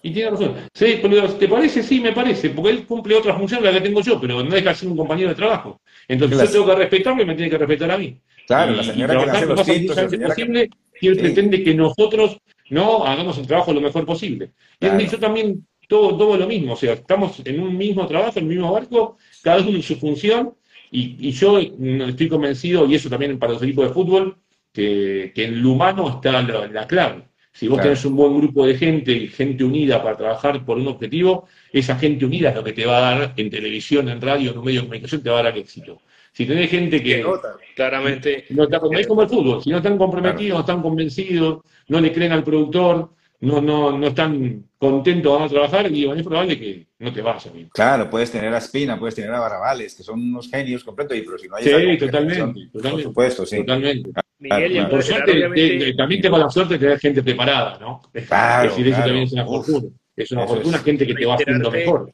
[0.02, 0.56] Y tiene razón.
[0.72, 1.84] ¿Te parece?
[1.84, 4.70] Sí, me parece, porque él cumple otra función la que tengo yo, pero no deja
[4.70, 5.82] de ser un compañero de trabajo.
[6.08, 8.20] Entonces yo tengo que respetarlo y me tiene que respetar a mí.
[8.48, 10.70] Claro, la señora que hace los posible,
[11.02, 12.38] y él pretende que nosotros
[12.70, 14.52] no hagamos el trabajo lo mejor posible.
[14.80, 18.46] Y yo también todo, todo lo mismo, o sea, estamos en un mismo trabajo, en
[18.46, 20.54] el mismo barco, cada uno en su función,
[20.92, 24.38] y, yo estoy convencido, y eso también para los equipos de fútbol,
[24.72, 27.30] que, en lo humano está la clave.
[27.52, 30.88] Si vos tenés un buen grupo de gente y gente unida para trabajar por un
[30.88, 34.52] objetivo, esa gente unida es lo que te va a dar en televisión, en radio,
[34.52, 36.02] en un medio de comunicación, te va a dar el éxito.
[36.40, 37.22] Si tenés gente que.
[37.76, 38.46] claramente.
[38.52, 39.62] No está, es como el fútbol.
[39.62, 43.10] Si no están comprometidos, no están convencidos, no le creen al productor,
[43.42, 47.52] no, no, no están contentos, van a trabajar, y es probable que no te vayas.
[47.74, 51.38] Claro, puedes tener a Espina, puedes tener a Barrabales, que son unos genios completos, pero
[51.38, 51.64] si no hay.
[51.66, 52.70] Sí, totalmente, totalmente.
[52.72, 53.58] Por supuesto, sí.
[53.58, 54.10] Totalmente.
[54.40, 58.02] Miguel, por suerte, también tengo la suerte de tener gente preparada, ¿no?
[58.30, 59.90] Claro, es decir, eso también es una fortuna.
[60.16, 62.14] Es una fortuna, gente que te va haciendo mejor.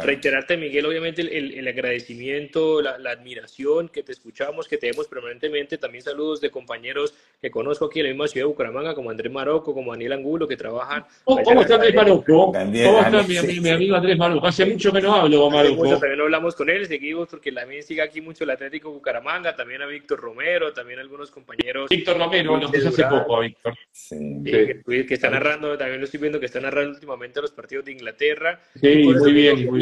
[0.00, 5.76] Reiterarte, Miguel, obviamente el, agradecimiento, la, admiración que te escuchamos, que te vemos permanentemente.
[5.76, 9.30] También saludos de compañeros que conozco aquí en la misma ciudad de Bucaramanga, como Andrés
[9.30, 11.04] Marocco, como Daniel Angulo, que trabajan.
[11.24, 12.52] ¿Cómo, ¿cómo está Andrés Marocco?
[12.52, 14.46] ¿Cómo está mi, amigo Andrés Marocco?
[14.46, 15.88] Hace mucho que no hablo con Marocco.
[15.98, 19.86] también hablamos con él, seguimos porque también sigue aquí mucho el Atlético Bucaramanga, también a
[19.86, 21.90] Víctor Romero, también a algunos compañeros.
[21.90, 23.74] Víctor Romero, nos hace poco a Víctor.
[23.90, 24.42] Sí.
[24.44, 28.60] Que, está narrando, también lo estoy viendo que está narrando últimamente los partidos de Inglaterra.
[28.80, 29.81] Sí, muy bien, muy bien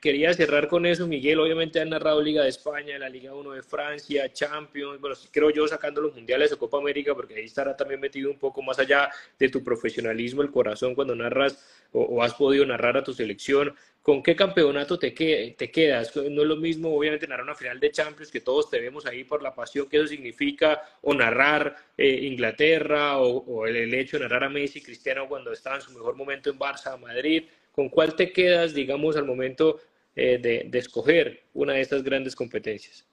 [0.00, 1.40] quería cerrar con eso, Miguel.
[1.40, 5.66] Obviamente han narrado Liga de España, la Liga 1 de Francia, Champions, bueno, creo yo
[5.66, 9.10] sacando los mundiales o Copa América, porque ahí estará también metido un poco más allá
[9.38, 11.58] de tu profesionalismo, el corazón, cuando narras
[11.92, 13.74] o, has podido narrar a tu selección.
[14.02, 16.16] ¿Con qué campeonato te, te quedas?
[16.16, 19.24] No es lo mismo, obviamente, narrar una final de Champions, que todos te vemos ahí
[19.24, 24.22] por la pasión que eso significa, o narrar eh, Inglaterra, o, el, el, hecho de
[24.22, 27.44] narrar a Messi, Cristiano, cuando estaba en su mejor momento en Barça, Madrid.
[27.78, 29.78] ¿Con cuál te quedas, digamos, al momento
[30.16, 30.38] eh,
[30.68, 33.06] de, escoger una de estas grandes competencias?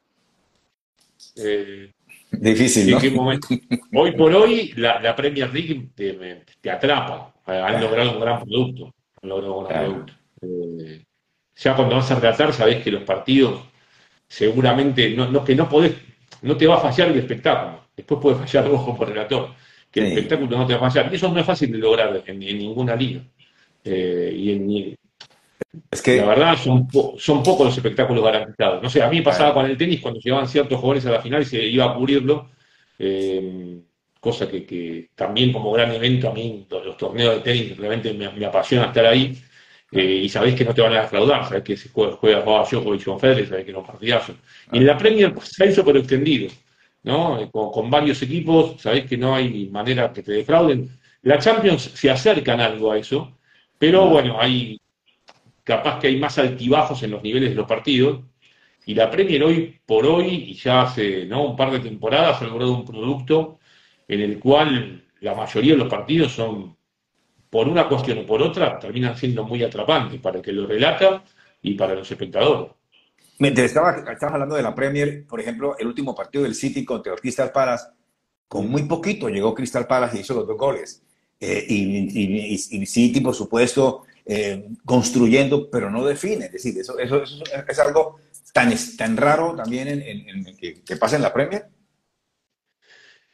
[1.35, 1.91] Eh,
[2.31, 3.29] Difícil, ¿no?
[3.93, 7.31] Hoy por hoy la, Premier League te, atrapa.
[7.45, 8.91] Han logrado un gran producto.
[9.21, 10.13] Han logrado un gran producto.
[10.41, 11.03] Eh,
[11.55, 13.61] ya cuando vas a relatar sabes que los partidos
[14.27, 15.93] seguramente no, que no podés,
[16.41, 17.81] no te va a fallar el espectáculo.
[17.95, 19.49] Después puede fallar vos como relator.
[19.91, 21.13] Que el espectáculo no te va a fallar.
[21.13, 23.21] Y eso no es fácil de lograr en, ninguna liga.
[23.85, 24.95] Y en,
[25.91, 26.17] es que...
[26.17, 26.87] La verdad, son,
[27.17, 28.81] son pocos los espectáculos garantizados.
[28.81, 31.41] No sé, a mí pasaba con el tenis cuando llegaban ciertos jugadores a la final
[31.41, 32.49] y se iba a cubrirlo.
[32.97, 33.79] Eh,
[34.19, 38.85] cosa que, también como gran evento a mí los, torneos de tenis realmente me, apasiona
[38.87, 39.37] estar ahí.
[39.91, 43.05] Eh, y sabéis que no te van a defraudar, sabés que si juegas juega Djokovic
[43.05, 44.35] con Federer, sabés que no partidazos.
[44.71, 46.51] Y en la Premier se ha hecho pero extendido,
[47.03, 47.39] ¿no?
[47.39, 50.89] Eh, con, con, varios equipos, sabéis que no hay manera que te defrauden.
[51.21, 53.34] La Champions se acercan algo a eso,
[53.77, 54.79] pero bueno, hay
[55.63, 58.23] capaz que hay más altibajos en los niveles de los partidos.
[58.85, 61.43] Y la Premier hoy por hoy, y ya hace ¿no?
[61.49, 63.59] un par de temporadas, ha logrado un producto
[64.07, 66.77] en el cual la mayoría de los partidos son,
[67.49, 71.23] por una cuestión o por otra, terminan siendo muy atrapantes para el que lo relata
[71.61, 72.71] y para los espectadores.
[73.39, 73.89] Mientras estaba,
[74.33, 77.87] hablando de la Premier, por ejemplo, el último partido del City contra el Crystal Palace,
[78.47, 81.04] con muy poquito llegó Crystal Palace y hizo los dos goles.
[81.47, 86.45] Eh, y, y, City, por supuesto, eh, construyendo, pero no define.
[86.45, 88.17] Es decir, eso, eso, es algo
[88.51, 91.65] tan, tan raro también en, que, pasa en la Premier.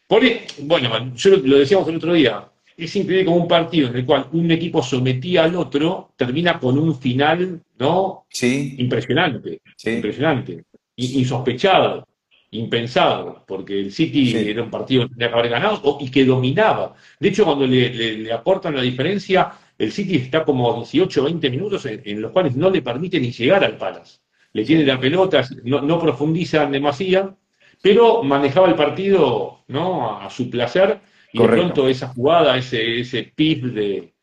[0.09, 4.27] bueno, yo lo, decíamos el otro día, es increíble como un partido en el cual
[4.33, 8.25] un equipo sometía al otro termina con un final, ¿no?
[8.29, 8.75] Sí.
[8.77, 10.65] Impresionante, impresionante,
[10.97, 12.05] insospechado,
[12.51, 16.93] impensado, porque el City era un partido que tenía que haber ganado y que dominaba.
[17.19, 21.87] De hecho, cuando le aportan la diferencia, el City está como 18 o 20 minutos
[21.87, 24.19] en, los cuales no le permite ni llegar al Palace.
[24.53, 27.37] Le tiene la pelota, no, no profundizan demasiado,
[27.81, 30.19] pero manejaba el partido ¿no?
[30.19, 30.99] a, su placer
[31.33, 34.13] y de pronto esa jugada, ese, ese pif de,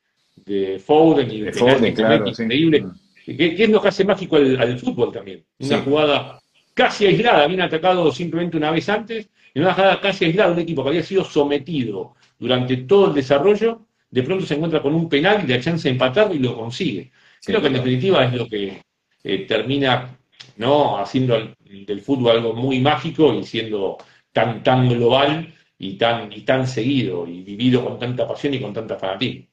[0.46, 3.36] de Foden y de, Foden, claro, increíble, mm.
[3.36, 5.44] que, es lo que hace mágico al, fútbol también.
[5.58, 6.40] Una jugada
[6.78, 10.84] casi aislada, bien atacado simplemente una vez antes, en una jugada casi aislada, un equipo
[10.84, 15.42] que había sido sometido durante todo el desarrollo de pronto se encuentra con un penal
[15.44, 17.10] y la chance de empatarlo y lo consigue.
[17.44, 18.80] Creo que en definitiva es lo que
[19.24, 20.16] eh, termina
[20.56, 20.98] ¿no?
[20.98, 23.98] haciendo del fútbol algo muy mágico y siendo
[24.32, 28.72] tan, tan global y tan, y tan seguido y vivido con tanta pasión y con
[28.72, 29.46] tanta fanatismo.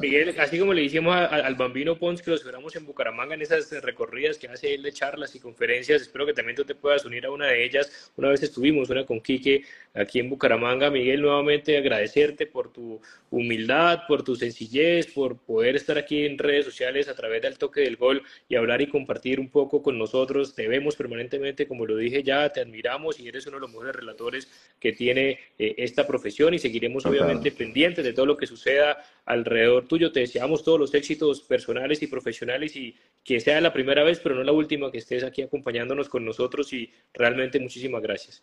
[0.00, 3.70] Miguel, así como le dijimos al Bambino Pons que lo esperamos en Bucaramanga en esas
[3.82, 7.26] recorridas que hace él de charlas y conferencias, espero que también tú te puedas unir
[7.26, 8.12] a una de ellas.
[8.16, 9.62] Una vez estuvimos, una con Quique
[9.94, 10.90] aquí en Bucaramanga.
[10.90, 13.00] Miguel, nuevamente agradecerte por tu
[13.30, 17.82] humildad, por tu sencillez, por poder estar aquí en redes sociales a través del toque
[17.82, 20.54] del gol y hablar y compartir un poco con nosotros.
[20.54, 23.96] Te vemos permanentemente, como lo dije ya, te admiramos y eres uno de los mejores
[23.96, 24.48] relatores
[24.80, 29.86] que tiene eh, esta profesión y seguiremos obviamente pendientes de todo lo que suceda alrededor
[29.86, 30.12] tuyo.
[30.12, 34.34] Te deseamos todos los éxitos personales y profesionales y que sea la primera vez, pero
[34.34, 38.42] no la última, que estés aquí acompañándonos con nosotros y realmente muchísimas gracias.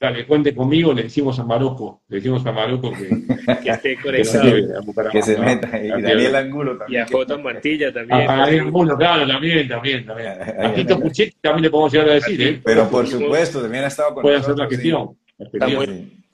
[0.00, 3.08] Dale, cuente conmigo, le decimos a Marocco, le decimos a Marocco que,
[3.62, 5.10] que esté conectado.
[5.10, 7.00] que se meta, y Daniel Angulo también.
[7.00, 7.38] Y a J.
[7.38, 8.28] Mantilla también.
[8.28, 10.28] A, Daniel Angulo, claro, también, también, también.
[10.30, 12.60] A Tito Puchetti también le podemos llegar a decir, ¿eh?
[12.62, 15.16] Pero por supuesto, también ha estado con Puede hacer la gestión.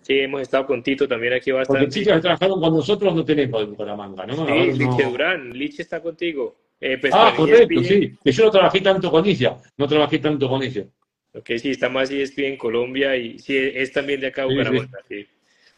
[0.03, 1.85] Sí, hemos estado con Tito también aquí bastante.
[1.85, 4.47] Porque chicas que trabajaron con nosotros no tenemos de Bucaramanga, ¿no?
[4.47, 6.57] Sí, Liche Durán, Liche está contigo.
[6.81, 8.13] Eh, pues, ah, correcto, sí.
[8.25, 10.87] Que yo no trabajé tanto con ella, no trabajé tanto con ella.
[11.35, 14.99] Ok, sí, está más y es en Colombia y sí, es también de acá Bucaramanga,
[15.09, 15.27] sí.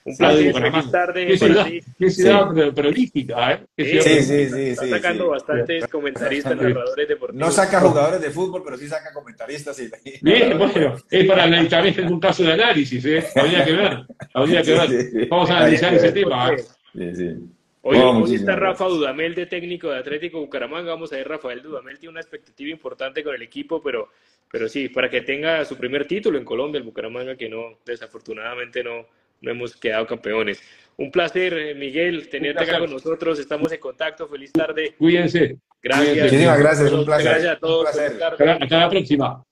[0.05, 1.27] Un placer, feliz tarde.
[1.27, 1.66] Qué ciudad,
[1.99, 3.66] qué ciudad prolífica, ¿eh?
[3.79, 4.61] sí, sí, sí, sí.
[4.70, 7.47] Está sacando bastantes comentaristas, narradores deportivos.
[7.47, 9.79] No saca jugadores de fútbol, pero sí saca comentaristas.
[9.81, 9.91] Y...
[10.20, 13.24] Bien, bueno, es para analizar, es un caso de análisis, ¿eh?
[13.37, 15.29] Habría que ver, habría que ver.
[15.29, 16.53] Vamos a analizar ese tema.
[16.53, 16.59] ¿eh?
[16.95, 17.37] Sí, sí.
[17.85, 20.93] Hoy, hoy está Rafa Dudamel de técnico de Atlético Bucaramanga.
[20.93, 24.11] Vamos a ver, Rafael Dudamel tiene una expectativa importante con el equipo, pero,
[24.51, 28.85] pero sí, para que tenga su primer título en Colombia, el Bucaramanga, que no, desafortunadamente
[28.85, 29.07] no,
[29.43, 30.62] no hemos quedado campeones.
[30.97, 33.39] Un placer, eh, Miguel, tenerte acá con nosotros.
[33.39, 34.28] Estamos en contacto.
[34.28, 34.94] Feliz tarde.
[34.98, 35.59] Cuídense.
[35.82, 36.24] Gracias.
[36.24, 36.93] Muchísimas gracias.
[36.93, 37.27] Un placer.
[37.27, 37.89] Gracias a todos.
[37.89, 39.44] Hasta la próxima.